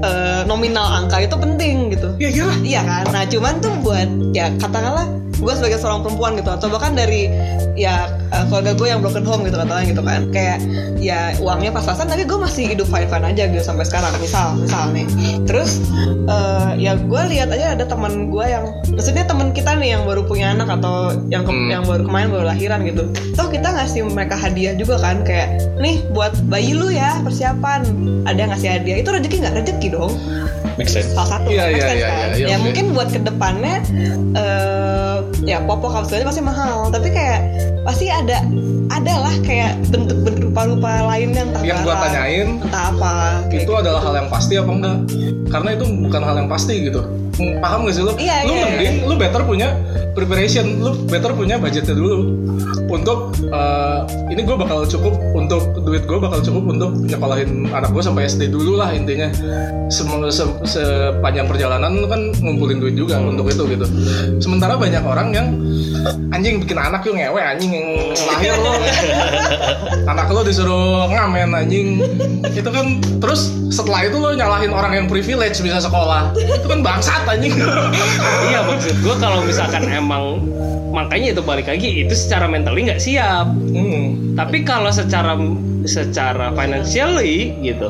eh, 0.00 0.42
nominal 0.44 0.86
angka 0.96 1.18
itu 1.20 1.36
penting 1.36 1.90
gitu. 1.90 2.08
ya 2.16 2.30
kira 2.30 2.52
Iya 2.60 2.80
kan. 2.82 3.04
Nah 3.10 3.22
cuman 3.24 3.54
tuh 3.58 3.72
buat 3.80 4.06
ya 4.30 4.50
katakanlah 4.56 5.06
gue 5.36 5.52
sebagai 5.52 5.78
seorang 5.78 6.02
perempuan 6.02 6.34
gitu 6.34 6.50
atau 6.50 6.66
bahkan 6.68 6.92
dari 6.92 7.30
ya 7.74 8.10
eh, 8.28 8.42
keluarga 8.44 8.74
gue 8.74 8.88
yang 8.88 8.98
broken 8.98 9.22
home 9.22 9.42
gitu 9.42 9.54
katakan 9.56 9.86
gitu 9.86 10.02
kan 10.02 10.26
kayak 10.28 10.58
ya 10.98 11.30
uangnya 11.38 11.70
pas-pasan 11.70 12.06
tapi 12.06 12.26
gue 12.26 12.34
masih 12.36 12.66
hidup 12.68 12.86
fine 12.86 13.06
fine 13.06 13.22
aja 13.24 13.46
gitu 13.46 13.62
sampai 13.62 13.86
sekarang 13.86 14.10
misal 14.18 14.58
misal 14.58 14.90
nih 14.90 15.06
terus 15.46 15.78
eh, 16.26 16.70
ya 16.76 16.98
gue 16.98 17.22
lihat 17.28 17.48
aja 17.48 17.72
ada 17.72 17.86
teman 17.86 18.28
gue 18.28 18.44
yang 18.44 18.66
maksudnya 18.90 19.22
teman 19.24 19.54
kita 19.54 19.78
nih 19.78 19.94
yang 19.94 20.02
baru 20.04 20.26
punya 20.26 20.50
anak 20.50 20.74
atau 20.74 21.14
yang 21.28 21.42
ke- 21.42 21.54
Hmm. 21.54 21.70
yang 21.70 21.82
baru 21.82 22.02
kemarin 22.04 22.28
baru 22.28 22.44
lahiran 22.48 22.80
gitu 22.82 23.02
toh 23.32 23.46
kita 23.46 23.68
ngasih 23.70 24.02
mereka 24.06 24.34
hadiah 24.34 24.74
juga 24.74 24.98
kan 24.98 25.22
kayak 25.22 25.47
nih 25.78 26.02
buat 26.10 26.34
bayi 26.50 26.74
lu 26.74 26.90
ya 26.90 27.18
persiapan. 27.22 27.86
Ada 28.26 28.38
yang 28.38 28.50
ngasih 28.52 28.68
hadiah? 28.68 28.98
Itu 29.00 29.10
rezeki 29.14 29.36
nggak? 29.40 29.54
Rezeki 29.62 29.88
dong. 29.94 30.12
Make 30.76 30.90
sense. 30.90 31.10
Salah 31.14 31.38
satu 31.38 31.48
Iya, 31.50 31.64
make 31.70 31.78
iya, 31.78 31.86
sense 31.86 31.98
iya, 31.98 32.08
kan? 32.08 32.18
iya, 32.18 32.36
iya, 32.36 32.46
ya 32.48 32.56
mungkin 32.62 32.84
buat 32.94 33.08
ke 33.10 33.20
depannya 33.22 33.76
eh 34.36 35.16
ya 35.48 35.58
popok 35.64 36.06
segala 36.06 36.28
pasti 36.28 36.42
mahal. 36.44 36.90
Tapi 36.92 37.08
kayak 37.10 37.40
pasti 37.82 38.06
ada 38.12 38.44
ada 38.98 39.14
lah 39.22 39.34
kayak 39.46 39.72
bentuk-bentuk 39.88 40.34
rupa-rupa 40.50 40.90
lainnya 41.06 41.42
entah 41.46 41.62
yang 41.62 41.78
gua 41.86 41.94
barang, 41.94 42.02
tanyain 42.10 42.48
entah 42.58 42.84
apa 42.90 43.12
itu 43.54 43.72
adalah 43.72 44.00
hal 44.02 44.14
yang 44.18 44.28
pasti 44.28 44.54
apa 44.58 44.70
enggak? 44.74 44.96
Karena 45.48 45.68
itu 45.78 45.84
bukan 46.04 46.22
hal 46.26 46.34
yang 46.44 46.48
pasti 46.50 46.74
gitu. 46.90 47.00
Hmm, 47.38 47.62
paham 47.62 47.86
gak 47.86 47.94
sih 47.94 48.02
lu? 48.02 48.12
Iya, 48.18 48.42
lu 48.42 48.52
iya, 48.52 48.64
mending 48.66 48.94
lu 49.06 49.14
better 49.14 49.42
punya 49.46 49.68
preparation 50.18 50.82
lu 50.82 51.06
better 51.06 51.30
punya 51.30 51.54
budgetnya 51.54 51.94
dulu 51.94 52.34
untuk 52.90 53.30
eh, 53.46 54.00
ini 54.34 54.42
gue 54.42 54.56
bakal 54.58 54.82
cukup 54.82 55.14
untuk 55.38 55.62
duit 55.86 56.02
gue 56.02 56.18
bakal 56.18 56.42
cukup 56.42 56.66
untuk 56.66 56.90
nyekolahin 57.06 57.70
anak 57.70 57.94
gue 57.94 58.02
sampai 58.02 58.26
SD 58.26 58.50
dulu 58.50 58.74
lah 58.82 58.90
intinya. 58.90 59.30
Sem- 59.88 60.10
se- 60.28 60.58
sepanjang 60.66 61.46
perjalanan 61.46 61.94
lu 61.94 62.10
kan 62.10 62.34
ngumpulin 62.42 62.82
duit 62.82 62.98
juga 62.98 63.22
untuk 63.22 63.46
itu 63.46 63.78
gitu. 63.78 63.86
Sementara 64.42 64.74
banyak 64.74 65.00
orang 65.06 65.28
yang 65.30 65.46
anjing 66.34 66.58
bikin 66.58 66.78
anak 66.78 67.06
yuk 67.06 67.14
ngewe 67.16 67.40
anjing 67.40 67.70
yang 67.72 67.86
lahir 68.26 68.52
lo 68.58 68.72
anak 70.10 70.26
lo 70.32 70.42
disuruh 70.44 71.08
ngamen 71.10 71.54
anjing. 71.54 72.00
Itu 72.52 72.68
kan 72.70 73.00
terus 73.20 73.52
setelah 73.68 74.08
itu 74.08 74.16
lo 74.18 74.34
nyalahin 74.34 74.72
orang 74.72 74.92
yang 74.94 75.06
privilege 75.06 75.60
bisa 75.60 75.82
sekolah. 75.82 76.32
Itu 76.36 76.66
kan 76.66 76.80
bangsat 76.80 77.24
anjing. 77.28 77.54
Iya 78.48 78.60
maksud 78.64 78.96
gue 79.04 79.14
kalau 79.20 79.44
misalkan 79.44 79.84
emang 79.88 80.42
makanya 80.92 81.36
itu 81.36 81.42
balik 81.44 81.68
lagi 81.68 82.08
itu 82.08 82.14
secara 82.16 82.48
mentally 82.48 82.88
nggak 82.88 83.00
siap. 83.00 83.46
Hmm. 83.48 84.34
tapi 84.38 84.62
kalau 84.62 84.88
secara 84.90 85.36
secara 85.84 86.54
financially 86.54 87.54
gitu. 87.62 87.88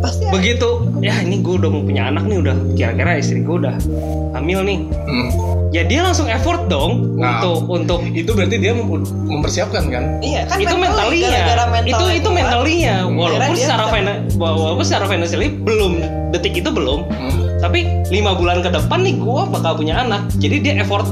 Pasti 0.00 0.24
ada. 0.24 0.32
begitu 0.32 0.68
ya 1.04 1.12
ini 1.20 1.44
gue 1.44 1.54
udah 1.60 1.68
mau 1.68 1.84
punya 1.84 2.08
anak 2.08 2.24
nih 2.24 2.38
udah. 2.40 2.56
Kira-kira 2.76 3.20
istri 3.20 3.44
gue 3.44 3.56
udah 3.60 3.76
hamil 4.36 4.64
nih. 4.64 4.78
Hmm. 4.86 5.59
Ya 5.70 5.82
dia 5.82 6.00
langsung 6.00 6.26
effort 6.26 6.66
dong 6.66 7.14
Nah. 7.14 7.38
untuk 7.38 7.58
untuk 7.68 8.00
itu 8.08 8.32
berarti 8.32 8.56
dia 8.56 8.72
mem- 8.72 8.90
mempersiapkan 9.28 9.86
kan 9.86 10.18
iya 10.18 10.42
kan 10.42 10.56
itu 10.56 10.72
mentally, 10.72 11.20
gara-gara 11.20 11.64
mental 11.68 11.86
itu 11.86 12.04
itu 12.16 12.24
kuat. 12.24 12.36
mentalinya 12.36 12.94
walaupun 13.06 13.54
secara 13.54 13.84
fina- 13.86 14.20
walaupun 14.34 14.82
secara 14.82 15.04
financially 15.06 15.48
belum 15.52 15.92
detik 16.30 16.56
itu 16.56 16.70
belum 16.70 17.06
Hmm. 17.06 17.60
tapi 17.60 17.78
lima 18.08 18.32
bulan 18.32 18.60
ke 18.60 18.68
depan 18.68 18.98
nih 19.00 19.14
gue 19.14 19.42
bakal 19.48 19.76
punya 19.76 20.00
anak 20.00 20.26
jadi 20.34 20.56
dia 20.58 20.74
effort 20.80 21.06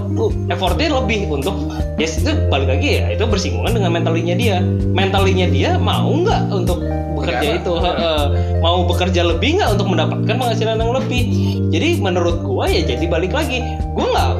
effortnya 0.48 0.96
lebih 0.96 1.28
untuk 1.28 1.54
ya 1.94 2.06
itu 2.06 2.30
balik 2.48 2.68
lagi 2.68 2.88
ya 2.96 3.12
itu 3.12 3.24
bersinggungan 3.24 3.70
dengan 3.70 3.90
mentalinya 3.92 4.32
dia 4.32 4.56
mentalinya 4.88 5.46
dia 5.46 5.76
mau 5.76 6.08
nggak 6.08 6.40
untuk 6.48 6.80
bekerja 7.14 7.36
Punya 7.36 7.50
anak. 7.52 7.60
itu 7.60 7.72
Heeh. 7.76 8.22
mau 8.58 8.78
bekerja 8.84 9.22
lebih 9.24 9.58
nggak 9.58 9.70
untuk 9.70 9.86
mendapatkan 9.88 10.34
penghasilan 10.34 10.78
yang 10.78 10.94
lebih 10.94 11.22
jadi 11.68 11.88
menurut 11.98 12.40
gue 12.40 12.64
ya 12.66 12.82
jadi 12.88 13.04
balik 13.04 13.30
lagi 13.30 13.58
gue 13.92 14.06
nggak 14.08 14.32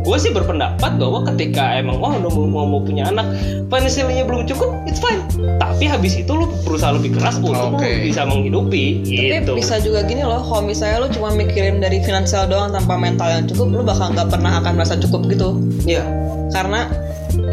gue 0.00 0.16
sih 0.16 0.30
berpendapat 0.32 0.96
bahwa 0.96 1.26
ketika 1.32 1.78
emang 1.78 1.98
wah 1.98 2.14
udah 2.14 2.30
mau, 2.32 2.46
mau, 2.46 2.66
mau 2.66 2.80
punya 2.82 3.10
anak 3.10 3.26
financialnya 3.70 4.24
belum 4.26 4.46
cukup 4.48 4.70
it's 4.86 4.98
fine. 4.98 5.22
Tapi 5.60 5.86
habis 5.86 6.18
itu 6.18 6.32
lu 6.32 6.50
berusaha 6.66 6.94
lebih 6.96 7.16
keras 7.16 7.38
untuk 7.40 7.56
lu 7.56 7.78
bisa 7.80 8.26
menghidupi 8.26 9.04
Tapi 9.04 9.44
gitu. 9.44 9.52
bisa 9.56 9.78
juga 9.80 10.04
gini 10.04 10.26
loh, 10.26 10.42
kalau 10.42 10.62
misalnya 10.66 11.06
lu 11.06 11.08
cuma 11.12 11.32
mikirin 11.32 11.80
dari 11.80 12.02
finansial 12.02 12.48
doang 12.50 12.74
tanpa 12.74 12.96
mental 12.96 13.28
yang 13.30 13.44
cukup, 13.48 13.66
lu 13.80 13.82
bakal 13.86 14.12
nggak 14.12 14.28
pernah 14.28 14.60
akan 14.60 14.72
merasa 14.76 14.94
cukup 14.98 15.26
gitu. 15.30 15.56
ya 15.86 16.04
Karena 16.50 16.90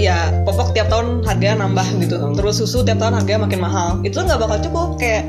ya 0.01 0.33
popok 0.43 0.73
tiap 0.73 0.89
tahun 0.89 1.21
harganya 1.25 1.65
nambah 1.65 1.87
gitu, 2.01 2.17
terus 2.33 2.57
susu 2.57 2.81
tiap 2.81 2.97
tahun 2.97 3.21
harganya 3.21 3.45
makin 3.45 3.59
mahal. 3.61 3.89
Itu 4.01 4.25
nggak 4.25 4.39
bakal 4.41 4.57
cukup. 4.65 4.97
Kayak 4.97 5.23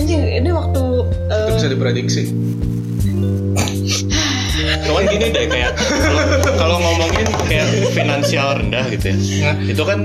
anjing 0.00 0.24
ini 0.24 0.50
waktu 0.50 0.82
eh, 1.28 1.44
itu 1.46 1.52
bisa 1.60 1.68
diprediksi 1.68 2.22
Cuman 4.80 5.02
gini 5.06 5.26
deh 5.28 5.44
kayak 5.46 5.72
kalau- 6.56 6.80
ngomongin 6.80 7.26
kayak 7.46 7.66
finansial 7.92 8.56
rendah 8.56 8.84
gitu 8.88 9.10
ya. 9.10 9.16
Nah. 9.42 9.54
Itu 9.66 9.82
kan 9.84 9.98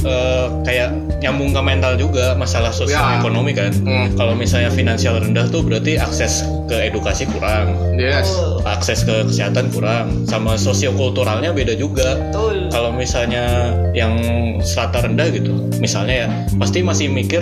eh, 0.00 0.46
kayak 0.62 0.88
nyambung 1.18 1.50
ke 1.50 1.60
mental 1.60 1.92
juga 1.94 2.34
masalah 2.34 2.70
sosial 2.70 2.98
Ya. 2.98 3.18
ekonomi 3.18 3.52
kan. 3.52 3.74
Hmm. 3.74 4.14
Kalau 4.14 4.34
misalnya 4.34 4.70
finansial 4.70 5.18
rendah 5.18 5.46
tuh 5.48 5.62
berarti 5.62 5.96
akses 5.96 6.40
ke 6.66 6.76
edukasi 6.84 7.24
kurang, 7.26 7.72
yes 7.96 8.28
akses 8.62 9.00
ke 9.02 9.24
kesehatan 9.24 9.72
kurang, 9.72 10.24
sama 10.24 10.54
sosiokulturalnya 10.54 11.50
beda 11.50 11.72
juga. 11.72 12.20
Kalau 12.68 12.92
misalnya 12.92 13.72
yang 13.92 14.14
strata 14.60 15.00
rendah 15.00 15.32
gitu, 15.32 15.56
misalnya 15.78 16.14
ya 16.14 16.28
pasti 16.56 16.84
masih 16.84 17.08
mikir, 17.08 17.40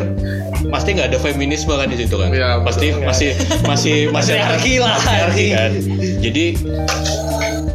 pasti 0.71 0.95
nggak 0.95 1.11
ada 1.11 1.19
feminisme 1.19 1.75
kan 1.75 1.91
di 1.91 1.99
situ 1.99 2.15
kan? 2.15 2.31
Iya, 2.31 2.63
pasti 2.63 2.95
betul. 2.95 3.03
masih 3.05 3.31
masih 3.67 3.97
masih 4.15 4.33
Patriarki 4.39 4.75
lah. 4.79 4.97
kan. 5.03 5.71
Jadi 6.23 6.45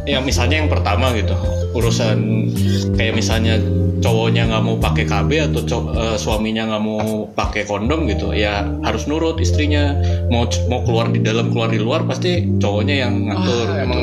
ya 0.08 0.18
misalnya 0.18 0.62
yang 0.64 0.70
pertama 0.70 1.14
gitu, 1.14 1.34
urusan 1.78 2.50
kayak 2.98 3.14
misalnya 3.14 3.58
cowoknya 4.02 4.50
nggak 4.50 4.62
mau 4.66 4.76
pakai 4.82 5.06
KB 5.06 5.30
atau 5.52 5.62
cow- 5.62 5.94
eh, 5.94 6.16
suaminya 6.18 6.74
nggak 6.74 6.82
mau 6.82 7.30
pakai 7.30 7.62
kondom 7.64 8.10
gitu, 8.10 8.34
ya 8.34 8.66
harus 8.82 9.06
nurut 9.06 9.38
istrinya 9.38 9.94
mau 10.26 10.44
mau 10.66 10.82
keluar 10.82 11.06
di 11.14 11.22
dalam 11.22 11.54
keluar 11.54 11.70
di 11.70 11.78
luar 11.78 12.02
pasti 12.04 12.42
cowoknya 12.58 13.06
yang 13.06 13.14
ngatur. 13.30 13.66
Ah, 13.70 13.86
gitu. 13.86 14.00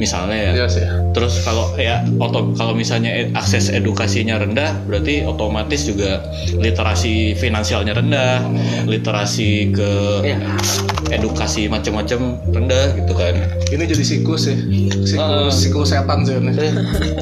Misalnya 0.00 0.50
ya. 0.50 0.50
iya 0.56 0.66
sih. 0.66 0.82
Terus 1.12 1.44
kalau 1.44 1.76
ya 1.76 2.00
oto 2.16 2.56
kalau 2.56 2.72
misalnya 2.72 3.28
akses 3.36 3.68
edukasinya 3.68 4.40
rendah, 4.40 4.72
berarti 4.88 5.22
otomatis 5.28 5.84
juga 5.84 6.24
literasi 6.56 7.36
finansialnya 7.36 7.92
rendah, 7.92 8.48
literasi 8.88 9.68
ke 9.76 9.90
ya 10.24 10.40
edukasi 11.12 11.68
macam-macam 11.68 12.40
rendah 12.48 12.96
gitu 12.96 13.12
kan. 13.12 13.34
ini 13.70 13.82
jadi 13.86 14.02
siklus 14.02 14.46
ya 14.50 14.56
siklus 15.04 15.18
Heeh. 15.18 15.50
siklus 15.52 15.88
setan 15.92 16.24
sih 16.24 16.40
ini. 16.40 16.52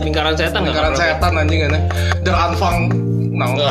Lingkaran 0.06 0.38
setan 0.38 0.62
lingkaran 0.62 0.94
setan 0.94 1.34
anjing 1.34 1.66
ini. 1.66 1.80
Der 2.22 2.36
anfang 2.38 3.07
Nah, 3.38 3.54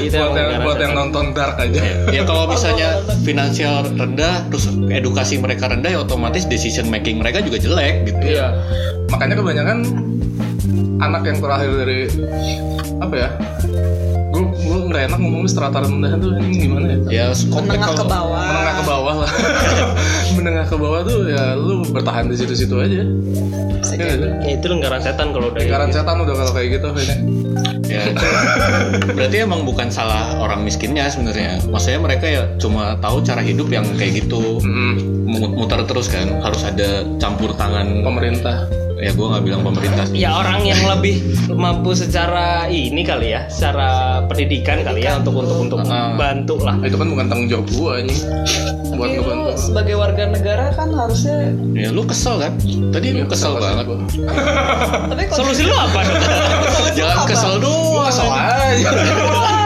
Itu 0.00 0.16
buat, 0.16 0.32
yang, 0.32 0.64
buat 0.64 0.78
yang 0.80 0.92
nonton 0.96 1.36
dark 1.36 1.60
aja. 1.60 2.08
ya 2.08 2.22
kalau 2.24 2.48
misalnya 2.48 2.96
finansial 3.20 3.84
rendah 3.92 4.48
terus 4.48 4.64
edukasi 4.88 5.36
mereka 5.36 5.68
rendah 5.68 5.92
ya 5.92 6.00
otomatis 6.00 6.48
decision 6.48 6.88
making 6.88 7.20
mereka 7.20 7.44
juga 7.44 7.60
jelek 7.60 8.08
gitu 8.08 8.36
Iya. 8.36 8.56
Makanya 9.12 9.34
kebanyakan 9.36 9.78
anak 10.98 11.22
yang 11.24 11.38
terakhir 11.38 11.70
dari 11.76 12.00
apa 12.96 13.14
ya? 13.14 13.28
Gue 14.36 14.44
gue 14.52 14.78
nggak 14.86 15.02
enak 15.08 15.18
ngomongin 15.18 15.48
strata 15.48 15.80
rendah 15.80 16.12
itu 16.12 16.28
ini 16.36 16.56
gimana 16.60 16.86
ya? 16.86 16.98
ya 17.08 17.24
komplek 17.48 17.80
menengah 17.80 17.96
ke 17.96 18.04
bawah 18.06 18.44
Menengah 18.44 18.74
ke 18.74 18.84
bawah 18.84 19.14
lah. 19.16 19.30
Menengah 20.36 20.66
ke 20.66 20.76
bawah 20.76 21.00
tuh 21.02 21.18
ya 21.26 21.56
lu 21.56 21.80
bertahan 21.86 22.28
di 22.28 22.36
situ-situ 22.36 22.76
aja. 22.76 23.00
Bisa 23.76 23.94
Ya. 23.96 24.12
Ya, 24.12 24.52
itu 24.52 24.66
lingkaran 24.66 25.00
setan 25.00 25.30
kalau 25.30 25.48
udah 25.48 25.56
lingkaran 25.56 25.88
setan 25.88 26.16
udah 26.18 26.34
kalau 26.34 26.52
kayak 26.52 26.68
gitu 26.76 26.88
kayaknya. 26.90 27.16
ya 27.86 28.02
berarti 29.08 29.36
emang 29.40 29.62
bukan 29.62 29.88
salah 29.88 30.36
orang 30.36 30.60
miskinnya 30.60 31.06
sebenarnya 31.06 31.62
maksudnya 31.64 32.02
mereka 32.02 32.26
ya 32.26 32.42
cuma 32.58 32.98
tahu 32.98 33.22
cara 33.22 33.40
hidup 33.40 33.70
yang 33.70 33.86
kayak 33.94 34.20
gitu 34.20 34.58
Mm, 34.58 34.94
Mu- 35.22 35.25
muter 35.26 35.82
terus 35.82 36.06
kan 36.06 36.38
harus 36.40 36.62
ada 36.62 37.02
campur 37.18 37.50
tangan. 37.52 38.00
Pemerintah. 38.00 38.66
ya 38.96 39.12
gue 39.12 39.26
nggak 39.28 39.44
bilang 39.44 39.60
pemerintah 39.60 40.08
sih. 40.08 40.16
Ya 40.16 40.32
orang 40.32 40.64
yang 40.64 40.80
lebih 40.88 41.20
mampu 41.52 41.92
secara 41.92 42.64
ini 42.64 43.04
kali 43.04 43.28
ya 43.28 43.44
secara 43.44 44.24
pendidikan 44.24 44.80
kali 44.80 45.04
ya 45.04 45.20
untuk 45.20 45.36
untuk 45.36 45.68
untuk 45.68 45.78
Ah. 45.84 46.16
bantu 46.16 46.56
lah. 46.64 46.80
Itu 46.80 46.96
kan 46.96 47.12
bukan 47.12 47.28
tanggung 47.28 47.44
jawab 47.44 47.68
gua 47.76 48.00
nih 48.00 48.16
buat 48.96 49.12
Tapi 49.12 49.20
lu 49.20 49.52
sebagai 49.52 49.94
warga 50.00 50.24
negara 50.24 50.72
kan 50.72 50.88
harusnya 50.96 51.52
ya 51.76 51.92
lu 51.92 52.08
kesel 52.08 52.40
kan? 52.40 52.56
Tadi 52.88 53.06
lu 53.12 53.28
kesel 53.28 53.60
banget. 53.60 53.84
gua. 53.84 54.00
tapi 55.12 55.22
solusi 55.28 55.68
lu 55.68 55.76
apa? 55.76 56.00
Dong 56.00 56.96
jangan 56.96 57.16
kesel 57.28 57.52
doang 57.60 58.08
kesel 58.08 58.28
aja. 58.32 58.90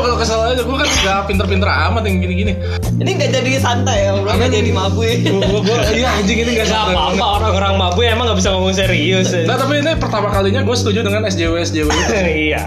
Kalau 0.00 0.16
kesel 0.16 0.40
aja? 0.46 0.62
Gua 0.62 0.76
kan 0.76 0.88
gak 0.90 1.20
pinter-pinter 1.26 1.68
amat 1.68 2.02
yang 2.02 2.16
gini-gini. 2.18 2.52
ini 2.92 3.16
nggak 3.16 3.32
jadi 3.32 3.50
santai 3.58 3.96
ya 4.02 4.12
nggak 4.12 4.50
jadi 4.50 4.70
mabui 4.70 5.24
Gua, 5.24 5.60
gua, 5.62 5.88
iya 5.88 6.12
anjing 6.12 6.36
ini 6.38 6.52
gak 6.52 6.68
Gak 6.68 6.68
santai 6.70 6.92
apa-apa 6.92 7.26
orang-orang 7.38 7.72
mabuk 7.78 8.02
emang 8.02 8.24
gak 8.26 8.38
bisa 8.38 8.50
ngomong 8.50 8.72
serius 8.72 9.32
Nah 9.40 9.56
tapi 9.56 9.80
ini 9.80 9.96
pertama 9.96 10.28
kalinya 10.28 10.60
gue 10.60 10.74
setuju 10.74 11.00
dengan 11.02 11.24
SJW 11.24 11.54
SJW 11.62 11.88
itu. 11.88 12.12
iya 12.46 12.60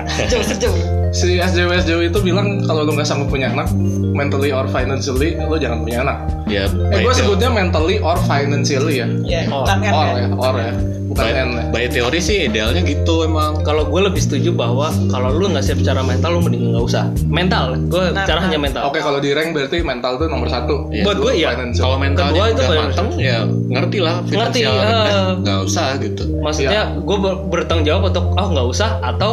Si 1.13 1.37
SJW 1.37 1.69
SJW 1.77 2.01
itu 2.09 2.19
bilang 2.19 2.65
kalau 2.65 2.81
lu 2.81 2.91
nggak 2.91 3.05
sanggup 3.05 3.29
punya 3.29 3.47
anak, 3.47 3.69
mentally 4.09 4.49
or 4.49 4.65
financially, 4.65 5.37
lu 5.37 5.55
jangan 5.55 5.85
punya 5.85 6.01
anak. 6.01 6.17
ya 6.47 6.65
Eh 6.65 6.99
gue 6.99 7.13
teo- 7.13 7.29
sebutnya 7.29 7.49
mentally 7.49 7.97
or 7.99 8.17
financially 8.19 8.97
ya. 8.97 9.07
ya 9.23 9.45
Oh, 9.47 9.61
N 9.63 9.85
Or 9.85 10.05
ya 10.07 10.13
ya, 10.15 10.27
or 10.33 10.53
ya, 10.55 10.73
bukan 11.05 11.19
by, 11.19 11.31
ya. 11.31 11.43
by 11.67 11.85
teori 11.87 12.17
sih 12.17 12.37
idealnya 12.43 12.79
gitu 12.81 13.21
emang 13.21 13.59
kalau 13.61 13.83
gue 13.83 14.01
lebih 14.01 14.17
setuju 14.17 14.49
bahwa 14.49 14.87
kalau 15.07 15.29
lu 15.29 15.47
nggak 15.47 15.61
siap 15.61 15.77
secara 15.77 16.01
mental 16.01 16.33
lu 16.33 16.41
mending 16.41 16.71
nggak 16.71 16.85
usah 16.85 17.03
mental 17.25 17.75
gue 17.83 18.03
Nah, 18.05 18.23
bicara 18.23 18.39
nah. 18.39 18.45
hanya 18.47 18.59
mental 18.59 18.81
Oke 18.85 18.99
kalau 18.99 19.17
di 19.17 19.31
rank 19.31 19.51
berarti 19.51 19.79
mental 19.79 20.15
tuh 20.15 20.27
nomor 20.27 20.47
satu. 20.47 20.87
Iya. 20.89 21.03
buat 21.03 21.17
gue 21.19 21.33
ya 21.35 21.49
Financial. 21.51 21.83
kalau 21.83 21.97
mentalnya 21.97 22.31
Kedua 22.33 22.45
itu 22.47 22.61
udah 22.61 22.77
mateng 22.83 23.07
ya 23.15 23.37
ngerti 23.45 23.97
lah 23.99 24.15
Ngerti, 24.21 24.59
eh. 24.59 24.69
rendah, 24.69 25.27
nggak 25.39 25.59
usah 25.63 25.87
gitu 25.97 26.23
maksudnya 26.39 26.81
gue 26.95 27.17
ber- 27.17 27.41
bertanggung 27.47 27.85
jawab 27.85 28.03
untuk 28.07 28.25
oh 28.31 28.47
nggak 28.49 28.67
usah 28.67 28.89
atau 29.01 29.31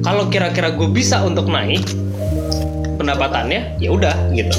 kalau 0.00 0.24
kira-kira 0.26 0.70
gue 0.70 0.88
bisa 0.88 1.20
untuk 1.20 1.46
naik 1.46 1.84
pendapatannya 2.96 3.76
ya 3.76 3.90
udah 3.90 4.14
gitu 4.30 4.56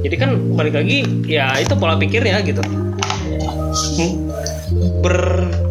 jadi 0.00 0.16
kan 0.16 0.30
balik 0.54 0.74
lagi 0.74 0.98
ya 1.24 1.52
itu 1.56 1.74
pola 1.74 1.94
pikirnya 1.94 2.40
gitu 2.42 2.62
Hmm. 3.70 4.26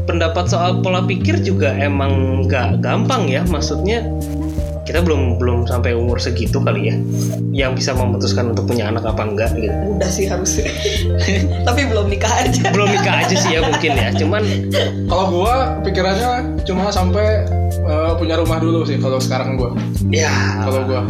Berpendapat 0.09 0.49
soal 0.49 0.81
pola 0.81 1.05
pikir 1.05 1.37
juga 1.45 1.69
emang 1.77 2.41
nggak 2.49 2.81
gampang 2.81 3.29
ya. 3.29 3.45
Maksudnya 3.45 4.01
kita 4.89 5.05
belum 5.05 5.37
belum 5.37 5.69
sampai 5.69 5.93
umur 5.93 6.17
segitu 6.17 6.57
kali 6.65 6.89
ya 6.89 6.97
yang 7.53 7.77
bisa 7.77 7.93
memutuskan 7.93 8.49
untuk 8.49 8.65
punya 8.65 8.89
anak 8.89 9.05
apa 9.05 9.21
enggak 9.21 9.53
gitu. 9.53 9.69
Udah 9.69 10.09
sih 10.09 10.25
harusnya. 10.25 10.65
Tapi 11.69 11.85
belum 11.85 12.09
nikah 12.09 12.33
aja. 12.41 12.73
Belum 12.73 12.89
nikah 12.89 13.21
aja 13.21 13.35
sih 13.37 13.53
ya 13.53 13.61
mungkin 13.61 13.91
ya. 13.93 14.09
Cuman 14.17 14.41
Kalau 15.05 15.25
gua 15.29 15.77
pikirannya 15.85 16.57
cuma 16.65 16.89
sampai 16.89 17.45
eh, 17.69 18.11
punya 18.17 18.41
rumah 18.41 18.57
dulu 18.57 18.89
sih 18.89 18.97
kalau 18.97 19.21
sekarang 19.21 19.61
gua. 19.61 19.77
ya. 20.09 20.33
Kalau 20.65 20.89
gua. 20.89 21.05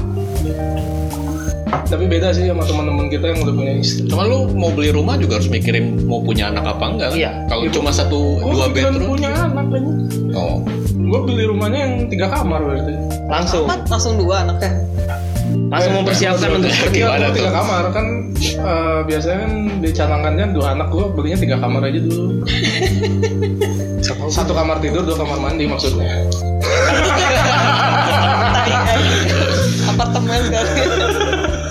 Tapi 1.69 2.05
beda 2.05 2.29
sih 2.29 2.45
sama 2.45 2.63
teman-teman 2.63 3.07
kita 3.07 3.25
yang 3.27 3.39
udah 3.39 3.53
punya 3.53 3.73
istri. 3.75 4.05
cuma 4.05 4.23
lu 4.23 4.49
mau 4.51 4.69
beli 4.69 4.89
rumah 4.89 5.15
juga 5.15 5.37
harus 5.37 5.47
mikirin 5.47 6.05
mau 6.05 6.19
punya 6.19 6.47
anak 6.47 6.65
apa 6.67 6.85
enggak 6.87 7.09
kan? 7.09 7.17
Iya. 7.17 7.31
kalau 7.45 7.65
cuma 7.67 7.89
satu 7.89 8.19
Gua 8.39 8.51
dua 8.51 8.67
bedroom 8.69 9.09
punya 9.09 9.29
anak 9.35 9.65
kan. 9.67 9.83
oh 10.33 10.55
Gua 10.99 11.19
beli 11.23 11.43
rumahnya 11.43 11.79
yang 11.79 11.93
tiga 12.07 12.27
kamar 12.27 12.61
berarti. 12.61 12.93
langsung 13.25 13.65
Amat 13.65 13.81
langsung 13.87 14.13
dua 14.15 14.35
anaknya 14.43 14.71
langsung 15.69 15.91
Eh, 15.91 15.95
mempersiapkan 15.95 16.49
untuk 16.51 16.69
Gimana 16.91 17.17
gua 17.23 17.31
tiga 17.31 17.45
tuh? 17.47 17.53
kamar 17.55 17.83
kan 17.89 18.05
eh, 18.39 18.99
biasanya 19.03 19.37
kan 19.39 19.53
dicanangkannya 19.79 20.45
dua 20.51 20.65
anak 20.73 20.87
gua 20.89 21.05
belinya 21.09 21.37
tiga 21.39 21.57
kamar 21.57 21.81
aja 21.83 21.99
dulu. 21.99 22.45
Satu 24.29 24.53
kamar 24.53 24.77
tidur, 24.77 25.01
dua 25.03 25.17
kamar 25.17 25.37
mandi 25.39 25.65
maksudnya. 25.65 26.05
Apartemen 29.89 30.41
kali 30.47 30.71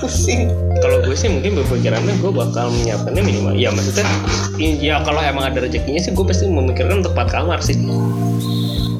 pusing 0.08 0.48
kalau 0.80 1.04
gue 1.04 1.12
sih 1.12 1.28
mungkin 1.28 1.58
berpikirannya 1.58 2.16
gue 2.22 2.32
bakal 2.32 2.72
menyiapkannya 2.72 3.20
minimal. 3.20 3.52
Ya 3.52 3.68
maksudnya 3.68 4.08
ya 4.56 5.04
kalau 5.04 5.20
emang 5.20 5.52
ada 5.52 5.68
rezekinya 5.68 6.00
sih 6.00 6.16
gue 6.16 6.24
pasti 6.24 6.48
memikirkan 6.48 7.04
tempat 7.04 7.28
kamar 7.28 7.60
sih 7.60 7.76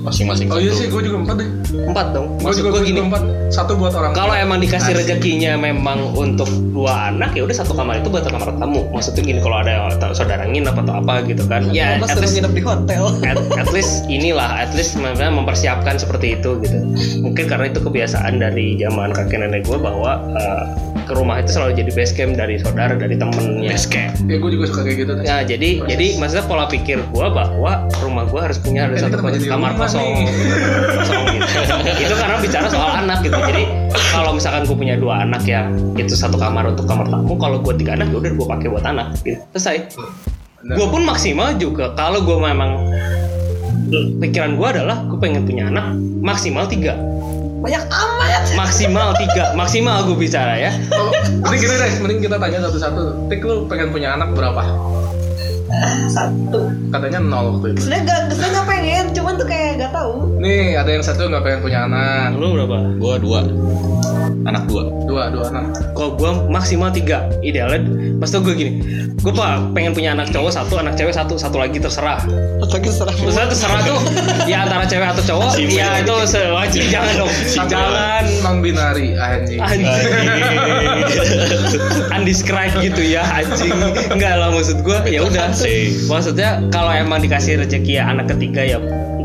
masing-masing 0.09 0.47
Oh 0.49 0.59
iya 0.59 0.73
sih, 0.73 0.87
gua 0.87 1.01
juga 1.01 1.19
empat 1.21 1.37
deh. 1.37 1.49
empat 1.85 2.07
dong 2.11 2.27
Gua 2.35 2.45
maksud 2.47 2.59
juga 2.59 2.69
gue 2.69 2.75
gua 2.75 2.83
gini 2.83 2.99
juga 2.99 3.09
empat. 3.09 3.23
Satu 3.49 3.73
buat 3.75 3.93
orang. 3.93 4.13
kalau 4.13 4.35
emang 4.35 4.59
dikasih 4.59 4.93
Asik. 4.93 4.99
rezekinya 4.99 5.53
memang 5.55 6.13
untuk 6.13 6.45
dua 6.71 7.09
anak 7.09 7.33
ya 7.33 7.43
udah 7.43 7.57
satu 7.57 7.73
kamar 7.73 7.99
itu 7.99 8.09
buat 8.09 8.23
kamar 8.23 8.53
tamu 8.55 8.85
maksudnya 8.89 9.23
gini 9.23 9.39
kalau 9.39 9.57
ada 9.59 9.75
saudara 10.11 10.45
nginep 10.45 10.75
atau 10.77 10.95
apa 10.95 11.25
gitu 11.25 11.45
kan 11.45 11.65
ya 11.69 11.97
Mama 11.97 12.09
at 12.09 12.19
least 12.19 12.35
nginep 12.35 12.53
di 12.53 12.63
hotel 12.63 13.05
at, 13.29 13.39
at 13.57 13.69
least 13.71 14.05
inilah 14.07 14.51
at 14.59 14.73
least 14.73 14.95
memang 14.95 15.17
mempersiapkan 15.35 15.97
seperti 15.97 16.37
itu 16.37 16.61
gitu 16.61 16.79
mungkin 17.19 17.45
karena 17.47 17.69
itu 17.69 17.81
kebiasaan 17.81 18.37
dari 18.37 18.77
zaman 18.77 19.11
kakek 19.11 19.41
nenek 19.41 19.65
gue 19.65 19.77
bahwa 19.77 20.21
eh, 20.35 20.65
ke 21.03 21.17
rumah 21.17 21.41
itu 21.41 21.51
selalu 21.51 21.73
jadi 21.75 21.91
base 21.95 22.13
camp 22.13 22.37
dari 22.37 22.61
saudara 22.61 22.93
dari 22.93 23.17
temennya 23.17 23.73
base 23.73 23.89
camp 23.89 24.13
Ya 24.29 24.37
gue 24.37 24.51
juga 24.53 24.69
suka 24.69 24.85
kayak 24.85 24.99
gitu. 25.01 25.13
deh. 25.15 25.25
Nah, 25.25 25.41
jadi 25.41 25.71
jadi 25.89 26.07
maksudnya 26.21 26.45
pola 26.45 26.69
pikir 26.69 27.01
gua 27.09 27.33
bahwa 27.33 27.73
rumah 27.97 28.29
gua 28.29 28.45
harus 28.45 28.61
punya 28.61 28.85
ada 28.85 28.93
Ini 28.93 29.09
satu 29.09 29.17
kamar 29.49 29.73
rumah 29.73 29.89
kosong. 29.99 31.23
kosong 31.59 31.81
gitu. 31.83 32.03
itu 32.07 32.15
karena 32.15 32.37
bicara 32.39 32.67
soal 32.71 32.91
anak 32.95 33.19
gitu. 33.27 33.35
Jadi 33.35 33.63
kalau 34.15 34.31
misalkan 34.35 34.63
gua 34.65 34.77
punya 34.79 34.95
dua 34.95 35.15
anak 35.27 35.43
ya 35.45 35.67
itu 35.99 36.15
satu 36.15 36.39
kamar 36.39 36.71
untuk 36.71 36.87
kamar 36.87 37.07
tamu, 37.11 37.35
kalau 37.37 37.59
gua 37.59 37.75
tiga 37.75 37.99
anak 37.99 38.15
ya 38.15 38.17
udah 38.23 38.33
gua 38.39 38.47
pakai 38.57 38.67
buat 38.71 38.85
anak 38.87 39.07
gitu. 39.27 39.43
Selesai. 39.57 39.77
Bener. 40.63 40.75
Gua 40.79 40.87
pun 40.91 41.03
maksimal 41.07 41.49
juga 41.59 41.93
kalau 41.99 42.23
gua 42.23 42.51
memang 42.55 42.71
pikiran 44.23 44.55
gua 44.55 44.75
adalah 44.75 45.03
gua 45.09 45.19
pengen 45.19 45.49
punya 45.49 45.71
anak 45.73 45.97
maksimal 46.21 46.69
tiga 46.69 46.93
banyak 47.59 47.83
amat 47.91 48.55
maksimal 48.55 49.11
tiga 49.19 49.51
maksimal 49.59 50.07
gua 50.07 50.15
bicara 50.15 50.55
ya 50.61 50.71
Oh, 50.95 51.11
mending 51.51 51.61
gini 51.65 51.75
deh, 51.75 51.93
mending 52.03 52.21
kita 52.23 52.37
tanya 52.37 52.59
satu-satu. 52.69 53.31
Tik 53.31 53.41
lu 53.47 53.65
pengen 53.71 53.89
punya 53.95 54.15
anak 54.15 54.35
berapa? 54.37 54.63
Satu. 56.09 56.61
Katanya 56.89 57.19
nol 57.21 57.47
waktu 57.59 57.77
itu. 57.77 57.81
sebenarnya 57.85 58.05
gak 58.09 58.21
sebenarnya 58.33 58.57
gak 58.57 58.67
pengen 58.69 59.05
cuman 59.13 59.33
tuh 59.37 59.47
kayak 59.47 59.71
gak 59.79 59.93
tahu. 59.93 60.13
Nih, 60.39 60.65
ada 60.79 60.91
yang 60.91 61.05
satu 61.05 61.29
nggak 61.29 61.45
pengen 61.45 61.61
punya 61.61 61.79
anak. 61.85 62.39
lu 62.39 62.57
berapa? 62.57 62.79
Gua 62.97 63.15
dua. 63.21 63.41
Anak 64.49 64.65
dua. 64.71 64.83
Dua, 65.09 65.33
dua 65.33 65.45
anak. 65.49 65.65
kalau 65.97 66.15
gue 66.21 66.31
maksimal 66.53 66.93
tiga? 66.93 67.25
Idealnya 67.41 67.81
pas 68.21 68.29
gue 68.29 68.55
gini. 68.55 68.73
Gue 69.19 69.33
pak 69.35 69.75
pengen 69.75 69.97
punya 69.97 70.15
anak 70.15 70.31
cowok 70.31 70.53
satu 70.53 70.79
anak 70.79 70.95
cewek 70.95 71.11
satu. 71.17 71.35
Satu 71.41 71.59
lagi 71.59 71.81
terserah. 71.81 72.23
Lagi 72.61 72.91
serah 72.93 73.15
terserah 73.17 73.49
terserah 73.51 73.81
tuh. 73.83 74.01
Ya 74.47 74.69
antara 74.69 74.85
cewek 74.87 75.09
atau 75.11 75.25
cowok 75.25 75.51
ya 75.65 76.05
itu 76.05 76.15
sewajib. 76.29 76.83
Jangan 76.93 77.15
dong. 77.25 77.33
Jangan 77.67 78.25
non 78.45 78.57
binari 78.63 79.17
anjing. 79.19 79.59
anjing. 79.59 80.59
Undescribed 82.15 82.79
gitu 82.85 83.03
ya 83.03 83.27
anjing. 83.27 83.75
Enggak 84.13 84.39
lah 84.39 84.55
maksud 84.55 84.87
gue 84.87 84.99
ya 85.09 85.25
udah 85.25 85.51
maksudnya 86.07 86.63
kalau 86.71 86.93
emang 86.95 87.23
dikasih 87.25 87.59
rezeki 87.63 87.99
ya 87.99 88.11
anak 88.11 88.31
ketiga 88.37 88.63
ya 88.63 88.79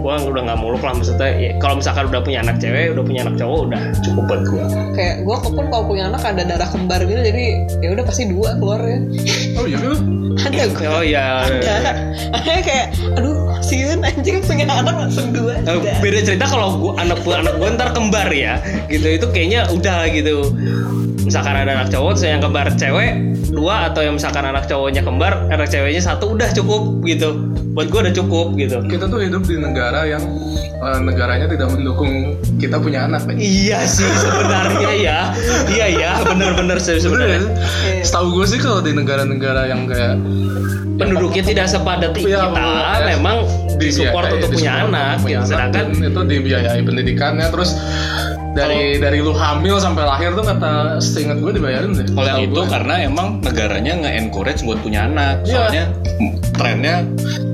gue 0.04 0.12
udah 0.12 0.42
nggak 0.44 0.60
muluk 0.60 0.84
lah. 0.84 0.92
Maksudnya 1.00 1.32
ya, 1.40 1.52
kalau 1.64 1.80
misalkan 1.80 2.12
udah 2.12 2.22
punya 2.28 2.44
anak 2.44 2.60
cewek 2.60 2.92
udah 2.92 3.04
punya 3.08 3.24
anak 3.24 3.36
cowok 3.40 3.60
udah 3.72 3.82
cukup 4.04 4.24
buat 4.28 4.42
gue 4.52 4.64
kayak 5.00 5.16
gue 5.24 5.38
pun 5.48 5.66
kalau 5.72 5.86
punya 5.88 6.12
anak 6.12 6.22
ada 6.28 6.44
darah 6.44 6.68
kembar 6.68 7.00
gitu 7.08 7.22
jadi 7.24 7.44
ya 7.80 7.88
udah 7.96 8.04
pasti 8.04 8.28
dua 8.28 8.60
keluarnya 8.60 9.00
Oh 9.54 9.66
iya? 9.70 9.80
Ada 10.34 10.64
gue 10.76 10.88
oh 10.90 11.04
ya 11.06 11.24
ada. 11.48 11.92
Kayak 12.44 12.88
aduh 13.16 13.54
siun 13.64 14.04
anjing 14.04 14.44
punya 14.44 14.66
anak 14.68 14.96
langsung 15.08 15.32
dua. 15.32 15.62
Eh, 15.64 15.96
beda 16.04 16.20
cerita 16.26 16.52
kalau 16.52 16.76
gua 16.82 17.00
anak 17.00 17.22
gua 17.24 17.40
anak 17.40 17.54
gua 17.62 17.70
ntar 17.78 17.96
kembar 17.96 18.28
ya. 18.34 18.60
Gitu 18.92 19.08
itu 19.22 19.26
kayaknya 19.32 19.70
udah 19.72 20.10
gitu 20.12 20.52
misalkan 21.24 21.56
ada 21.56 21.72
anak 21.74 21.90
cowok 21.90 22.12
terus 22.14 22.26
yang 22.28 22.42
kembar 22.42 22.68
cewek 22.74 23.12
dua 23.50 23.90
atau 23.90 24.02
yang 24.02 24.16
misalkan 24.16 24.44
anak 24.44 24.66
cowoknya 24.66 25.02
kembar 25.02 25.34
anak 25.48 25.68
ceweknya 25.68 26.02
satu 26.02 26.36
udah 26.36 26.50
cukup 26.52 27.00
gitu 27.04 27.30
buat 27.74 27.88
gue 27.88 28.00
udah 28.04 28.14
cukup 28.14 28.48
gitu 28.56 28.78
kita 28.86 29.06
tuh 29.08 29.20
hidup 29.20 29.44
di 29.44 29.58
negara 29.58 30.06
yang 30.06 30.22
eh, 30.76 31.00
negaranya 31.00 31.48
tidak 31.48 31.70
mendukung 31.70 32.36
kita 32.58 32.78
punya 32.78 33.08
anak 33.08 33.24
Pak. 33.24 33.36
iya 33.36 33.82
sih 33.84 34.06
sebenarnya 34.06 34.92
ya 34.94 35.20
iya 35.70 35.88
ya 35.90 36.12
bener-bener 36.24 36.78
sih 36.78 37.00
sebenarnya 37.00 37.40
ya? 37.40 37.50
Setahu 38.04 38.36
gue 38.36 38.46
sih 38.46 38.60
kalau 38.60 38.80
di 38.80 38.92
negara-negara 38.92 39.68
yang 39.68 39.88
kayak 39.88 40.20
penduduknya 40.94 41.42
tidak 41.42 41.66
sepadat 41.68 42.14
Iya, 42.14 42.46
kita 42.46 42.54
bener. 42.54 43.06
memang 43.18 43.38
disupport 43.76 44.26
dibiayai- 44.30 44.36
untuk 44.38 44.50
punya 44.52 44.72
disupport 44.78 44.86
anak 44.86 45.10
untuk 45.10 45.24
punya 45.26 45.40
gitu. 45.40 45.50
anak, 45.50 45.50
sedangkan 45.50 45.86
dan 45.90 46.06
itu 46.06 46.22
dibiayai 46.30 46.82
pendidikannya 46.84 47.48
terus 47.50 47.70
dari 48.54 49.02
dari 49.02 49.20
lu 49.20 49.34
hamil 49.34 49.82
sampai 49.82 50.06
lahir 50.06 50.32
tuh 50.38 50.46
kata 50.46 51.02
seingat 51.02 51.42
gue 51.42 51.52
dibayarin 51.58 51.92
deh. 51.98 52.08
Kalau 52.14 52.30
yang 52.30 52.40
itu 52.46 52.62
gue. 52.62 52.70
karena 52.70 52.94
emang 53.02 53.28
negaranya 53.42 53.94
nge-encourage 54.06 54.62
buat 54.62 54.80
punya 54.86 55.10
anak. 55.10 55.42
Iya. 55.44 55.54
Soalnya 55.58 55.84
trennya 56.54 56.96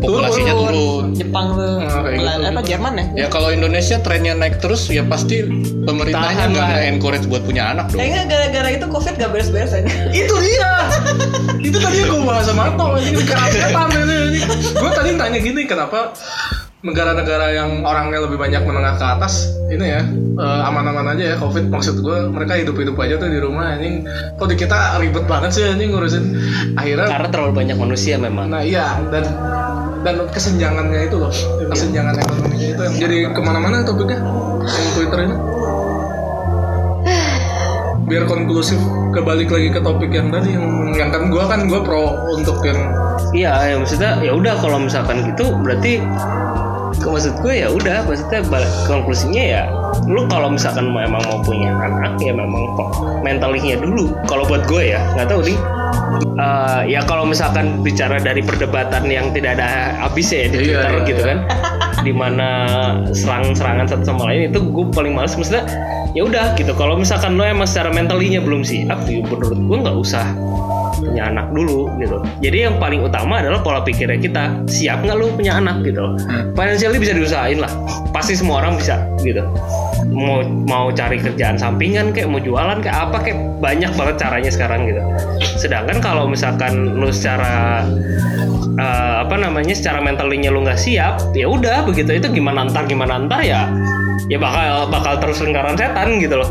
populasinya 0.04 0.54
Turun. 0.54 0.68
turun. 0.68 1.06
Jepang 1.16 1.46
tuh 1.56 1.68
Nah, 1.80 2.04
kayak 2.04 2.20
gitu, 2.20 2.28
apa 2.28 2.60
gitu. 2.62 2.70
Jerman 2.76 2.94
ya 2.94 3.06
Ya 3.16 3.28
kalau 3.32 3.50
Indonesia 3.50 3.98
trennya 4.04 4.34
naik 4.36 4.56
terus 4.60 4.82
ya 4.92 5.04
pasti 5.08 5.48
pemerintahnya 5.88 6.46
nggak 6.52 6.68
nge-encourage 6.68 7.26
buat 7.32 7.44
punya 7.48 7.72
anak 7.72 7.90
dong. 7.90 8.00
kayaknya 8.04 8.24
gara-gara 8.28 8.70
itu 8.76 8.86
covid 8.92 9.14
gak 9.16 9.32
beres-beres 9.32 9.72
aja 9.74 9.88
itu 10.22 10.36
dia 10.44 10.72
itu 11.64 11.78
tadi 11.80 11.96
yang 12.04 12.12
gue 12.12 12.22
bahas 12.28 12.46
sama 12.48 12.70
Ato 12.72 13.00
ini 13.00 13.20
ini, 13.20 14.40
gue 14.76 14.92
tadi 14.92 15.12
tanya 15.16 15.40
gini 15.40 15.62
kenapa 15.66 16.12
negara-negara 16.80 17.60
yang 17.60 17.84
orangnya 17.84 18.24
lebih 18.24 18.40
banyak 18.40 18.64
menengah 18.64 18.96
ke 18.96 19.04
atas 19.04 19.52
ini 19.68 19.84
ya 19.84 20.00
eh, 20.40 20.62
aman-aman 20.72 21.12
aja 21.12 21.36
ya 21.36 21.38
covid. 21.38 21.68
Maksud 21.68 22.00
gue 22.00 22.32
mereka 22.32 22.56
hidup-hidup 22.56 22.96
aja 23.04 23.20
tuh 23.20 23.28
di 23.28 23.40
rumah 23.40 23.76
anjing. 23.76 24.08
Kok 24.40 24.48
di 24.48 24.56
kita 24.56 24.96
ribet 25.04 25.28
banget 25.28 25.52
sih 25.60 25.64
anjing 25.68 25.92
ngurusin. 25.92 26.26
Akhirnya 26.80 27.12
karena 27.12 27.30
terlalu 27.30 27.52
banyak 27.52 27.78
manusia 27.78 28.16
memang. 28.16 28.48
Nah 28.48 28.64
iya 28.64 28.96
dan 29.12 29.28
dan 30.08 30.16
kesenjangannya 30.32 31.12
itu 31.12 31.20
loh. 31.20 31.34
Kesenjangan 31.68 32.16
ekonominya 32.16 32.68
itu 32.72 32.82
yang 32.88 32.96
jadi 32.96 33.18
ke 33.36 33.42
mana-mana 33.44 33.84
topiknya 33.84 34.24
yang 34.64 34.90
twitter 34.96 35.20
ini. 35.28 35.36
Biar 38.10 38.24
konklusif 38.26 38.80
kebalik 39.14 39.52
lagi 39.52 39.70
ke 39.70 39.84
topik 39.84 40.10
yang 40.10 40.32
tadi 40.34 40.56
yang 40.56 40.96
yang 40.96 41.10
kan 41.12 41.28
gue 41.28 41.44
kan 41.44 41.60
gue 41.68 41.80
pro 41.84 42.16
untuk 42.34 42.64
yang 42.64 42.80
Iya, 43.30 43.52
ya 43.62 43.76
maksudnya 43.78 44.12
ya 44.26 44.32
udah 44.34 44.58
kalau 44.58 44.82
misalkan 44.82 45.22
gitu 45.22 45.54
berarti 45.62 46.02
maksud 47.02 47.34
gue 47.40 47.54
ya 47.64 47.68
udah 47.72 48.04
maksudnya 48.04 48.44
balik 48.48 48.70
konklusinya 48.86 49.44
ya 49.44 49.64
lu 50.06 50.26
kalau 50.28 50.50
misalkan 50.50 50.90
mau- 50.90 51.04
emang 51.04 51.22
mau 51.28 51.40
punya 51.42 51.72
anak 51.76 52.20
ya 52.20 52.32
memang 52.32 52.64
kok 52.76 52.90
mentalnya 53.22 53.76
dulu. 53.78 54.12
Kalau 54.26 54.44
buat 54.46 54.64
gue 54.66 54.96
ya 54.96 55.00
nggak 55.16 55.28
tahu 55.30 55.42
nih 55.46 55.60
Eh, 56.40 56.82
ya 56.96 57.04
kalau 57.04 57.28
misalkan 57.28 57.84
bicara 57.84 58.16
dari 58.18 58.40
perdebatan 58.40 59.12
yang 59.12 59.30
tidak 59.36 59.60
ada 59.60 59.94
habisnya 60.00 60.46
ya 60.46 60.48
di 60.48 60.56
Iya, 60.56 60.64
Twitter 60.64 60.90
iya, 60.90 61.04
gitu 61.06 61.22
iya. 61.22 61.30
kan. 61.30 61.38
Di 62.00 62.14
mana 62.16 62.50
serang-serangan 63.12 63.86
satu 63.92 64.04
sama 64.08 64.32
lain 64.32 64.50
itu 64.54 64.60
gue 64.64 64.86
paling 64.90 65.12
males. 65.12 65.36
Maksudnya 65.36 65.68
ya 66.16 66.24
udah 66.24 66.56
gitu. 66.56 66.72
Kalau 66.74 66.96
misalkan 66.96 67.36
lo 67.36 67.44
emang 67.44 67.68
secara 67.68 67.92
mentalinya 67.92 68.40
belum 68.40 68.64
siap 68.64 69.04
ya 69.06 69.20
menurut 69.20 69.60
gue 69.60 69.78
nggak 69.84 69.98
usah 70.00 70.26
punya 71.00 71.32
anak 71.32 71.50
dulu 71.56 71.88
gitu. 71.98 72.18
Jadi 72.44 72.58
yang 72.68 72.76
paling 72.78 73.02
utama 73.04 73.40
adalah 73.40 73.64
pola 73.64 73.82
pikirnya 73.82 74.20
kita 74.20 74.44
siap 74.68 75.02
nggak 75.02 75.18
lu 75.18 75.32
punya 75.34 75.58
anak 75.58 75.82
gitu. 75.88 76.00
Loh 76.04 76.14
financially 76.54 77.00
bisa 77.00 77.16
diusahain 77.16 77.60
lah. 77.64 77.72
Pasti 78.12 78.36
semua 78.36 78.62
orang 78.62 78.76
bisa 78.76 79.00
gitu. 79.24 79.42
Mau 80.10 80.44
mau 80.66 80.92
cari 80.92 81.22
kerjaan 81.22 81.56
sampingan 81.56 82.12
kayak 82.12 82.28
mau 82.28 82.42
jualan 82.42 82.82
kayak 82.84 82.98
apa 83.10 83.18
kayak 83.24 83.40
banyak 83.64 83.92
banget 83.96 84.16
caranya 84.20 84.52
sekarang 84.52 84.86
gitu. 84.90 85.02
Sedangkan 85.58 86.04
kalau 86.04 86.28
misalkan 86.28 87.00
lu 87.00 87.10
secara 87.14 87.86
eh, 88.76 89.16
apa 89.24 89.36
namanya 89.40 89.74
secara 89.74 90.04
mentalnya 90.04 90.52
lu 90.52 90.66
nggak 90.66 90.80
siap 90.80 91.20
ya 91.32 91.48
udah 91.48 91.88
begitu. 91.88 92.20
Itu 92.20 92.28
gimana 92.34 92.68
ntar 92.68 92.86
gimana 92.90 93.22
ntar 93.26 93.42
ya 93.46 93.70
ya 94.30 94.38
bakal 94.38 94.86
bakal 94.94 95.14
terus 95.18 95.42
lingkaran 95.42 95.74
setan 95.74 96.22
gitu 96.22 96.38
loh 96.38 96.50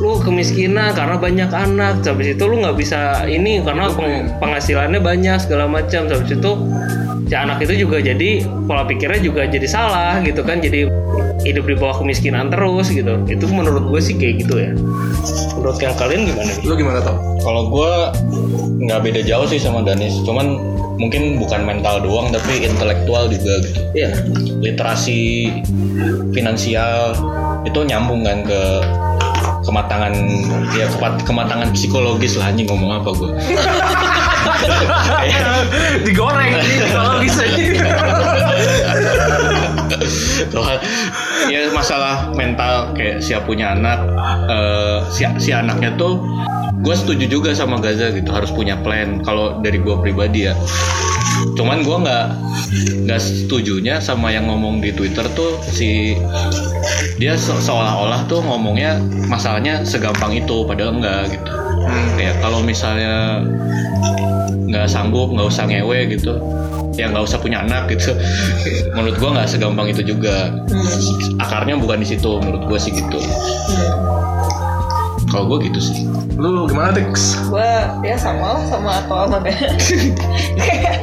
lu 0.00 0.16
kemiskinan 0.20 0.96
karena 0.96 1.20
banyak 1.20 1.50
anak 1.52 2.00
habis 2.02 2.32
itu 2.32 2.42
lu 2.48 2.64
nggak 2.64 2.76
bisa 2.76 3.28
ini 3.28 3.60
karena 3.60 3.92
peng- 3.92 4.32
penghasilannya 4.40 5.00
banyak 5.00 5.36
segala 5.44 5.68
macam. 5.68 6.08
Habis 6.08 6.40
itu 6.40 6.50
si 7.28 7.34
anak 7.36 7.62
itu 7.62 7.86
juga 7.86 8.00
jadi 8.00 8.42
pola 8.64 8.82
pikirnya 8.88 9.20
juga 9.22 9.46
jadi 9.46 9.66
salah 9.68 10.18
gitu 10.24 10.42
kan 10.42 10.58
jadi 10.58 10.88
hidup 11.44 11.64
di 11.68 11.74
bawah 11.76 12.00
kemiskinan 12.00 12.48
terus 12.48 12.88
gitu. 12.88 13.20
Itu 13.28 13.44
menurut 13.48 13.92
gue 13.92 14.00
sih 14.00 14.16
kayak 14.16 14.44
gitu 14.44 14.54
ya. 14.56 14.72
Menurut 15.60 15.78
yang 15.84 15.94
kalian 16.00 16.24
gimana? 16.32 16.48
Nih 16.48 16.64
lu 16.64 16.74
gimana 16.76 16.98
tau 17.04 17.16
Kalau 17.44 17.62
gue 17.68 17.92
nggak 18.80 19.00
beda 19.04 19.20
jauh 19.28 19.44
sih 19.44 19.60
sama 19.60 19.84
Danis, 19.84 20.16
cuman 20.24 20.56
mungkin 20.96 21.40
bukan 21.40 21.64
mental 21.64 22.00
doang 22.04 22.32
tapi 22.32 22.64
intelektual 22.64 23.28
juga 23.28 23.60
gitu. 23.64 23.80
Iya. 23.96 24.10
Literasi 24.60 25.52
finansial 26.32 27.16
itu 27.64 27.80
nyambung 27.84 28.24
kan 28.24 28.44
ke 28.44 28.60
kematangan 29.64 30.12
ya 30.72 30.88
kematangan 31.24 31.68
psikologis 31.76 32.36
lah 32.40 32.48
anjing 32.48 32.68
ngomong 32.68 33.00
apa 33.00 33.10
gue 33.12 33.30
digoreng 36.06 36.52
kalau 36.90 37.20
bisa 37.20 37.44
soal 40.50 40.76
ya 41.48 41.70
masalah 41.72 42.34
mental 42.36 42.92
kayak 42.92 43.24
siap 43.24 43.48
punya 43.48 43.72
anak 43.72 44.04
eh, 44.50 44.98
si, 45.08 45.24
si 45.40 45.50
anaknya 45.54 45.94
tuh 45.96 46.20
gue 46.80 46.94
setuju 46.96 47.24
juga 47.28 47.50
sama 47.52 47.76
Gaza 47.80 48.08
gitu 48.12 48.28
harus 48.32 48.48
punya 48.52 48.76
plan 48.80 49.20
kalau 49.20 49.60
dari 49.60 49.80
gue 49.80 49.96
pribadi 50.00 50.48
ya. 50.48 50.56
Cuman 51.56 51.84
gue 51.84 51.96
nggak 52.08 52.26
nggak 53.04 53.20
setujunya 53.20 54.00
sama 54.00 54.32
yang 54.32 54.48
ngomong 54.48 54.80
di 54.80 54.92
Twitter 54.92 55.24
tuh 55.36 55.60
si 55.60 56.16
dia 57.20 57.36
se- 57.36 57.60
seolah-olah 57.60 58.24
tuh 58.32 58.40
ngomongnya 58.40 58.96
masalahnya 59.28 59.84
segampang 59.84 60.40
itu 60.40 60.64
padahal 60.64 60.96
enggak 60.96 61.36
gitu 61.36 61.52
kayak 62.16 62.36
kalau 62.42 62.60
misalnya 62.64 63.44
nggak 64.70 64.86
sanggup 64.86 65.34
nggak 65.34 65.48
usah 65.50 65.66
ngewe 65.66 65.98
gitu 66.14 66.38
ya 66.94 67.08
nggak 67.08 67.24
usah 67.24 67.38
punya 67.40 67.64
anak 67.64 67.88
gitu. 67.96 68.12
Menurut 68.96 69.16
gua 69.16 69.40
nggak 69.40 69.48
segampang 69.48 69.88
itu 69.88 70.04
juga. 70.04 70.52
Akarnya 71.40 71.80
bukan 71.80 72.04
di 72.04 72.06
situ 72.12 72.36
menurut 72.44 72.68
gua 72.68 72.78
sih 72.78 72.92
gitu. 72.92 73.18
Kalau 75.30 75.48
gua 75.48 75.58
gitu 75.62 75.80
sih 75.80 76.04
lu 76.40 76.64
gimana 76.64 76.96
Tix 76.96 77.36
gue 77.52 77.70
ya 78.00 78.16
sama 78.16 78.56
lah 78.56 78.64
sama 78.64 78.90
atau 79.04 79.38
deh 79.44 79.58
Kayak, 80.56 80.96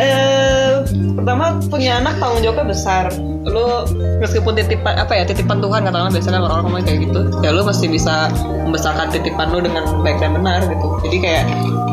eh, 0.00 0.70
pertama 1.14 1.60
punya 1.70 2.00
anak 2.00 2.16
tanggung 2.18 2.40
jawabnya 2.42 2.72
besar. 2.72 3.04
Lu 3.44 3.84
meskipun 4.18 4.56
titipan 4.58 4.98
apa 4.98 5.12
ya 5.14 5.24
titipan 5.28 5.62
Tuhan 5.62 5.86
katakanlah 5.86 6.12
biasanya 6.12 6.38
orang-orang 6.42 6.64
ngomong 6.66 6.84
kayak 6.88 7.00
gitu 7.06 7.20
ya 7.44 7.50
lu 7.54 7.62
mesti 7.62 7.86
bisa 7.86 8.32
membesarkan 8.66 9.12
titipan 9.12 9.52
lu 9.52 9.62
dengan 9.62 9.84
baik 10.02 10.18
dan 10.18 10.34
benar 10.34 10.64
gitu. 10.66 10.86
Jadi 11.06 11.16
kayak 11.22 11.44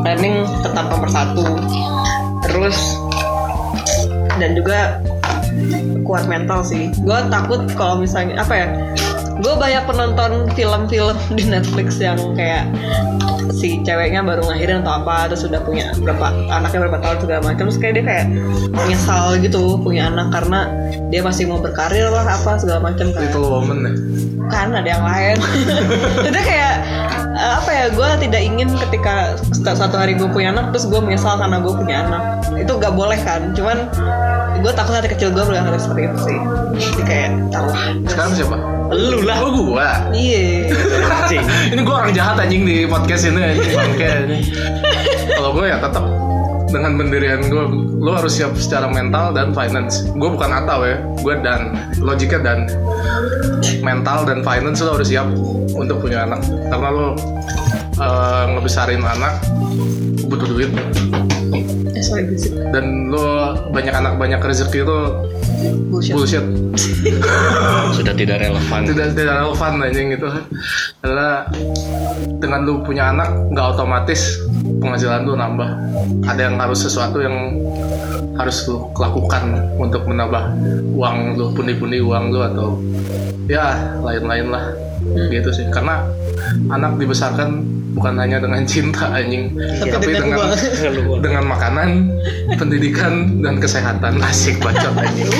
planning 0.01 0.47
tetap 0.63 0.85
nomor 0.89 1.09
satu. 1.11 1.43
Terus 2.47 2.77
dan 4.39 4.51
juga 4.57 4.99
kuat 6.05 6.25
mental 6.29 6.63
sih. 6.63 6.89
Gue 7.01 7.19
takut 7.29 7.61
kalau 7.75 8.01
misalnya 8.01 8.39
apa 8.41 8.53
ya 8.55 8.67
gue 9.35 9.53
banyak 9.55 9.83
penonton 9.83 10.47
film-film 10.55 11.17
di 11.35 11.43
Netflix 11.47 11.99
yang 11.99 12.17
kayak 12.35 12.71
si 13.55 13.79
ceweknya 13.87 14.19
baru 14.19 14.43
ngelahirin 14.43 14.83
atau 14.83 14.99
apa 14.99 15.31
terus 15.31 15.47
sudah 15.47 15.63
punya 15.63 15.95
berapa 16.03 16.27
anaknya 16.51 16.79
berapa 16.87 16.99
tahun 16.99 17.17
segala 17.23 17.41
macam. 17.43 17.63
Terus 17.71 17.79
kayak 17.79 17.93
dia 17.95 18.03
kayak 18.03 18.25
nyesal 18.85 19.25
gitu 19.39 19.79
punya 19.79 20.11
anak 20.11 20.27
karena 20.35 20.59
dia 21.09 21.21
masih 21.23 21.47
mau 21.47 21.59
berkarir 21.63 22.11
lah 22.11 22.27
apa 22.27 22.59
segala 22.59 22.91
macam 22.91 23.11
kan. 23.15 23.21
Little 23.23 23.47
Woman 23.47 23.79
ya 23.83 23.93
kan 24.49 24.73
ada 24.73 24.89
yang 24.89 25.03
lain. 25.03 25.37
Itu 26.29 26.39
kayak 26.39 26.73
eh, 27.35 27.53
apa 27.59 27.69
ya 27.71 27.85
gue 27.91 28.07
tidak 28.27 28.41
ingin 28.41 28.69
ketika 28.87 29.39
satu 29.61 29.95
hari 29.95 30.15
gue 30.15 30.27
punya 30.29 30.53
anak 30.53 30.73
terus 30.75 30.85
gue 30.89 30.99
menyesal 31.01 31.37
karena 31.37 31.57
gue 31.61 31.73
punya 31.73 31.95
anak. 32.07 32.23
Itu 32.55 32.77
gak 32.77 32.93
boleh 32.93 33.17
kan 33.21 33.53
cuman 33.53 33.89
gue 34.61 34.71
takut 34.73 34.93
hati 34.97 35.09
kecil 35.11 35.29
gue 35.33 35.43
melihat 35.45 35.69
hal 35.69 35.77
seperti 35.77 36.01
itu 36.09 36.17
sih. 36.25 36.39
Jadi 36.75 37.03
kayak 37.07 37.29
tahu 37.51 37.67
sekarang 38.09 38.31
siapa? 38.35 38.57
Lu 38.93 39.25
lah. 39.25 39.37
Oh 39.41 39.49
gua? 39.73 40.13
Iya. 40.13 40.69
Ini 41.73 41.81
gua 41.81 42.05
orang 42.05 42.13
jahat 42.13 42.37
anjing 42.37 42.63
di 42.69 42.85
podcast 42.85 43.25
ini 43.25 43.41
anjing 43.41 43.73
bangke 43.73 44.09
ini. 44.29 44.39
Kalau 45.35 45.51
gue 45.57 45.65
ya 45.65 45.77
tetap 45.81 46.05
dengan 46.75 46.99
pendirian 46.99 47.39
gue 47.47 47.63
lo 48.03 48.11
harus 48.11 48.35
siap 48.35 48.51
secara 48.59 48.91
mental 48.91 49.31
dan 49.31 49.55
finance. 49.55 50.03
Gue 50.11 50.27
bukan 50.27 50.51
atau 50.51 50.83
ya 50.83 50.99
gue 51.23 51.35
dan 51.39 51.71
logiknya 52.03 52.43
dan 52.43 52.59
mental 53.79 54.27
dan 54.27 54.43
finance 54.43 54.83
lo 54.83 54.99
harus 54.99 55.07
siap 55.07 55.31
untuk 55.71 56.03
punya 56.03 56.27
anak. 56.27 56.43
Karena 56.67 56.89
lo 56.91 57.07
eh, 57.95 58.43
ngebesarin 58.51 59.01
anak 59.07 59.39
butuh 60.35 60.55
duit. 60.55 60.71
Sorry 62.05 62.21
berisik. 62.29 62.53
dan 62.69 63.09
lo 63.09 63.57
banyak 63.73 63.89
anak 63.89 64.13
banyak 64.21 64.37
rezeki 64.37 64.85
itu 64.85 64.99
Bullshit. 65.89 66.13
bullshit. 66.13 66.45
Sudah 67.97 68.13
tidak 68.13 68.45
relevan. 68.45 68.85
tidak 68.85 69.17
tidak 69.17 69.41
relevan 69.41 69.73
anjing 69.81 70.07
gitu. 70.13 70.27
Adalah 71.01 71.49
dengan 72.37 72.61
lu 72.61 72.85
punya 72.85 73.09
anak 73.09 73.33
nggak 73.49 73.67
otomatis 73.73 74.37
penghasilan 74.61 75.25
lu 75.25 75.33
nambah. 75.33 75.69
Ada 76.29 76.51
yang 76.51 76.55
harus 76.61 76.85
sesuatu 76.85 77.25
yang 77.25 77.33
harus 78.37 78.69
lu 78.69 78.85
lakukan 79.01 79.57
untuk 79.81 80.05
menambah 80.05 80.53
uang 80.93 81.39
lu 81.41 81.57
pundi-pundi 81.57 82.05
uang 82.05 82.29
lu 82.29 82.39
atau 82.45 82.77
ya 83.49 83.97
lain-lain 84.05 84.53
lah. 84.53 84.65
Gitu 85.31 85.49
sih. 85.49 85.65
Karena 85.73 86.05
anak 86.69 87.01
dibesarkan 87.01 87.74
bukan 87.95 88.13
hanya 88.19 88.37
dengan 88.43 88.61
cinta 88.67 89.07
anjing. 89.09 89.55
Tapi 89.81 90.11
dengan 90.13 90.51
dengan 91.23 91.43
makanan 91.47 91.89
pendidikan 92.59 93.39
dan 93.39 93.57
kesehatan. 93.57 94.19
Asik 94.19 94.59
bacot 94.59 94.93
anjing. 94.99 95.31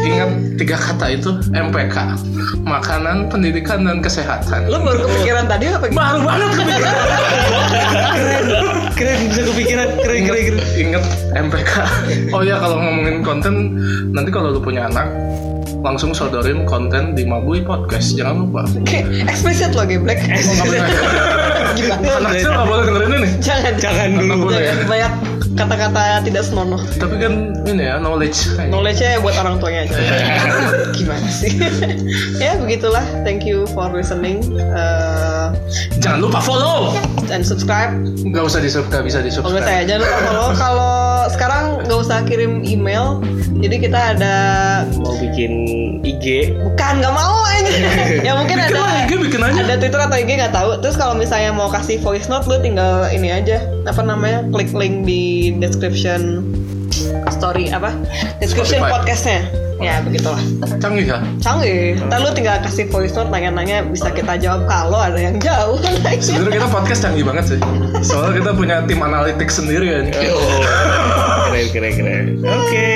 Ingat 0.00 0.30
tiga 0.56 0.76
kata 0.80 1.12
itu 1.12 1.30
MPK 1.52 1.96
Makanan, 2.64 3.28
pendidikan, 3.28 3.84
dan 3.84 4.00
kesehatan. 4.00 4.68
Lo 4.68 4.80
baru 4.80 5.04
kepikiran 5.04 5.44
tadi 5.44 5.64
apa? 5.68 5.86
Baru 5.92 6.18
banget 6.24 6.50
kepikiran. 6.56 6.94
Keren 8.96 9.18
bisa 9.28 9.42
kepikiran. 9.44 9.88
Keren 10.00 10.22
keren 10.24 10.42
keren. 10.48 10.64
Ingat 10.76 11.04
MPK 11.36 11.72
Oh 12.32 12.42
ya 12.44 12.56
kalau 12.60 12.76
ngomongin 12.80 13.24
konten 13.24 13.54
Nanti 14.12 14.28
kalau 14.32 14.56
lu 14.56 14.60
punya 14.60 14.88
anak 14.88 15.08
Langsung 15.80 16.12
sodorin 16.12 16.68
konten 16.68 17.16
di 17.16 17.24
Mabui 17.24 17.64
Podcast 17.64 18.12
Jangan 18.14 18.46
lupa 18.46 18.62
Oke, 18.68 19.00
eksplisit 19.24 19.72
lo 19.72 19.84
geblek. 19.88 20.20
Gimana? 21.76 22.06
Anak 22.20 22.30
kecil 22.36 22.50
gak 22.52 22.66
boleh 22.68 22.82
dengerin 22.84 23.10
ini 23.16 23.28
Jangan, 23.40 23.74
jangan 23.80 24.08
dulu 24.20 24.52
ya? 24.52 24.72
Jangan 24.72 24.86
banyak 24.88 25.12
kata-kata 25.50 26.24
tidak 26.24 26.46
senonoh. 26.46 26.80
Tapi 26.96 27.20
kan 27.20 27.52
ini 27.68 27.84
ya 27.84 28.00
knowledge 28.00 28.48
Knowledge-nya 28.70 29.20
buat 29.20 29.36
orang 29.36 29.60
tuanya 29.60 29.84
aja. 29.84 29.98
Gimana 30.96 31.28
sih? 31.28 31.52
ya 32.42 32.56
begitulah. 32.56 33.02
Thank 33.26 33.44
you 33.44 33.68
for 33.76 33.90
listening 33.92 34.40
Eh, 34.56 35.46
Jangan 36.00 36.20
lupa 36.22 36.40
follow 36.40 36.96
dan 37.28 37.44
subscribe. 37.44 37.92
Gak 38.32 38.44
usah 38.46 38.60
di 38.62 38.70
subscribe 38.72 39.04
bisa 39.04 39.20
di 39.20 39.28
nggak 39.28 39.42
subscribe 39.42 39.66
saya 39.66 39.82
jangan 39.84 40.00
lupa 40.06 40.18
follow. 40.24 40.48
Kalau 40.56 40.94
sekarang 41.28 41.84
nggak 41.84 41.98
usah 42.00 42.24
kirim 42.24 42.64
email. 42.64 43.20
Jadi 43.60 43.76
kita 43.76 44.16
ada 44.16 44.36
mau 44.96 45.12
bikin 45.20 45.52
IG 46.00 46.56
bukan 46.64 46.92
nggak 47.04 47.14
mau 47.14 47.36
aja. 47.44 47.72
ya 48.26 48.32
mungkin 48.38 48.56
Bikin 48.56 48.72
ada 48.72 49.04
IG 49.04 49.12
bikin 49.20 49.40
aja 49.44 49.60
ada 49.66 49.76
Twitter 49.76 50.00
atau 50.00 50.16
IG 50.16 50.30
nggak 50.40 50.54
tahu. 50.54 50.70
Terus 50.80 50.96
kalau 50.96 51.12
misalnya 51.12 51.52
mau 51.52 51.68
kasih 51.68 52.00
voice 52.00 52.30
note 52.32 52.48
lu 52.48 52.56
tinggal 52.64 53.04
ini 53.12 53.28
aja 53.28 53.60
apa 53.84 54.00
namanya 54.00 54.46
klik 54.48 54.72
link 54.72 55.04
di 55.04 55.52
description 55.60 56.48
story 57.28 57.68
apa 57.68 57.92
description 58.40 58.80
Spotify. 58.80 58.92
podcastnya. 58.96 59.59
Ya 59.80 60.04
begitulah. 60.04 60.40
Canggih 60.76 61.08
ya 61.08 61.18
Canggih. 61.40 61.96
Ntar 62.04 62.20
lu 62.20 62.30
tinggal 62.36 62.60
kasih 62.60 62.84
voice 62.92 63.16
note 63.16 63.32
nanya-nanya 63.32 63.88
bisa 63.88 64.12
kita 64.12 64.36
jawab 64.36 64.68
kalau 64.68 65.00
ada 65.00 65.16
yang 65.16 65.40
jauh. 65.40 65.80
Sebenarnya 66.20 66.60
kita 66.60 66.68
podcast 66.68 67.00
canggih 67.08 67.24
banget 67.24 67.56
sih 67.56 67.58
Soalnya 68.04 68.44
kita 68.44 68.50
punya 68.52 68.76
tim 68.84 69.00
analitik 69.00 69.48
sendiri 69.48 69.86
ya 69.88 70.00
keren 71.50 71.66
keren 71.74 71.92
keren 71.98 72.26
oke 72.46 72.88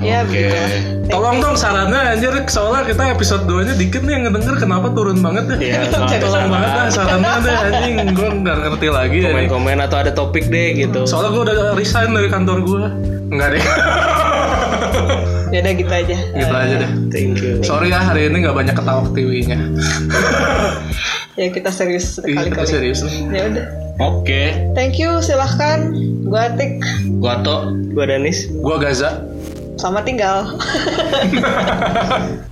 ya 0.00 0.24
Oke. 0.24 0.32
begitulah. 0.32 0.70
Tolong 1.10 1.36
dong 1.42 1.56
sarannya 1.58 2.00
anjir 2.16 2.32
soalnya 2.48 2.86
kita 2.88 3.02
episode 3.12 3.44
2 3.44 3.66
nya 3.66 3.74
dikit 3.76 4.00
nih 4.06 4.12
yang 4.16 4.22
ngedenger 4.30 4.56
kenapa 4.62 4.88
turun 4.94 5.18
banget 5.20 5.58
ya. 5.58 5.84
Iya, 5.84 6.18
Tolong 6.24 6.48
banget 6.48 6.70
dah 6.70 6.86
sarannya 6.88 7.30
deh 7.44 7.56
anjing 7.68 7.94
gue 8.14 8.28
nggak 8.40 8.56
ngerti 8.64 8.88
lagi 8.88 9.18
ya. 9.20 9.34
komen 9.34 9.46
komen 9.50 9.78
atau 9.84 9.96
ada 10.00 10.10
topik 10.14 10.48
deh 10.48 10.78
gitu 10.78 11.04
Soalnya 11.04 11.30
gue 11.36 11.42
udah 11.50 11.56
resign 11.76 12.16
dari 12.16 12.28
kantor 12.32 12.58
gue. 12.64 12.82
Enggak 13.28 13.48
deh. 13.58 13.62
Ya 15.50 15.58
udah 15.60 15.72
gitu 15.74 15.90
aja. 15.90 16.16
gitu 16.30 16.54
aja 16.54 16.74
deh. 16.78 16.90
thank 17.10 17.38
you 17.38 17.58
Sorry 17.60 17.88
ya 17.88 18.00
hari 18.00 18.26
ini 18.26 18.40
nggak 18.40 18.54
banyak 18.54 18.72
ketawa 18.72 19.00
ketiwinya. 19.10 19.58
Ya 21.34 21.46
kita 21.48 21.70
serius 21.70 22.18
Iya, 22.18 22.46
kita 22.46 22.62
sekali-kali. 22.62 22.68
serius. 22.68 22.98
Ya 23.30 23.42
udah. 23.46 23.64
Oke. 24.00 24.72
Thank 24.72 24.96
you, 24.96 25.20
silahkan. 25.20 25.92
Gua 26.24 26.48
Atik. 26.48 26.80
Gua 27.16 27.40
to 27.40 27.56
gua 27.90 28.04
Danis 28.06 28.46
Gue 28.50 28.76
Gaza. 28.76 29.24
Selamat 29.76 30.04
tinggal. 30.04 30.36